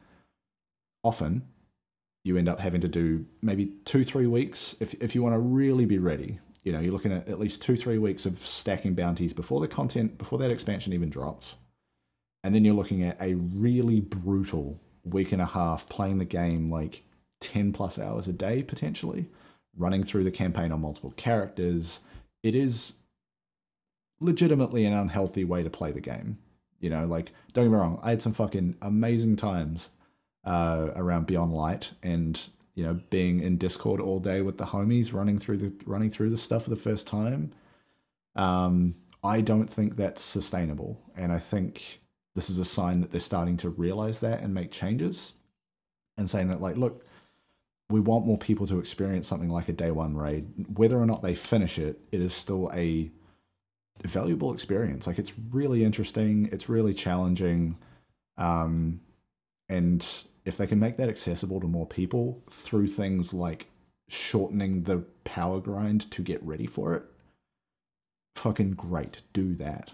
often 1.03 1.43
you 2.25 2.37
end 2.37 2.49
up 2.49 2.61
having 2.61 2.81
to 2.83 2.89
do 2.89 3.25
maybe 3.41 3.73
two, 3.85 4.05
three 4.05 4.27
weeks 4.27 4.77
if, 4.81 4.95
if 4.95 5.15
you 5.15 5.23
want 5.23 5.35
to 5.35 5.39
really 5.39 5.87
be 5.87 5.99
ready. 5.99 6.39
You 6.65 6.73
know, 6.73 6.81
you're 6.81 6.93
looking 6.93 7.13
at 7.13 7.29
at 7.29 7.41
least 7.41 7.63
two, 7.63 7.77
three 7.77 7.97
weeks 7.97 8.27
of 8.27 8.39
stacking 8.47 8.95
bounties 8.95 9.33
before 9.33 9.61
the 9.61 9.69
content, 9.69 10.19
before 10.19 10.39
that 10.39 10.53
expansion 10.53 10.93
even 10.93 11.09
drops. 11.09 11.57
And 12.45 12.55
then 12.55 12.65
you're 12.65 12.75
looking 12.75 13.03
at 13.03 13.21
a 13.21 13.35
really 13.35 14.01
brutal 14.01 14.79
week 15.05 15.33
and 15.33 15.41
a 15.41 15.47
half 15.47 15.89
playing 15.89 16.19
the 16.19 16.25
game 16.27 16.67
like 16.67 17.03
10 17.41 17.73
plus 17.73 17.99
hours 17.99 18.29
a 18.29 18.33
day 18.33 18.63
potentially, 18.63 19.27
running 19.77 20.03
through 20.03 20.25
the 20.25 20.31
campaign 20.31 20.73
on 20.73 20.83
multiple 20.83 21.15
characters. 21.17 22.01
It 22.43 22.55
is 22.55 22.95
legitimately 24.21 24.85
an 24.85 24.93
unhealthy 24.93 25.45
way 25.45 25.63
to 25.63 25.71
play 25.71 25.93
the 25.93 26.01
game. 26.01 26.39
You 26.81 26.91
know, 26.91 27.07
like, 27.07 27.33
don't 27.53 27.67
get 27.67 27.71
me 27.71 27.77
wrong, 27.77 28.01
I 28.03 28.11
had 28.11 28.23
some 28.23 28.33
fucking 28.33 28.77
amazing 28.83 29.37
times 29.37 29.91
uh, 30.45 30.89
around 30.97 31.27
Beyond 31.27 31.53
Light 31.53 31.93
and 32.03 32.41
you 32.75 32.85
know 32.85 33.01
being 33.11 33.41
in 33.41 33.59
Discord 33.59 34.01
all 34.01 34.21
day 34.21 34.41
with 34.43 34.59
the 34.59 34.65
homies 34.65 35.13
running 35.13 35.39
through 35.39 35.59
the 35.59 35.75
running 35.85 36.11
through 36.11 36.31
the 36.31 36.37
stuff 36.37 36.65
for 36.65 36.71
the 36.71 36.77
first 36.77 37.07
time. 37.07 37.53
Um, 38.37 38.95
I 39.23 39.43
don't 39.43 39.69
think 39.69 39.97
that's 39.97 40.23
sustainable, 40.23 40.99
and 41.17 41.31
I 41.33 41.39
think 41.39 42.01
this 42.35 42.49
is 42.49 42.59
a 42.59 42.65
sign 42.65 43.01
that 43.01 43.13
they're 43.13 43.21
starting 43.21 43.57
to 43.59 43.69
realize 43.69 44.21
that 44.21 44.41
and 44.41 44.55
make 44.55 44.71
changes, 44.71 45.35
and 46.17 46.31
saying 46.31 46.49
that 46.49 46.63
like, 46.63 46.77
look, 46.77 47.05
we 47.91 48.01
want 48.01 48.27
more 48.27 48.39
people 48.39 48.67
to 48.69 48.79
experience 48.79 49.27
something 49.27 49.51
like 49.51 49.69
a 49.69 49.73
day 49.73 49.91
one 49.91 50.17
raid, 50.17 50.47
whether 50.79 50.99
or 50.99 51.07
not 51.07 51.23
they 51.23 51.35
finish 51.35 51.79
it. 51.79 52.01
It 52.13 52.21
is 52.21 52.33
still 52.33 52.71
a 52.73 53.11
valuable 54.05 54.53
experience. 54.53 55.07
Like 55.07 55.19
it's 55.19 55.33
really 55.51 55.85
interesting. 55.85 56.49
It's 56.53 56.69
really 56.69 56.95
challenging. 56.95 57.77
Um, 58.37 59.01
and 59.69 60.07
if 60.45 60.57
they 60.57 60.67
can 60.67 60.79
make 60.79 60.97
that 60.97 61.09
accessible 61.09 61.61
to 61.61 61.67
more 61.67 61.87
people 61.87 62.43
through 62.51 62.87
things 62.87 63.33
like 63.33 63.67
shortening 64.09 64.83
the 64.83 65.05
power 65.25 65.61
grind 65.61 66.11
to 66.11 66.23
get 66.23 66.43
ready 66.43 66.67
for 66.67 66.95
it, 66.95 67.05
fucking 68.37 68.73
great. 68.73 69.23
Do 69.33 69.55
that. 69.57 69.93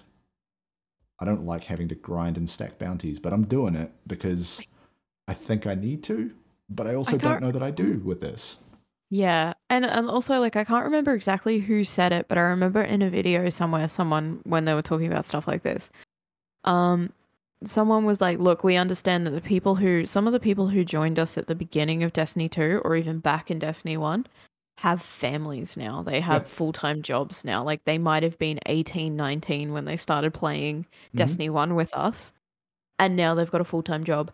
I 1.19 1.25
don't 1.25 1.47
like 1.47 1.65
having 1.65 1.89
to 1.89 1.95
grind 1.95 2.37
and 2.37 2.49
stack 2.49 2.79
bounties, 2.79 3.19
but 3.19 3.33
I'm 3.33 3.47
doing 3.47 3.75
it 3.75 3.91
because 4.07 4.61
I 5.27 5.35
think 5.35 5.67
I 5.67 5.75
need 5.75 6.03
to, 6.05 6.33
but 6.69 6.87
I 6.87 6.95
also 6.95 7.15
I 7.15 7.19
don't 7.19 7.43
know 7.43 7.53
that 7.53 7.63
I 7.63 7.71
do 7.71 8.01
with 8.05 8.21
this. 8.21 8.59
Yeah, 9.11 9.53
and 9.71 9.85
and 9.85 10.09
also 10.11 10.41
like 10.41 10.57
I 10.57 10.65
can't 10.65 10.85
remember 10.85 11.15
exactly 11.15 11.61
who 11.61 11.85
said 11.85 12.13
it, 12.13 12.27
but 12.29 12.39
I 12.39 12.41
remember 12.43 12.83
in 12.83 13.03
a 13.03 13.11
video 13.11 13.49
somewhere 13.51 13.87
someone 13.87 14.41
when 14.45 14.65
they 14.65 14.75
were 14.75 14.83
talking 14.83 15.07
about 15.07 15.25
stuff 15.25 15.47
like 15.47 15.63
this, 15.63 15.91
um, 16.65 17.13
someone 17.65 18.05
was 18.07 18.21
like, 18.21 18.39
"Look, 18.41 18.65
we 18.65 18.77
understand 18.77 19.27
that 19.27 19.33
the 19.33 19.41
people 19.43 19.77
who 19.77 20.07
some 20.07 20.27
of 20.27 20.33
the 20.35 20.41
people 20.41 20.69
who 20.69 20.85
joined 20.85 21.19
us 21.19 21.39
at 21.39 21.49
the 21.49 21.55
beginning 21.57 22.03
of 22.05 22.13
Destiny 22.15 22.49
two 22.49 22.83
or 22.85 22.97
even 22.97 23.21
back 23.21 23.51
in 23.51 23.59
Destiny 23.61 23.97
one 23.97 24.27
have 24.79 25.03
families 25.03 25.77
now. 25.77 26.03
They 26.03 26.21
have 26.21 26.45
Yeah. 26.45 26.49
full 26.49 26.73
time 26.73 27.03
jobs 27.03 27.45
now. 27.45 27.65
Like 27.65 27.85
they 27.85 27.99
might 27.99 28.23
have 28.25 28.39
been 28.39 28.61
18, 28.67 29.17
19 29.17 29.73
when 29.73 29.85
they 29.87 29.97
started 29.99 30.35
playing 30.35 30.87
Mhm. 31.15 31.17
Destiny 31.17 31.51
one 31.51 31.75
with 31.77 31.95
us, 31.95 32.33
and 32.99 33.17
now 33.17 33.35
they've 33.35 33.51
got 33.51 33.61
a 33.63 33.65
full 33.65 33.83
time 33.83 34.05
job 34.05 34.31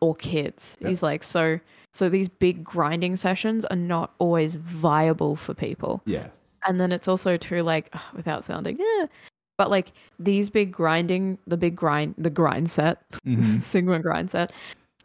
or 0.00 0.14
kids. 0.16 0.78
Yep. 0.80 0.88
He's 0.90 1.02
like, 1.02 1.22
so 1.24 1.60
so 1.92 2.08
these 2.08 2.28
big 2.28 2.62
grinding 2.64 3.16
sessions 3.16 3.64
are 3.66 3.76
not 3.76 4.14
always 4.18 4.54
viable 4.54 5.36
for 5.36 5.54
people. 5.54 6.02
Yeah. 6.06 6.28
And 6.66 6.80
then 6.80 6.92
it's 6.92 7.08
also 7.08 7.36
true, 7.36 7.62
like 7.62 7.94
without 8.14 8.44
sounding, 8.44 8.78
eh, 8.80 9.06
but 9.58 9.70
like 9.70 9.92
these 10.18 10.50
big 10.50 10.72
grinding, 10.72 11.38
the 11.46 11.56
big 11.56 11.76
grind, 11.76 12.14
the 12.18 12.30
grind 12.30 12.70
set, 12.70 13.02
Mhm. 13.26 13.60
Sigma 13.62 13.98
grind 14.00 14.30
set, 14.30 14.52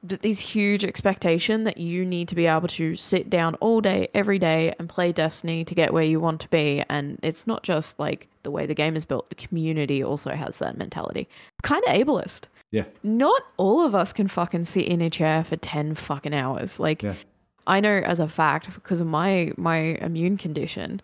these 0.08 0.40
huge 0.40 0.84
expectation 0.84 1.64
that 1.64 1.78
you 1.78 2.06
need 2.06 2.28
to 2.28 2.36
be 2.36 2.46
able 2.46 2.68
to 2.68 2.96
sit 2.96 3.30
down 3.30 3.56
all 3.56 3.82
day, 3.82 4.08
every 4.14 4.40
day, 4.40 4.74
and 4.80 4.88
play 4.88 5.12
Destiny 5.12 5.66
to 5.66 5.76
get 5.76 5.94
where 5.94 6.04
you 6.04 6.20
want 6.20 6.42
to 6.42 6.50
be. 6.50 6.84
And 6.90 7.20
it's 7.24 7.48
not 7.48 7.64
just 7.64 8.00
like 8.00 8.28
the 8.44 8.52
way 8.52 8.66
the 8.66 8.74
game 8.74 8.96
is 8.96 9.06
built; 9.06 9.30
the 9.30 9.36
community 9.36 10.04
also 10.04 10.32
has 10.32 10.60
that 10.60 10.78
mentality. 10.78 11.28
It's 11.60 11.68
kind 11.68 11.84
of 11.88 11.94
ableist. 11.94 12.44
Yeah. 12.72 12.86
Not 13.04 13.42
all 13.58 13.86
of 13.86 13.96
us 13.96 14.12
can 14.12 14.28
fucking 14.28 14.66
sit 14.66 14.86
in 14.86 15.02
a 15.02 15.10
chair 15.10 15.44
for 15.44 15.56
ten 15.56 15.96
fucking 15.96 16.34
hours. 16.34 16.80
Like, 16.80 17.04
Yeah. 17.04 17.16
I 17.68 17.80
know 17.80 18.02
as 18.06 18.20
a 18.20 18.28
fact 18.28 18.74
because 18.74 19.02
of 19.02 19.08
my 19.08 19.52
my 19.58 19.78
immune 19.78 20.38
condition, 20.38 21.02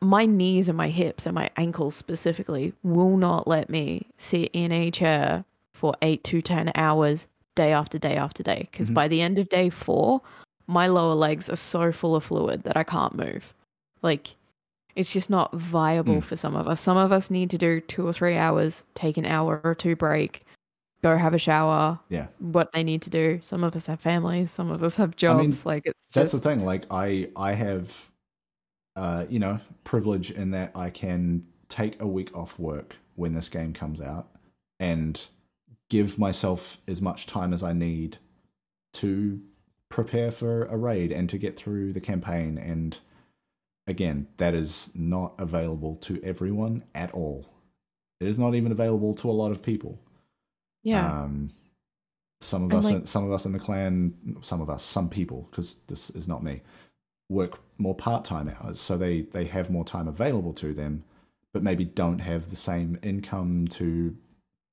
my 0.00 0.26
knees 0.26 0.68
and 0.68 0.76
my 0.76 0.88
hips 0.88 1.26
and 1.26 1.34
my 1.34 1.50
ankles 1.56 1.94
specifically 1.94 2.72
will 2.82 3.16
not 3.16 3.46
let 3.46 3.68
me 3.68 4.06
sit 4.16 4.50
in 4.52 4.72
a 4.72 4.90
chair 4.90 5.44
for 5.72 5.94
eight 6.00 6.24
to 6.24 6.40
ten 6.40 6.72
hours 6.74 7.28
day 7.56 7.72
after 7.72 7.98
day 7.98 8.16
after 8.16 8.44
day. 8.44 8.68
Because 8.70 8.90
Mhm. 8.90 8.94
by 8.94 9.08
the 9.08 9.20
end 9.20 9.38
of 9.40 9.48
day 9.48 9.68
four, 9.68 10.22
my 10.68 10.86
lower 10.86 11.14
legs 11.14 11.50
are 11.50 11.56
so 11.56 11.90
full 11.90 12.14
of 12.14 12.22
fluid 12.24 12.62
that 12.62 12.76
I 12.76 12.84
can't 12.84 13.16
move. 13.16 13.52
Like 14.02 14.36
it's 14.94 15.12
just 15.12 15.28
not 15.28 15.52
viable 15.54 16.16
Mm. 16.16 16.24
for 16.24 16.36
some 16.36 16.54
of 16.56 16.66
us. 16.68 16.80
Some 16.80 16.96
of 16.96 17.12
us 17.12 17.30
need 17.30 17.50
to 17.50 17.58
do 17.58 17.80
two 17.80 18.06
or 18.06 18.12
three 18.14 18.36
hours, 18.36 18.84
take 18.94 19.16
an 19.18 19.26
hour 19.26 19.60
or 19.62 19.74
two 19.74 19.94
break, 19.94 20.44
go 21.02 21.16
have 21.18 21.34
a 21.34 21.38
shower, 21.38 22.00
Yeah. 22.08 22.28
what 22.38 22.72
they 22.72 22.82
need 22.82 23.02
to 23.02 23.10
do. 23.10 23.38
Some 23.42 23.62
of 23.62 23.76
us 23.76 23.84
have 23.86 24.00
families, 24.00 24.50
some 24.50 24.70
of 24.70 24.82
us 24.82 24.96
have 24.96 25.10
I 25.10 25.16
jobs. 25.16 25.38
mean, 25.66 25.72
like 25.72 25.86
it's 25.86 26.06
That's 26.14 26.32
just 26.32 26.42
the 26.42 26.48
thing. 26.48 26.64
Like 26.64 26.86
I, 26.90 27.30
I 27.36 27.52
have, 27.52 28.10
uh, 28.96 29.26
you 29.28 29.38
know, 29.38 29.60
privilege 29.84 30.30
in 30.30 30.50
that 30.52 30.72
I 30.74 30.88
can 30.90 31.46
take 31.68 32.00
a 32.00 32.06
week 32.06 32.34
off 32.34 32.58
work 32.58 32.96
when 33.16 33.34
this 33.34 33.48
game 33.50 33.72
comes 33.74 34.00
out 34.00 34.28
and 34.80 35.28
give 35.88 36.18
myself 36.18 36.78
as 36.88 37.00
much 37.00 37.26
time 37.26 37.52
as 37.52 37.62
I 37.62 37.72
need 37.72 38.18
to 38.94 39.40
prepare 39.88 40.30
for 40.30 40.64
a 40.66 40.76
raid 40.76 41.12
and 41.12 41.28
to 41.30 41.38
get 41.38 41.56
through 41.56 41.92
the 41.92 42.00
campaign. 42.00 42.58
And 42.58 42.98
again, 43.86 44.26
that 44.38 44.54
is 44.54 44.90
not 44.94 45.34
available 45.38 45.94
to 45.96 46.20
everyone 46.24 46.84
at 46.94 47.12
all. 47.12 47.46
It 48.20 48.26
is 48.26 48.38
not 48.38 48.54
even 48.54 48.72
available 48.72 49.14
to 49.14 49.30
a 49.30 49.32
lot 49.32 49.52
of 49.52 49.62
people. 49.62 49.98
yeah. 50.82 51.22
Um, 51.22 51.50
some 52.42 52.64
of 52.64 52.70
And, 52.70 52.78
us, 52.78 52.92
like- 52.92 53.06
some 53.06 53.24
of 53.24 53.32
us 53.32 53.46
in 53.46 53.52
the 53.52 53.58
clan, 53.58 54.36
some 54.42 54.60
of 54.60 54.68
us, 54.68 54.82
some 54.82 55.08
people, 55.08 55.48
because 55.50 55.76
this 55.86 56.10
is 56.10 56.28
not 56.28 56.42
me, 56.44 56.60
work 57.30 57.60
more 57.78 57.94
part-time 57.94 58.48
hours, 58.60 58.78
so 58.78 58.96
they 58.98 59.22
they 59.22 59.46
have 59.46 59.70
more 59.70 59.84
time 59.84 60.06
available 60.06 60.52
to 60.52 60.74
them, 60.74 61.02
but 61.52 61.62
maybe 61.62 61.84
don't 61.84 62.18
have 62.18 62.50
the 62.50 62.56
same 62.56 62.98
income 63.02 63.66
to 63.68 64.16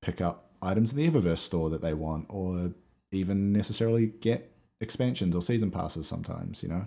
pick 0.02 0.20
up 0.20 0.43
items 0.64 0.92
in 0.92 0.98
the 0.98 1.08
Eververse 1.08 1.38
store 1.38 1.70
that 1.70 1.82
they 1.82 1.94
want, 1.94 2.26
or 2.28 2.72
even 3.12 3.52
necessarily 3.52 4.06
get 4.06 4.50
expansions 4.80 5.36
or 5.36 5.42
season 5.42 5.70
passes. 5.70 6.06
Sometimes, 6.06 6.62
you 6.62 6.68
know. 6.68 6.86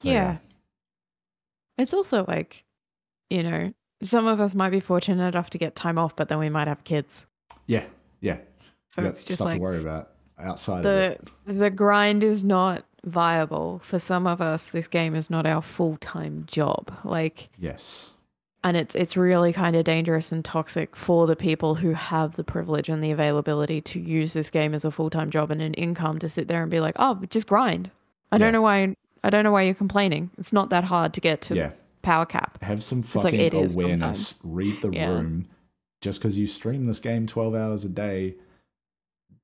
So, 0.00 0.10
yeah. 0.10 0.36
It's 1.78 1.94
also 1.94 2.24
like, 2.28 2.64
you 3.30 3.42
know, 3.42 3.72
some 4.02 4.26
of 4.26 4.40
us 4.40 4.54
might 4.54 4.70
be 4.70 4.80
fortunate 4.80 5.26
enough 5.26 5.50
to 5.50 5.58
get 5.58 5.74
time 5.74 5.98
off, 5.98 6.14
but 6.14 6.28
then 6.28 6.38
we 6.38 6.48
might 6.50 6.68
have 6.68 6.84
kids. 6.84 7.26
yeah, 7.66 7.84
yeah. 8.20 8.38
So 8.90 9.02
got 9.02 9.08
it's 9.08 9.24
just 9.24 9.38
stuff 9.38 9.46
like 9.46 9.54
to 9.56 9.60
worry 9.60 9.80
about 9.80 10.10
outside 10.38 10.78
of 10.78 11.18
the 11.44 11.52
the 11.52 11.70
grind 11.70 12.22
is 12.22 12.44
not 12.44 12.84
viable 13.04 13.80
for 13.80 13.98
some 13.98 14.26
of 14.26 14.40
us. 14.40 14.68
This 14.70 14.86
game 14.86 15.16
is 15.16 15.30
not 15.30 15.46
our 15.46 15.62
full 15.62 15.96
time 15.96 16.44
job. 16.46 16.96
Like, 17.02 17.48
Yes. 17.58 18.12
And 18.64 18.76
it's 18.76 18.94
it's 18.94 19.16
really 19.16 19.52
kind 19.52 19.76
of 19.76 19.84
dangerous 19.84 20.32
and 20.32 20.44
toxic 20.44 20.96
for 20.96 21.26
the 21.26 21.36
people 21.36 21.74
who 21.76 21.92
have 21.92 22.32
the 22.34 22.42
privilege 22.44 22.88
and 22.88 23.02
the 23.02 23.10
availability 23.10 23.80
to 23.82 24.00
use 24.00 24.32
this 24.32 24.50
game 24.50 24.74
as 24.74 24.84
a 24.84 24.90
full 24.90 25.10
time 25.10 25.30
job 25.30 25.50
and 25.50 25.60
an 25.62 25.74
income 25.74 26.18
to 26.18 26.28
sit 26.28 26.48
there 26.48 26.62
and 26.62 26.70
be 26.70 26.80
like, 26.80 26.96
oh, 26.98 27.20
just 27.30 27.46
grind. 27.46 27.90
I 28.32 28.36
Yeah. 28.36 28.38
don't 28.38 28.52
know 28.52 28.62
why. 28.62 28.96
I 29.22 29.30
don't 29.30 29.44
know 29.44 29.52
why 29.52 29.62
you're 29.62 29.74
complaining. 29.74 30.30
It's 30.38 30.52
not 30.52 30.70
that 30.70 30.84
hard 30.84 31.14
to 31.14 31.20
get 31.20 31.40
to 31.42 31.54
Yeah. 31.54 31.70
power 32.02 32.26
cap. 32.26 32.62
have 32.62 32.82
some 32.82 33.00
like 33.02 33.08
fucking 33.08 33.40
is 33.40 33.76
awareness, 33.76 34.34
read 34.42 34.82
the 34.82 34.90
Yeah. 34.90 35.10
room, 35.10 35.46
just 36.00 36.18
because 36.18 36.36
you 36.36 36.46
stream 36.46 36.84
this 36.86 37.00
game 37.00 37.26
12 37.26 37.54
hours 37.54 37.84
a 37.84 37.88
day, 37.88 38.34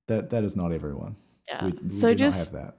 that 0.09 0.31
that 0.31 0.45
is 0.45 0.57
not 0.57 0.73
everyone. 0.73 1.17
Yeah. 1.49 1.67
We, 1.67 1.73
we 1.73 1.91
so 1.91 2.15
just 2.15 2.53
have 2.53 2.63
that. 2.63 2.77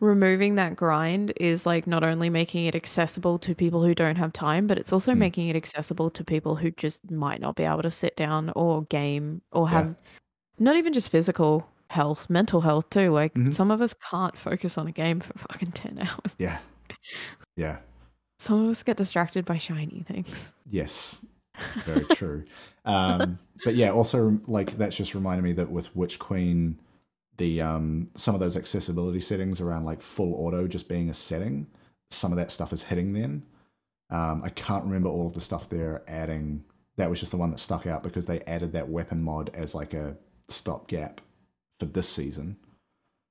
Removing 0.00 0.54
that 0.56 0.76
grind 0.76 1.32
is 1.36 1.66
like 1.66 1.86
not 1.86 2.04
only 2.04 2.30
making 2.30 2.66
it 2.66 2.74
accessible 2.74 3.38
to 3.40 3.54
people 3.54 3.82
who 3.82 3.94
don't 3.94 4.16
have 4.16 4.32
time, 4.32 4.66
but 4.66 4.78
it's 4.78 4.92
also 4.92 5.12
Mm. 5.12 5.18
making 5.18 5.48
it 5.48 5.56
accessible 5.56 6.10
to 6.10 6.22
people 6.24 6.56
who 6.56 6.70
just 6.70 7.10
might 7.10 7.40
not 7.40 7.56
be 7.56 7.64
able 7.64 7.82
to 7.82 7.90
sit 7.90 8.16
down 8.16 8.52
or 8.54 8.82
game 8.84 9.42
or 9.52 9.66
Yeah. 9.68 9.72
have 9.82 9.96
not 10.58 10.76
even 10.76 10.92
just 10.92 11.08
physical 11.10 11.68
health, 11.90 12.28
mental 12.30 12.60
health 12.60 12.88
too. 12.90 13.10
Like 13.10 13.34
Mhm. 13.34 13.52
some 13.54 13.70
of 13.70 13.80
us 13.82 13.94
can't 14.10 14.36
focus 14.36 14.76
on 14.78 14.86
a 14.86 14.92
game 14.92 15.20
for 15.20 15.32
fucking 15.38 15.72
10 15.72 15.98
hours. 15.98 16.36
Yeah. 16.38 16.58
Yeah. 17.56 17.78
Some 18.38 18.64
of 18.64 18.70
us 18.70 18.82
get 18.84 18.96
distracted 18.96 19.44
by 19.44 19.58
shiny 19.58 20.04
things. 20.06 20.52
Yes. 20.70 21.24
Very 21.84 22.04
true. 22.04 22.44
um, 22.84 23.38
but 23.64 23.74
yeah, 23.74 23.90
also 23.90 24.38
like 24.46 24.76
that's 24.78 24.94
just 24.96 25.14
reminded 25.14 25.42
me 25.42 25.52
that 25.54 25.70
with 25.70 25.94
Witch 25.96 26.18
Queen, 26.20 26.78
the 27.38 27.60
um, 27.60 28.10
some 28.14 28.34
of 28.34 28.40
those 28.40 28.56
accessibility 28.56 29.20
settings 29.20 29.60
around 29.60 29.84
like 29.84 30.00
full 30.00 30.34
auto 30.34 30.66
just 30.68 30.88
being 30.88 31.08
a 31.08 31.14
setting, 31.14 31.66
some 32.10 32.32
of 32.32 32.36
that 32.38 32.50
stuff 32.50 32.72
is 32.72 32.84
hitting 32.84 33.12
then. 33.14 33.44
Um, 34.10 34.42
I 34.44 34.50
can't 34.50 34.84
remember 34.84 35.08
all 35.08 35.26
of 35.26 35.34
the 35.34 35.40
stuff 35.40 35.68
they're 35.68 36.02
adding. 36.08 36.64
That 36.96 37.10
was 37.10 37.20
just 37.20 37.30
the 37.30 37.38
one 37.38 37.50
that 37.50 37.60
stuck 37.60 37.86
out 37.86 38.02
because 38.02 38.26
they 38.26 38.40
added 38.40 38.72
that 38.72 38.88
weapon 38.88 39.22
mod 39.22 39.50
as 39.54 39.74
like 39.74 39.94
a 39.94 40.16
stopgap 40.48 41.20
for 41.78 41.86
this 41.86 42.08
season. 42.08 42.56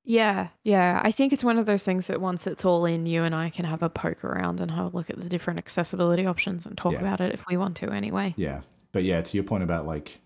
Yeah, 0.06 0.48
yeah. 0.64 1.02
I 1.04 1.12
think 1.12 1.34
it's 1.34 1.44
one 1.44 1.58
of 1.58 1.66
those 1.66 1.84
things 1.84 2.08
that 2.08 2.22
once 2.22 2.48
it's 2.48 2.64
all 2.64 2.86
in, 2.86 3.06
you 3.06 3.24
and 3.24 3.36
I 3.36 3.50
can 3.50 3.66
have 3.66 3.84
a 3.84 3.90
poke 3.90 4.24
around 4.24 4.62
and 4.62 4.72
have 4.72 4.94
a 4.94 4.96
look 4.98 5.10
at 5.10 5.18
the 5.22 5.28
different 5.28 5.60
accessibility 5.60 6.26
options 6.26 6.66
and 6.66 6.78
talk 6.78 6.94
Yeah. 6.94 7.00
about 7.00 7.20
it 7.20 7.34
if 7.34 7.46
we 7.50 7.58
want 7.58 7.76
to 7.78 7.90
anyway. 7.92 8.34
Yeah. 8.38 8.62
But 8.94 9.04
yeah, 9.04 9.22
to 9.22 9.36
your 9.36 9.44
point 9.44 9.64
about 9.64 9.86
like, 9.86 10.20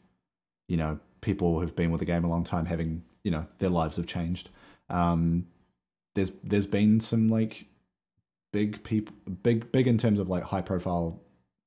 you 0.68 0.78
know, 0.78 1.00
people 1.22 1.60
who've 1.60 1.76
been 1.76 1.90
with 1.90 1.98
the 2.00 2.06
game 2.06 2.24
a 2.24 2.30
long 2.30 2.44
time 2.44 2.66
having, 2.68 3.02
you 3.24 3.32
know, 3.32 3.46
their 3.60 3.70
lives 3.70 3.98
have 3.98 4.08
changed. 4.08 4.50
Um, 4.90 5.48
there's 6.16 6.32
there's 6.44 6.66
been 6.66 7.00
some 7.00 7.30
like 7.30 7.66
big 8.52 8.84
people 8.84 9.16
big 9.44 9.72
big 9.72 9.88
in 9.88 9.98
terms 9.98 10.20
of 10.20 10.28
like 10.30 10.44
high 10.44 10.62
profile 10.62 11.22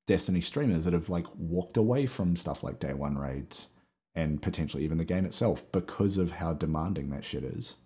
Destiny 0.07 0.43
streamers 0.43 0.85
that 0.85 0.93
have 0.93 1.09
like 1.09 1.27
walked 1.39 1.79
away 1.79 2.05
from 2.05 2.37
stuff 2.37 2.63
like 2.63 2.79
day 2.79 2.93
one 2.93 3.17
raids 3.17 3.69
and 4.15 4.43
potentially 4.43 4.85
even 4.85 4.99
the 4.99 5.05
game 5.05 5.25
itself 5.25 5.65
because 5.73 6.19
of 6.19 6.31
how 6.33 6.53
demanding 6.53 7.09
that 7.11 7.25
shit 7.25 7.43
is. 7.43 7.77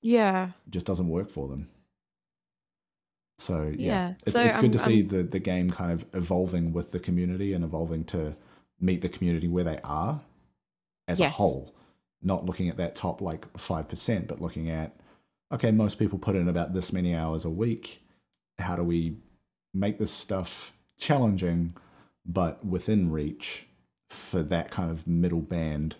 Yeah. 0.00 0.50
It 0.66 0.70
just 0.70 0.86
doesn't 0.86 1.08
work 1.08 1.30
for 1.30 1.48
them. 1.48 1.68
So 3.38 3.72
yeah, 3.76 3.86
Yeah, 4.08 4.14
it's, 4.24 4.34
so 4.36 4.42
it's 4.42 4.56
good 4.56 4.66
I'm- 4.66 4.72
to 4.72 4.78
see 4.78 4.98
I'm- 4.98 5.08
the 5.08 5.22
the 5.24 5.40
game 5.40 5.68
kind 5.70 5.90
of 5.90 6.06
evolving 6.14 6.72
with 6.72 6.92
the 6.92 7.00
community 7.00 7.52
and 7.52 7.64
evolving 7.64 8.04
to 8.06 8.36
meet 8.80 9.00
the 9.02 9.08
community 9.08 9.48
where 9.48 9.64
they 9.64 9.78
are 9.82 10.20
as 11.08 11.18
a 11.20 11.28
whole. 11.28 11.74
Not 12.24 12.46
looking 12.46 12.68
at 12.68 12.78
that 12.78 12.94
top 12.94 13.20
like 13.20 13.46
five 13.58 13.88
percent, 13.88 14.26
but 14.26 14.40
looking 14.40 14.70
at 14.70 14.96
okay, 15.52 15.70
most 15.70 15.98
people 15.98 16.18
put 16.18 16.34
in 16.34 16.48
about 16.48 16.72
this 16.72 16.92
many 16.92 17.14
hours 17.14 17.44
a 17.44 17.50
week. 17.50 18.02
How 18.58 18.74
do 18.74 18.82
we 18.82 19.18
make 19.72 19.98
this 19.98 20.10
stuff 20.10 20.72
challenging, 20.98 21.74
but 22.24 22.64
within 22.64 23.10
reach 23.10 23.66
for 24.10 24.42
that 24.42 24.70
kind 24.70 24.90
of 24.90 25.06
middle 25.06 25.40
band? 25.40 25.96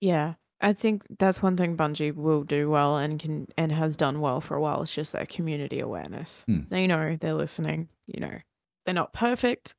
Yeah. 0.00 0.34
I 0.60 0.74
think 0.74 1.04
that's 1.18 1.42
one 1.42 1.56
thing 1.56 1.76
Bungie 1.76 2.14
will 2.14 2.44
do 2.44 2.68
well 2.68 2.98
and 2.98 3.18
can 3.18 3.48
and 3.56 3.72
has 3.72 3.96
done 3.96 4.20
well 4.20 4.42
for 4.42 4.56
a 4.56 4.60
while. 4.60 4.82
It's 4.82 4.94
just 4.94 5.12
that 5.14 5.30
community 5.30 5.80
awareness. 5.80 6.44
Hmm. 6.46 6.60
They 6.68 6.86
know 6.86 7.16
they're 7.18 7.32
listening. 7.32 7.88
You 8.06 8.20
know, 8.20 8.38
they're 8.84 8.94
not 8.94 9.14
perfect, 9.14 9.74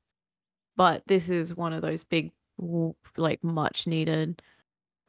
but 0.76 1.03
this 1.05 1.30
is 1.30 1.55
one 1.55 1.74
of 1.74 1.84
those 1.84 2.03
big, 2.03 2.32
like, 3.16 3.43
much 3.43 3.86
needed 3.86 4.41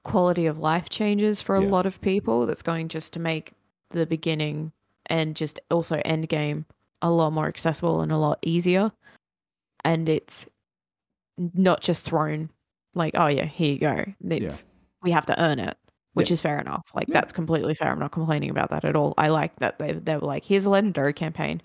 quality 0.04 0.46
of 0.46 0.58
life 0.58 0.88
changes 0.90 1.40
for 1.40 1.56
a 1.56 1.62
Yeah. 1.62 1.68
lot 1.68 1.86
of 1.86 2.00
people. 2.00 2.46
That's 2.46 2.62
going 2.62 2.88
just 2.88 3.12
to 3.14 3.20
make 3.20 3.52
the 3.90 4.06
beginning 4.06 4.72
and 5.06 5.36
just 5.36 5.60
also 5.70 6.00
end 6.04 6.28
game 6.28 6.64
a 7.02 7.10
lot 7.10 7.32
more 7.32 7.46
accessible 7.48 8.00
and 8.00 8.10
a 8.12 8.16
lot 8.16 8.38
easier. 8.42 8.90
And 9.84 10.08
it's 10.08 10.46
not 11.54 11.80
just 11.80 12.04
thrown 12.04 12.50
like, 12.94 13.14
oh 13.16 13.26
yeah, 13.28 13.44
here 13.44 13.72
you 13.72 13.78
go. 13.78 14.04
It's 14.30 14.66
we 15.02 15.10
have 15.10 15.26
to 15.26 15.40
earn 15.42 15.58
it, 15.58 15.76
which 16.14 16.30
Yeah. 16.30 16.34
is 16.34 16.40
fair 16.40 16.58
enough. 16.60 16.84
Like 16.94 17.08
Yeah. 17.08 17.14
that's 17.14 17.32
completely 17.32 17.74
fair. 17.74 17.90
I'm 17.90 17.98
not 17.98 18.12
complaining 18.12 18.50
about 18.50 18.70
that 18.70 18.84
at 18.84 18.94
all. 18.96 19.14
I 19.18 19.28
like 19.28 19.56
that 19.56 19.78
they 19.78 19.92
they 19.92 20.14
were 20.16 20.26
like, 20.26 20.44
here's 20.44 20.66
a 20.66 20.70
legendary 20.70 21.12
campaign, 21.12 21.60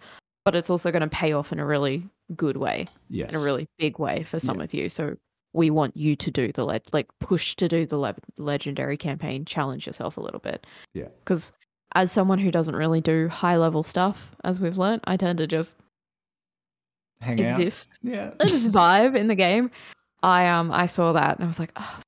but 0.46 0.56
it's 0.56 0.70
also 0.70 0.92
going 0.92 1.02
to 1.02 1.08
pay 1.10 1.34
off 1.34 1.52
in 1.52 1.60
a 1.60 1.66
really 1.66 2.08
good 2.36 2.58
way, 2.58 2.88
Yes. 3.10 3.30
in 3.30 3.36
a 3.36 3.40
really 3.40 3.68
big 3.78 4.00
way 4.00 4.24
for 4.24 4.40
some 4.40 4.58
Yeah. 4.58 4.64
of 4.64 4.74
you. 4.74 4.90
So 4.90 5.16
we 5.58 5.70
want 5.72 5.98
you 5.98 6.16
to 6.16 6.32
do 6.32 6.52
the 6.52 6.64
leg 6.64 6.84
like 6.94 7.08
push 7.20 7.56
to 7.56 7.68
do 7.68 7.86
the 7.86 7.98
le- 7.98 8.16
legendary 8.38 8.96
campaign, 8.96 9.44
challenge 9.44 9.88
yourself 9.88 10.16
a 10.16 10.22
little 10.22 10.40
bit. 10.40 10.66
Yeah. 10.94 11.08
Because 11.20 11.52
as 11.96 12.12
someone 12.12 12.40
who 12.40 12.52
doesn't 12.52 12.76
really 12.76 13.02
do 13.02 13.28
high 13.28 13.58
level 13.58 13.84
stuff, 13.84 14.36
as 14.44 14.60
we've 14.60 14.78
learned, 14.78 15.02
I 15.06 15.18
tend 15.18 15.40
to 15.40 15.48
just 15.48 15.76
hang 17.22 17.44
out. 17.44 17.60
exist 17.60 17.90
Yeah. 18.04 18.32
I 18.40 18.46
just 18.46 18.72
vibe 18.72 19.18
in 19.18 19.28
the 19.28 19.36
game. 19.36 19.72
I 20.22 20.48
um 20.48 20.72
I 20.72 20.86
saw 20.86 21.12
that 21.14 21.36
and 21.36 21.44
I 21.44 21.48
was 21.48 21.60
like, 21.60 21.72
oh, 21.76 22.00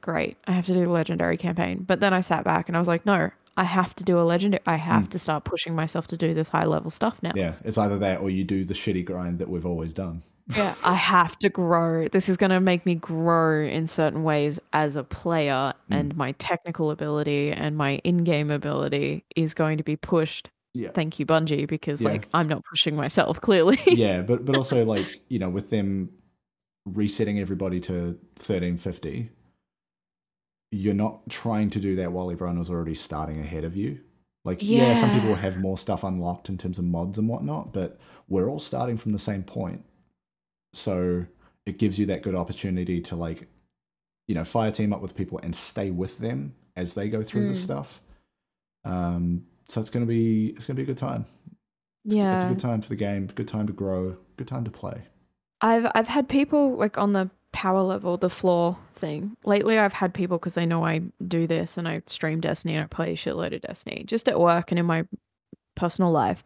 great, 0.00 0.38
I 0.46 0.52
have 0.52 0.66
to 0.66 0.72
do 0.72 0.80
the 0.80 0.90
legendary 0.90 1.36
campaign. 1.36 1.84
But 1.84 2.00
then 2.00 2.14
I 2.14 2.22
sat 2.22 2.42
back 2.42 2.68
and 2.68 2.76
I 2.76 2.80
was 2.80 2.88
like, 2.88 3.04
no, 3.04 3.30
I 3.56 3.64
have 3.64 3.94
to 3.96 4.04
do 4.04 4.18
a 4.18 4.22
legendary. 4.22 4.62
I 4.66 4.76
have 4.76 5.04
Mm. 5.04 5.10
to 5.10 5.18
start 5.18 5.44
pushing 5.44 5.74
myself 5.74 6.06
to 6.08 6.16
do 6.16 6.32
this 6.34 6.48
high 6.48 6.64
level 6.64 6.90
stuff 6.90 7.22
now. 7.22 7.32
Yeah, 7.34 7.54
it's 7.64 7.76
either 7.78 7.98
that 7.98 8.20
or 8.20 8.30
you 8.30 8.44
do 8.44 8.64
the 8.64 8.74
shitty 8.74 9.04
grind 9.04 9.38
that 9.40 9.48
we've 9.48 9.66
always 9.66 9.92
done. 9.92 10.22
Yeah, 10.56 10.74
I 10.82 10.94
have 10.94 11.38
to 11.38 11.48
grow. 11.48 12.08
This 12.08 12.28
is 12.28 12.36
going 12.36 12.50
to 12.50 12.60
make 12.60 12.84
me 12.84 12.96
grow 12.96 13.62
in 13.64 13.86
certain 13.86 14.24
ways 14.24 14.58
as 14.72 14.96
a 14.96 15.04
player, 15.04 15.72
Mm. 15.90 15.96
and 15.98 16.16
my 16.16 16.32
technical 16.32 16.90
ability 16.90 17.52
and 17.52 17.76
my 17.76 17.98
in-game 18.04 18.50
ability 18.50 19.24
is 19.36 19.54
going 19.54 19.78
to 19.78 19.84
be 19.84 19.94
pushed. 19.96 20.50
Yeah. 20.74 20.90
Thank 20.90 21.18
you, 21.20 21.26
Bungie, 21.26 21.68
because 21.68 22.02
Yeah. 22.02 22.08
like 22.10 22.28
I'm 22.34 22.48
not 22.48 22.62
pushing 22.68 22.96
myself 22.96 23.40
clearly. 23.48 23.78
yeah, 23.86 24.22
but 24.22 24.44
but 24.44 24.56
also 24.56 24.84
like, 24.84 25.20
you 25.28 25.38
know, 25.38 25.48
with 25.50 25.70
them 25.70 26.10
resetting 26.86 27.38
everybody 27.38 27.78
to 27.80 28.18
1350, 28.36 29.30
you're 30.72 30.94
not 30.94 31.28
trying 31.28 31.70
to 31.70 31.78
do 31.78 31.94
that 31.96 32.10
while 32.10 32.30
everyone 32.30 32.58
was 32.58 32.70
already 32.70 32.94
starting 32.94 33.38
ahead 33.38 33.62
of 33.62 33.76
you. 33.76 34.00
Like, 34.44 34.58
yeah, 34.60 34.94
some 34.94 35.12
people 35.12 35.34
have 35.36 35.58
more 35.58 35.78
stuff 35.78 36.02
unlocked 36.02 36.48
in 36.48 36.58
terms 36.58 36.78
of 36.78 36.84
mods 36.84 37.16
and 37.18 37.28
whatnot, 37.28 37.72
but 37.72 38.00
we're 38.28 38.48
all 38.48 38.58
starting 38.58 38.96
from 38.96 39.12
the 39.12 39.18
same 39.18 39.44
point. 39.44 39.84
So 40.72 41.26
it 41.66 41.78
gives 41.78 41.98
you 41.98 42.06
that 42.06 42.22
good 42.22 42.34
opportunity 42.34 43.00
to 43.02 43.14
like, 43.16 43.46
you 44.26 44.34
know, 44.34 44.42
fire 44.44 44.72
team 44.72 44.92
up 44.92 45.00
with 45.00 45.14
people 45.14 45.38
and 45.42 45.54
stay 45.54 45.90
with 45.90 46.18
them 46.18 46.54
as 46.74 46.94
they 46.94 47.08
go 47.08 47.22
through 47.22 47.46
this 47.46 47.60
Mm. 47.60 47.64
stuff. 47.64 48.00
Um, 48.84 49.44
so 49.68 49.80
it's 49.80 49.90
gonna 49.90 50.06
be 50.06 50.48
it's 50.56 50.66
gonna 50.66 50.76
be 50.76 50.82
a 50.82 50.86
good 50.86 50.98
time. 50.98 51.26
It's, 52.04 52.14
yeah, 52.14 52.34
it's 52.34 52.44
a 52.44 52.48
good 52.48 52.58
time 52.58 52.80
for 52.80 52.88
the 52.88 52.96
game. 52.96 53.26
Good 53.26 53.46
time 53.48 53.66
to 53.68 53.72
grow. 53.72 54.16
Good 54.36 54.48
time 54.48 54.64
to 54.64 54.70
play. 54.70 55.04
I've 55.60 55.86
I've 55.94 56.08
had 56.08 56.28
people 56.28 56.74
like 56.76 56.98
on 56.98 57.12
the 57.12 57.30
power 57.52 57.82
level, 57.82 58.16
the 58.16 58.30
floor 58.30 58.78
thing. 58.94 59.36
Lately, 59.44 59.78
I've 59.78 59.92
had 59.92 60.14
people 60.14 60.38
because 60.38 60.54
they 60.54 60.66
know 60.66 60.84
I 60.84 61.02
do 61.28 61.46
this 61.46 61.76
and 61.78 61.86
I 61.86 62.02
stream 62.06 62.40
Destiny 62.40 62.74
and 62.74 62.84
I 62.84 62.86
play 62.86 63.12
a 63.12 63.16
shitload 63.16 63.54
of 63.54 63.60
Destiny, 63.62 64.04
just 64.06 64.28
at 64.28 64.40
work 64.40 64.70
and 64.72 64.78
in 64.78 64.86
my 64.86 65.04
personal 65.76 66.10
life, 66.10 66.42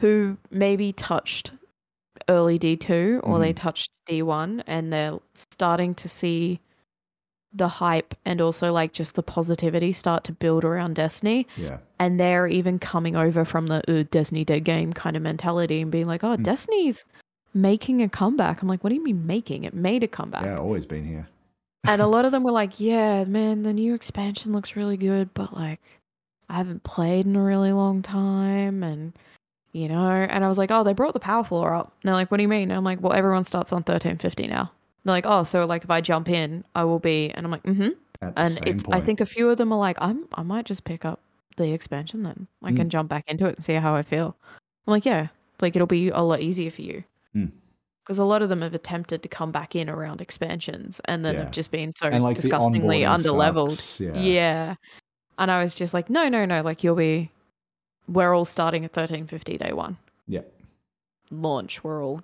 who 0.00 0.36
maybe 0.50 0.92
touched 0.92 1.52
early 2.28 2.58
D 2.58 2.76
two 2.76 3.20
or 3.24 3.38
they 3.38 3.52
Mhm. 3.52 3.56
touched 3.56 3.90
D 4.06 4.22
one 4.22 4.62
and 4.66 4.92
they're 4.92 5.18
starting 5.34 5.94
to 5.96 6.08
see 6.08 6.60
the 7.54 7.68
hype 7.68 8.14
and 8.26 8.40
also 8.42 8.72
like 8.72 8.92
just 8.92 9.14
the 9.14 9.22
positivity 9.22 9.92
start 9.92 10.22
to 10.24 10.32
build 10.32 10.64
around 10.64 10.94
Destiny 10.94 11.46
Yeah. 11.56 11.78
and 11.98 12.20
they're 12.20 12.46
even 12.46 12.78
coming 12.78 13.16
over 13.16 13.44
from 13.46 13.68
the 13.68 13.82
uh, 14.00 14.04
Destiny 14.10 14.44
dead 14.44 14.64
game 14.64 14.92
kind 14.92 15.16
of 15.16 15.22
mentality 15.22 15.80
and 15.80 15.90
being 15.90 16.06
like, 16.06 16.22
"Oh, 16.24 16.36
Mm. 16.36 16.42
Destiny's 16.42 17.04
making 17.54 18.02
a 18.02 18.08
comeback." 18.08 18.62
I'm 18.62 18.68
like, 18.68 18.82
"What 18.84 18.90
do 18.90 18.96
you 18.96 19.02
mean 19.04 19.26
making? 19.26 19.64
It 19.64 19.74
made 19.74 20.02
a 20.02 20.08
comeback." 20.08 20.44
Yeah, 20.44 20.58
always 20.58 20.86
been 20.86 21.04
here. 21.04 21.28
and 21.84 22.00
a 22.02 22.06
lot 22.06 22.24
of 22.24 22.32
them 22.32 22.42
were 22.42 22.52
like, 22.52 22.78
"Yeah, 22.80 23.24
man, 23.24 23.62
the 23.62 23.72
new 23.72 23.94
expansion 23.94 24.52
looks 24.52 24.76
really 24.76 24.96
good, 24.96 25.32
but 25.34 25.54
like, 25.54 25.80
I 26.48 26.54
haven't 26.54 26.82
played 26.82 27.26
in 27.26 27.36
a 27.36 27.42
really 27.42 27.72
long 27.72 28.02
time, 28.02 28.82
and 28.82 29.12
you 29.72 29.88
know." 29.88 30.08
And 30.10 30.44
I 30.44 30.48
was 30.48 30.58
like, 30.58 30.70
"Oh, 30.70 30.82
they 30.84 30.92
brought 30.92 31.14
the 31.14 31.20
power 31.20 31.44
floor 31.44 31.74
up." 31.74 31.86
And 32.02 32.08
they're 32.08 32.14
like, 32.14 32.30
"What 32.30 32.38
do 32.38 32.42
you 32.42 32.48
mean?" 32.48 32.70
And 32.70 32.78
I'm 32.78 32.84
like, 32.84 33.00
"Well, 33.00 33.12
everyone 33.12 33.44
starts 33.44 33.72
on 33.72 33.78
1350 33.78 34.46
now." 34.48 34.70
They're 35.04 35.12
like, 35.14 35.26
"Oh, 35.26 35.44
so 35.44 35.64
like 35.66 35.84
if 35.84 35.90
I 35.90 36.00
jump 36.00 36.28
in, 36.28 36.64
I 36.74 36.84
will 36.84 36.98
be," 36.98 37.30
and 37.30 37.46
I'm 37.46 37.50
like, 37.52 37.62
"Mm-hmm." 37.64 37.90
At 38.20 38.34
the 38.34 38.40
and 38.42 38.60
it's 38.66 38.82
point. 38.82 38.96
i 38.96 39.00
think 39.00 39.20
a 39.20 39.26
few 39.26 39.48
of 39.48 39.58
them 39.58 39.72
are 39.72 39.78
like 39.78 39.96
i'm 40.00 40.26
i 40.34 40.42
might 40.42 40.64
just 40.66 40.82
pick 40.82 41.04
up 41.04 41.20
the 41.56 41.70
expansion 41.72 42.24
then 42.24 42.48
i 42.64 42.72
can 42.72 42.88
Mm. 42.88 42.90
jump 42.90 43.08
back 43.08 43.22
into 43.28 43.46
it 43.46 43.54
and 43.54 43.64
see 43.64 43.74
how 43.74 43.94
i 43.94 44.02
feel 44.02 44.34
i'm 44.88 44.90
like 44.90 45.04
yeah 45.04 45.28
like 45.60 45.76
it'll 45.76 45.86
be 45.86 46.08
a 46.08 46.18
lot 46.22 46.40
easier 46.40 46.68
for 46.72 46.82
you 46.82 47.04
Mm. 47.36 47.50
because 48.04 48.18
a 48.18 48.24
lot 48.24 48.40
of 48.42 48.48
them 48.48 48.62
have 48.62 48.74
attempted 48.74 49.22
to 49.22 49.28
come 49.28 49.52
back 49.52 49.76
in 49.76 49.88
around 49.90 50.20
expansions 50.20 51.00
and 51.04 51.24
then 51.24 51.34
Yeah. 51.34 51.40
have 51.44 51.50
just 51.52 51.70
been 51.70 51.92
so 51.92 52.08
like 52.08 52.36
disgustingly 52.36 53.00
underleveled 53.00 53.72
sucks, 53.72 54.00
Yeah. 54.00 54.14
yeah 54.14 54.74
and 55.38 55.50
i 55.50 55.62
was 55.62 55.74
just 55.74 55.92
like 55.92 56.08
no 56.08 56.28
no 56.28 56.44
no 56.46 56.62
like 56.62 56.82
you'll 56.82 56.96
be 56.96 57.30
we're 58.08 58.34
all 58.34 58.46
starting 58.46 58.84
at 58.84 58.96
1350 58.96 59.58
day 59.58 59.72
one 59.72 59.98
Yep. 60.26 60.50
launch 61.30 61.84
we're 61.84 62.02
all 62.02 62.22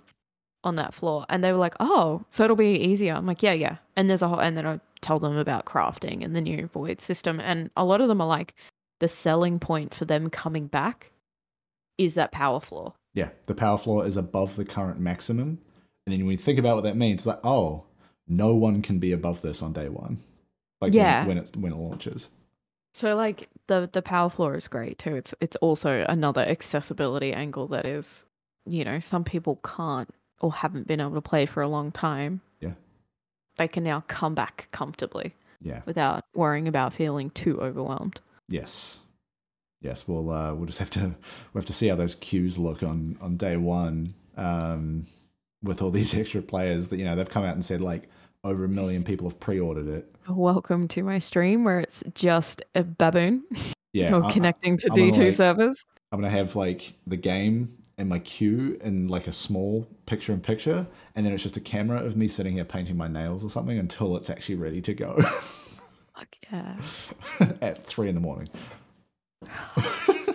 on 0.65 0.77
that 0.77 0.95
floor. 0.95 1.27
And 1.29 1.45
they 1.45 1.53
were 1.53 1.59
like, 1.59 1.75
oh, 1.79 2.25
so 2.31 2.43
it'll 2.45 2.57
be 2.57 2.77
easier. 2.81 3.13
I'm 3.13 3.27
like, 3.27 3.43
yeah, 3.43 3.53
yeah. 3.53 3.77
And 3.97 4.09
there's 4.09 4.23
a 4.23 4.29
whole, 4.29 4.41
and 4.41 4.57
then 4.57 4.67
I 4.67 4.81
tell 5.03 5.19
them 5.19 5.37
about 5.37 5.67
crafting 5.67 6.25
and 6.25 6.35
the 6.35 6.41
new 6.41 6.69
void 6.69 7.03
system. 7.03 7.39
And 7.39 7.71
a 7.77 7.85
lot 7.85 8.01
of 8.01 8.09
them 8.09 8.23
are 8.23 8.27
like, 8.27 8.55
the 8.99 9.07
selling 9.07 9.59
point 9.59 9.93
for 9.93 10.07
them 10.07 10.31
coming 10.31 10.67
back 10.67 11.11
is 11.99 12.15
that 12.15 12.33
power 12.33 12.61
floor. 12.61 12.95
Yeah, 13.15 13.31
the 13.47 13.55
power 13.55 13.79
floor 13.79 14.07
is 14.07 14.17
above 14.17 14.57
the 14.57 14.65
current 14.65 14.99
maximum. 15.01 15.59
And 16.07 16.13
then 16.13 16.21
when 16.27 16.33
you 16.33 16.39
think 16.39 16.59
about 16.59 16.75
what 16.75 16.85
that 16.85 16.97
means, 16.97 17.21
it's 17.21 17.27
like, 17.27 17.41
oh, 17.45 17.85
no 18.29 18.55
one 18.55 18.83
can 18.83 18.99
be 18.99 19.13
above 19.13 19.41
this 19.41 19.63
on 19.63 19.73
day 19.73 19.89
one. 19.89 20.19
Like 20.81 20.93
Yeah. 20.95 21.21
when, 21.27 21.37
when 21.37 21.39
it 21.45 21.57
when 21.57 21.73
it 21.73 21.79
launches. 21.79 22.31
So 22.93 23.17
like 23.17 23.49
the 23.69 23.89
the 23.93 24.03
power 24.03 24.29
floor 24.31 24.55
is 24.57 24.69
great 24.69 24.99
too. 24.99 25.15
It's 25.17 25.35
it's 25.41 25.57
also 25.57 26.05
another 26.09 26.43
accessibility 26.43 27.33
angle 27.33 27.69
that 27.69 27.87
is, 27.87 28.27
you 28.67 28.85
know, 28.85 28.99
some 29.01 29.25
people 29.25 29.57
can't 29.65 30.09
or 30.41 30.53
haven't 30.53 30.87
been 30.87 31.01
able 31.01 31.15
to 31.15 31.21
play 31.23 31.47
for 31.47 31.63
a 31.63 31.69
long 31.69 31.91
time. 31.93 32.41
Yeah. 32.61 32.73
They 33.57 33.69
can 33.69 33.85
now 33.85 34.01
come 34.09 34.35
back 34.35 34.69
comfortably 34.73 35.35
Yeah. 35.61 35.83
without 35.87 36.25
worrying 36.35 36.69
about 36.69 36.93
feeling 36.93 37.31
too 37.31 37.61
overwhelmed. 37.61 38.21
Yes. 38.49 39.01
Yes, 39.85 40.09
we'll 40.09 40.31
uh, 40.31 40.55
we'll 40.55 40.65
just 40.67 40.79
have 40.79 40.89
to 40.91 41.01
we'll 41.01 41.61
have 41.61 41.67
to 41.67 41.73
see 41.75 41.89
how 41.89 41.95
those 41.97 42.15
queues 42.15 42.59
look 42.59 42.83
on 42.83 43.19
on 43.21 43.37
day 43.37 43.57
one 43.59 44.15
um, 44.37 45.07
with 45.63 45.83
all 45.83 45.91
these 45.91 46.15
extra 46.19 46.41
players 46.41 46.89
that 46.89 46.97
you 46.99 47.05
know 47.05 47.15
they've 47.15 47.29
come 47.29 47.45
out 47.45 47.55
and 47.55 47.63
said 47.65 47.81
like 47.83 48.09
over 48.45 48.65
a 48.65 48.69
million 48.69 49.05
people 49.05 49.29
have 49.29 49.39
pre-ordered 49.39 49.87
it. 49.89 50.15
Welcome 50.29 50.89
to 50.89 51.03
my 51.03 51.19
stream 51.19 51.65
where 51.65 51.81
it's 51.81 52.03
just 52.15 52.63
a 52.75 52.83
baboon 52.83 53.45
Yeah, 53.93 54.15
or 54.15 54.25
I- 54.25 54.33
connecting 54.33 54.79
to 54.79 54.89
D2 54.89 55.19
like- 55.19 55.33
servers. 55.35 55.85
I'm 56.13 56.19
gonna 56.21 56.31
have 56.31 56.57
like 56.57 56.95
the 57.07 57.17
game 57.19 57.69
and 57.99 58.09
my 58.09 58.21
queue 58.21 58.79
in 58.83 59.09
like 59.09 59.27
a 59.27 59.33
small 59.33 59.87
picture 60.07 60.33
in 60.33 60.41
picture, 60.41 60.87
and 61.15 61.27
then 61.27 61.33
it's 61.35 61.43
just 61.43 61.57
a 61.59 61.61
camera 61.61 62.03
of 62.03 62.17
me 62.17 62.27
sitting 62.27 62.55
here 62.55 62.65
painting 62.65 62.97
my 62.97 63.09
nails 63.09 63.45
or 63.45 63.51
something 63.51 63.79
until 63.79 64.17
it's 64.17 64.31
actually 64.31 64.55
ready 64.57 64.81
to 64.81 64.95
go 64.95 65.21
Fuck 66.17 66.37
yeah. 66.51 66.77
at 67.61 67.85
three 67.85 68.09
in 68.09 68.15
the 68.15 68.21
morning. 68.21 68.49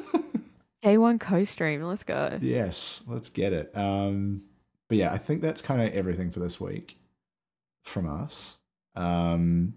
Day 0.82 0.98
one 0.98 1.20
co-stream, 1.20 1.84
let's 1.84 2.04
go. 2.04 2.38
Yes, 2.42 3.04
let's 3.06 3.30
get 3.30 3.52
it. 3.52 3.76
Um, 3.76 4.44
but 4.88 4.98
yeah, 4.98 5.12
I 5.12 5.18
think 5.18 5.42
that's 5.42 5.62
kind 5.62 5.82
of 5.82 5.94
everything 5.94 6.32
for 6.32 6.40
this 6.40 6.60
week 6.60 6.98
from 7.84 8.08
us. 8.08 8.58
Um, 8.96 9.74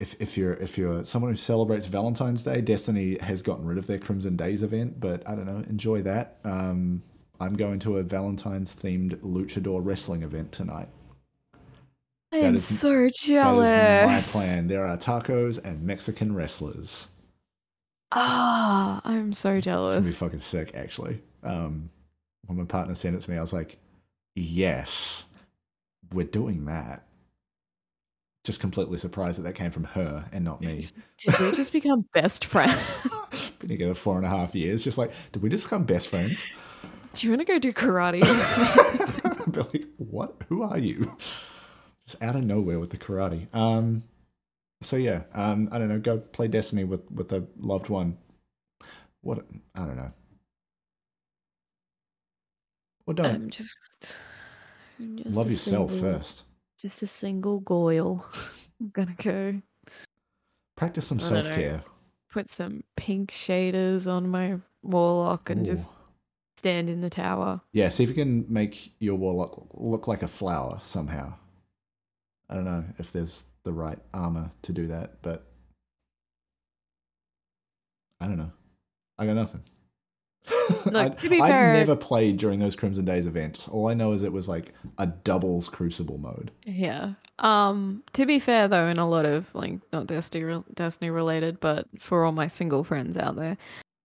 if 0.00 0.20
if 0.20 0.36
you're 0.36 0.54
if 0.54 0.76
you're 0.76 1.04
someone 1.04 1.30
who 1.30 1.36
celebrates 1.36 1.86
Valentine's 1.86 2.42
Day, 2.42 2.60
Destiny 2.60 3.16
has 3.20 3.40
gotten 3.40 3.64
rid 3.64 3.78
of 3.78 3.86
their 3.86 3.98
Crimson 3.98 4.36
Days 4.36 4.62
event, 4.62 5.00
but 5.00 5.26
I 5.28 5.34
don't 5.34 5.46
know, 5.46 5.64
enjoy 5.68 6.02
that. 6.02 6.38
Um, 6.44 7.02
I'm 7.40 7.54
going 7.54 7.78
to 7.80 7.98
a 7.98 8.02
Valentine's 8.02 8.74
themed 8.74 9.16
luchador 9.20 9.80
wrestling 9.82 10.22
event 10.22 10.52
tonight. 10.52 10.88
I 12.32 12.40
That 12.40 12.46
am 12.46 12.54
is- 12.54 12.64
so 12.64 13.08
jealous. 13.10 13.68
is 13.68 14.34
my 14.34 14.40
plan. 14.40 14.66
There 14.66 14.86
are 14.86 14.96
tacos 14.96 15.62
and 15.62 15.82
Mexican 15.82 16.34
wrestlers. 16.34 17.08
Ah, 18.12 19.00
I'm 19.04 19.32
so 19.32 19.56
jealous. 19.56 19.96
It's 19.96 20.00
gonna 20.00 20.10
be 20.10 20.16
fucking 20.16 20.38
sick, 20.38 20.72
actually. 20.74 21.20
Um, 21.42 21.90
when 22.46 22.58
my 22.58 22.64
partner 22.64 22.94
sent 22.94 23.16
it 23.16 23.22
to 23.22 23.30
me, 23.30 23.36
I 23.36 23.40
was 23.40 23.52
like, 23.52 23.78
"Yes, 24.34 25.26
we're 26.12 26.26
doing 26.26 26.64
that." 26.66 27.06
Just 28.44 28.60
completely 28.60 28.98
surprised 28.98 29.38
that 29.38 29.42
that 29.44 29.54
came 29.54 29.70
from 29.70 29.84
her 29.84 30.28
and 30.32 30.44
not 30.44 30.60
me. 30.60 30.84
Did 31.18 31.38
we 31.38 31.52
just 31.52 31.72
become 31.72 32.04
best 32.14 32.44
friends? 32.44 32.80
Been 33.60 33.68
together 33.68 33.94
four 33.94 34.16
and 34.16 34.26
a 34.26 34.28
half 34.28 34.54
years. 34.54 34.82
Just 34.82 34.98
like, 34.98 35.12
did 35.32 35.42
we 35.42 35.48
just 35.48 35.64
become 35.64 35.84
best 35.84 36.08
friends? 36.08 36.44
Do 37.12 37.26
you 37.26 37.30
want 37.32 37.40
to 37.40 37.44
go 37.44 37.58
do 37.58 37.72
karate? 37.72 38.22
Be 39.52 39.60
like, 39.60 39.84
what? 39.98 40.34
Who 40.48 40.62
are 40.62 40.78
you? 40.78 41.16
Just 42.12 42.22
out 42.22 42.36
of 42.36 42.44
nowhere 42.44 42.78
with 42.78 42.90
the 42.90 42.98
karate. 42.98 43.52
Um, 43.54 44.04
so 44.82 44.96
yeah, 44.96 45.22
um, 45.32 45.68
I 45.72 45.78
don't 45.78 45.88
know. 45.88 45.98
Go 45.98 46.18
play 46.18 46.46
Destiny 46.48 46.84
with 46.84 47.10
with 47.10 47.32
a 47.32 47.46
loved 47.58 47.88
one. 47.88 48.18
What? 49.22 49.46
I 49.74 49.86
don't 49.86 49.96
know. 49.96 50.12
Or 53.06 53.14
don't 53.14 53.26
I'm 53.34 53.50
just, 53.50 53.78
just 54.00 54.18
love 55.36 55.50
yourself 55.50 55.90
single- 55.90 56.12
first. 56.12 56.42
Just 56.78 57.02
a 57.02 57.06
single 57.06 57.60
goyle. 57.60 58.26
I'm 58.80 58.90
gonna 58.90 59.14
go 59.22 59.60
Practice 60.76 61.06
some 61.06 61.18
I 61.18 61.20
don't 61.20 61.32
know. 61.34 61.42
self 61.42 61.54
care. 61.54 61.84
put 62.30 62.48
some 62.48 62.82
pink 62.96 63.30
shaders 63.30 64.10
on 64.10 64.28
my 64.28 64.58
warlock 64.82 65.48
and 65.50 65.64
just 65.64 65.88
stand 66.56 66.90
in 66.90 67.00
the 67.00 67.10
tower. 67.10 67.60
yeah. 67.72 67.88
See 67.88 68.02
if 68.02 68.08
you 68.10 68.14
can 68.16 68.44
make 68.52 68.92
your 68.98 69.14
warlock 69.14 69.68
look 69.74 70.08
like 70.08 70.22
a 70.22 70.28
flower 70.28 70.78
somehow. 70.82 71.34
I 72.52 72.54
don't 72.54 72.66
know 72.66 72.84
if 72.98 73.12
there's 73.12 73.46
the 73.64 73.72
right 73.72 73.98
armor 74.12 74.50
to 74.60 74.72
do 74.72 74.86
that, 74.88 75.22
but 75.22 75.46
I 78.20 78.26
don't 78.26 78.36
know. 78.36 78.52
I 79.18 79.24
got 79.24 79.36
nothing. 79.36 79.62
Look, 80.84 80.94
I, 80.94 81.08
to 81.08 81.30
be 81.30 81.40
I 81.40 81.48
fair- 81.48 81.70
I 81.70 81.78
never 81.78 81.96
played 81.96 82.36
during 82.36 82.58
those 82.58 82.76
Crimson 82.76 83.06
Days 83.06 83.24
events. 83.24 83.66
All 83.68 83.88
I 83.88 83.94
know 83.94 84.12
is 84.12 84.22
it 84.22 84.34
was 84.34 84.50
like 84.50 84.74
a 84.98 85.06
doubles 85.06 85.66
Crucible 85.70 86.18
mode. 86.18 86.50
Yeah. 86.66 87.14
Um. 87.38 88.02
To 88.12 88.26
be 88.26 88.38
fair, 88.38 88.68
though, 88.68 88.86
in 88.86 88.98
a 88.98 89.08
lot 89.08 89.24
of 89.24 89.54
like 89.54 89.78
not 89.90 90.06
Destiny 90.06 90.62
Destiny 90.74 91.08
related, 91.08 91.58
but 91.58 91.86
for 91.98 92.22
all 92.26 92.32
my 92.32 92.48
single 92.48 92.84
friends 92.84 93.16
out 93.16 93.36
there, 93.36 93.56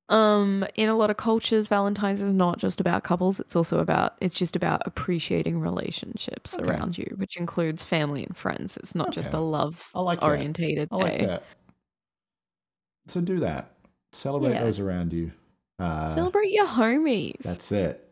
um, 0.10 0.66
in 0.76 0.88
a 0.90 0.96
lot 0.96 1.10
of 1.10 1.18
cultures, 1.18 1.68
Valentine's 1.68 2.22
is 2.22 2.34
not 2.34 2.58
just 2.60 2.80
about 2.80 3.04
couples. 3.04 3.40
It's 3.40 3.56
also 3.56 3.80
about 3.80 4.16
it's 4.22 4.38
just 4.38 4.56
about 4.56 4.82
appreciating 4.86 5.60
relationships 5.60 6.56
Okay. 6.56 6.64
around 6.64 6.98
you, 6.98 7.14
which 7.18 7.36
includes 7.38 7.84
family 7.84 8.24
and 8.24 8.36
friends. 8.36 8.78
It's 8.78 8.96
not 8.96 9.12
just 9.12 9.34
a 9.34 9.40
love 9.40 9.90
I 9.94 10.02
like 10.02 10.22
that. 10.22 10.28
orientated 10.28 10.88
I 10.92 10.96
like 10.96 11.20
day. 11.20 11.26
that. 11.26 11.44
So 13.08 13.22
do 13.22 13.40
that. 13.40 13.72
Celebrate 14.14 14.54
Yeah. 14.54 14.64
those 14.64 14.80
around 14.80 15.14
you. 15.14 15.32
Uh, 15.80 16.10
Celebrate 16.10 16.52
your 16.52 16.68
homies. 16.68 17.40
That's 17.44 17.72
it. 17.72 18.04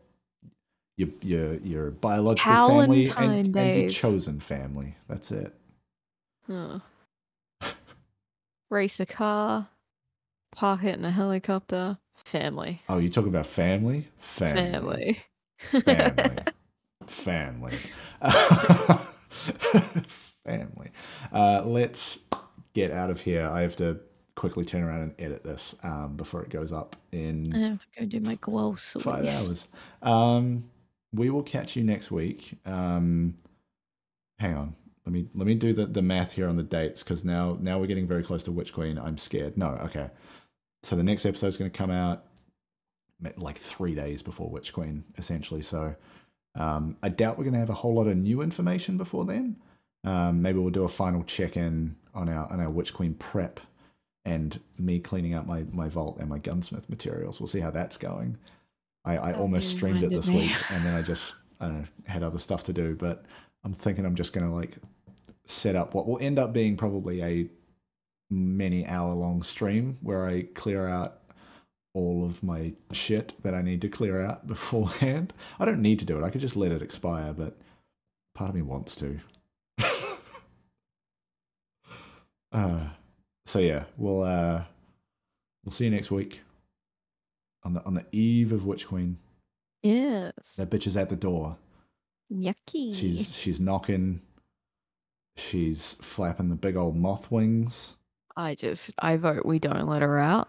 Your 0.98 1.08
your 1.22 1.54
your 1.56 1.90
biological 1.90 2.50
family 2.68 3.10
and, 3.16 3.56
and 3.56 3.80
your 3.80 3.90
chosen 3.90 4.40
family. 4.40 4.94
That's 5.08 5.30
it. 5.30 5.54
Huh. 6.46 6.78
Race 8.70 8.98
a 9.00 9.06
car, 9.06 9.68
it 10.62 10.98
in 10.98 11.04
a 11.04 11.10
helicopter. 11.10 11.98
Family. 12.24 12.82
Oh, 12.88 12.98
you 12.98 13.08
talk 13.08 13.26
about 13.26 13.46
family? 13.46 14.08
Family. 14.18 15.20
Family. 15.70 15.84
Family. 15.84 16.34
Family. 17.06 17.76
family. 20.44 20.90
Uh, 21.32 21.62
let's 21.64 22.18
get 22.74 22.90
out 22.90 23.10
of 23.10 23.20
here. 23.20 23.46
I 23.48 23.60
have 23.62 23.76
to 23.76 24.00
quickly 24.34 24.64
turn 24.64 24.82
around 24.82 25.02
and 25.02 25.14
edit 25.18 25.44
this 25.44 25.76
um, 25.82 26.16
before 26.16 26.42
it 26.42 26.50
goes 26.50 26.72
up 26.72 26.96
in 27.12 27.52
I 27.54 27.58
have 27.70 27.80
to 27.80 28.00
go 28.00 28.06
do 28.06 28.20
my 28.20 28.34
glow 28.36 28.74
five 28.74 29.20
hours. 29.20 29.68
Um, 30.02 30.70
we 31.12 31.30
will 31.30 31.42
catch 31.42 31.76
you 31.76 31.84
next 31.84 32.10
week. 32.10 32.58
Um, 32.66 33.36
hang 34.38 34.54
on. 34.54 34.76
Let 35.04 35.12
me 35.12 35.28
let 35.34 35.46
me 35.46 35.54
do 35.54 35.72
the, 35.72 35.86
the 35.86 36.02
math 36.02 36.32
here 36.32 36.48
on 36.48 36.56
the 36.56 36.64
dates 36.64 37.02
because 37.02 37.24
now 37.24 37.56
now 37.60 37.78
we're 37.78 37.86
getting 37.86 38.08
very 38.08 38.24
close 38.24 38.42
to 38.44 38.52
Witch 38.52 38.72
Queen. 38.72 38.98
I'm 38.98 39.16
scared. 39.16 39.56
No, 39.56 39.68
okay. 39.84 40.10
So 40.86 40.94
the 40.94 41.02
next 41.02 41.26
episode 41.26 41.48
is 41.48 41.56
going 41.56 41.68
to 41.68 41.76
come 41.76 41.90
out 41.90 42.24
like 43.38 43.58
three 43.58 43.96
days 43.96 44.22
before 44.22 44.48
Witch 44.48 44.72
Queen, 44.72 45.02
essentially. 45.18 45.60
So 45.60 45.96
um, 46.54 46.96
I 47.02 47.08
doubt 47.08 47.36
we're 47.36 47.44
going 47.44 47.54
to 47.54 47.60
have 47.60 47.70
a 47.70 47.74
whole 47.74 47.94
lot 47.94 48.06
of 48.06 48.16
new 48.16 48.40
information 48.40 48.96
before 48.96 49.24
then. 49.24 49.56
Um, 50.04 50.42
maybe 50.42 50.60
we'll 50.60 50.70
do 50.70 50.84
a 50.84 50.88
final 50.88 51.24
check 51.24 51.56
in 51.56 51.96
on 52.14 52.28
our 52.28 52.50
on 52.52 52.60
our 52.60 52.70
Witch 52.70 52.94
Queen 52.94 53.14
prep 53.14 53.58
and 54.24 54.60
me 54.78 55.00
cleaning 55.00 55.34
up 55.34 55.44
my, 55.44 55.64
my 55.72 55.88
vault 55.88 56.18
and 56.20 56.28
my 56.28 56.38
gunsmith 56.38 56.88
materials. 56.88 57.40
We'll 57.40 57.48
see 57.48 57.58
how 57.58 57.72
that's 57.72 57.96
going. 57.96 58.38
I, 59.04 59.18
I 59.18 59.32
That 59.32 59.40
almost 59.40 59.72
streamed 59.72 60.04
it 60.04 60.10
this 60.10 60.28
me. 60.28 60.42
week 60.42 60.70
and 60.70 60.84
then 60.84 60.94
I 60.94 61.02
just 61.02 61.34
I 61.60 61.66
don't 61.66 61.80
know, 61.80 61.86
had 62.06 62.22
other 62.22 62.38
stuff 62.38 62.62
to 62.64 62.72
do, 62.72 62.94
but 62.94 63.24
I'm 63.64 63.72
thinking 63.72 64.06
I'm 64.06 64.14
just 64.14 64.32
gonna 64.32 64.54
like 64.54 64.76
set 65.46 65.74
up 65.74 65.94
what 65.94 66.06
will 66.06 66.20
end 66.20 66.38
up 66.38 66.52
being 66.52 66.76
probably 66.76 67.22
a 67.22 67.48
many 68.30 68.86
hour 68.86 69.12
long 69.14 69.42
stream 69.42 69.98
where 70.02 70.26
I 70.26 70.42
clear 70.54 70.88
out 70.88 71.20
all 71.94 72.24
of 72.24 72.42
my 72.42 72.74
shit 72.92 73.32
that 73.42 73.54
I 73.54 73.62
need 73.62 73.80
to 73.80 73.88
clear 73.88 74.22
out 74.22 74.46
beforehand. 74.54 75.32
I 75.58 75.64
don't 75.64 75.82
need 75.82 75.98
to 76.00 76.04
do 76.04 76.18
it. 76.18 76.24
I 76.24 76.30
could 76.30 76.40
just 76.40 76.56
let 76.56 76.72
it 76.72 76.82
expire, 76.82 77.32
but 77.32 77.56
part 78.34 78.50
of 78.50 78.54
me 78.54 78.62
wants 78.62 78.96
to. 78.96 79.20
uh, 82.52 82.80
so 83.46 83.58
yeah, 83.58 83.84
we'll 83.96 84.22
uh, 84.22 84.64
we'll 85.64 85.72
see 85.72 85.84
you 85.84 85.90
next 85.90 86.10
week 86.10 86.42
on 87.64 87.74
the 87.74 87.84
on 87.84 87.94
the 87.94 88.06
eve 88.12 88.52
of 88.52 88.66
Witch 88.66 88.86
Queen. 88.86 89.18
Yes. 89.82 90.56
That 90.56 90.70
bitch 90.70 90.86
is 90.86 90.96
at 90.96 91.08
the 91.08 91.16
door. 91.16 91.56
Yucky. 92.32 92.94
She's 92.94 93.36
she's 93.36 93.60
knocking. 93.60 94.20
She's 95.36 95.94
flapping 95.94 96.48
the 96.48 96.56
big 96.56 96.76
old 96.76 96.96
moth 96.96 97.30
wings. 97.30 97.96
I 98.36 98.54
just 98.54 98.90
I 98.98 99.16
vote 99.16 99.46
we 99.46 99.58
don't 99.58 99.86
let 99.86 100.02
her 100.02 100.18
out. 100.18 100.48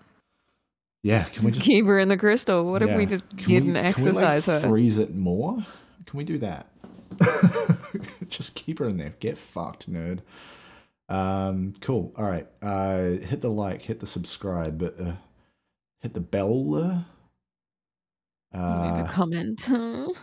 Yeah, 1.03 1.23
can 1.23 1.45
we 1.45 1.51
Just 1.51 1.59
just 1.59 1.65
keep 1.65 1.85
her 1.85 1.99
in 1.99 2.09
the 2.09 2.17
crystal. 2.17 2.65
What 2.65 2.81
if 2.81 2.95
we 2.95 3.05
just 3.05 3.29
Can 3.37 3.47
we- 3.47 3.53
didn't 3.53 3.65
can 3.65 3.73
we, 3.73 3.79
like, 3.79 3.85
exercise 3.85 4.45
her? 4.47 4.59
Freeze 4.59 4.97
it 4.97 5.15
more? 5.15 5.57
Can 6.05 6.17
we 6.17 6.23
do 6.23 6.37
that? 6.39 6.67
just 8.29 8.55
keep 8.55 8.79
her 8.79 8.87
in 8.87 8.97
there. 8.97 9.13
Get 9.19 9.37
fucked, 9.37 9.91
nerd. 9.91 10.19
Um, 11.09 11.73
cool. 11.81 12.13
All 12.17 12.25
right. 12.25 12.47
Uh, 12.61 13.25
hit 13.25 13.41
the 13.41 13.49
like, 13.49 13.83
hit 13.83 13.99
the 13.99 14.07
subscribe, 14.07 14.77
but 14.77 14.99
uh, 14.99 15.13
hit 16.01 16.13
the 16.13 16.19
bell. 16.19 16.75
Uh, 18.53 18.81
Leave 18.81 19.05
a 19.05 19.07
uh, 19.07 19.07
comment. 19.07 19.69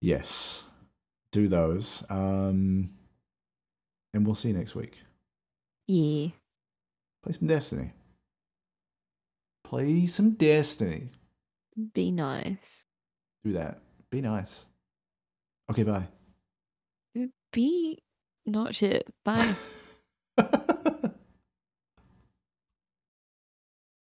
yes, 0.00 0.64
do 1.32 1.48
those. 1.48 2.04
Um, 2.08 2.90
and 4.14 4.24
we'll 4.24 4.34
see 4.34 4.48
you 4.48 4.54
next 4.54 4.74
week. 4.74 4.98
Yeah. 5.90 6.28
Play 7.22 7.32
some 7.32 7.48
Destiny. 7.48 7.92
Play 9.64 10.06
some 10.06 10.32
Destiny. 10.32 11.08
Be 11.94 12.10
nice. 12.10 12.86
Do 13.44 13.52
that. 13.52 13.80
Be 14.10 14.20
nice. 14.20 14.66
Okay, 15.70 15.82
bye. 15.82 16.06
Be 17.52 17.98
not 18.46 18.74
shit. 18.74 19.08
Bye. 19.24 19.56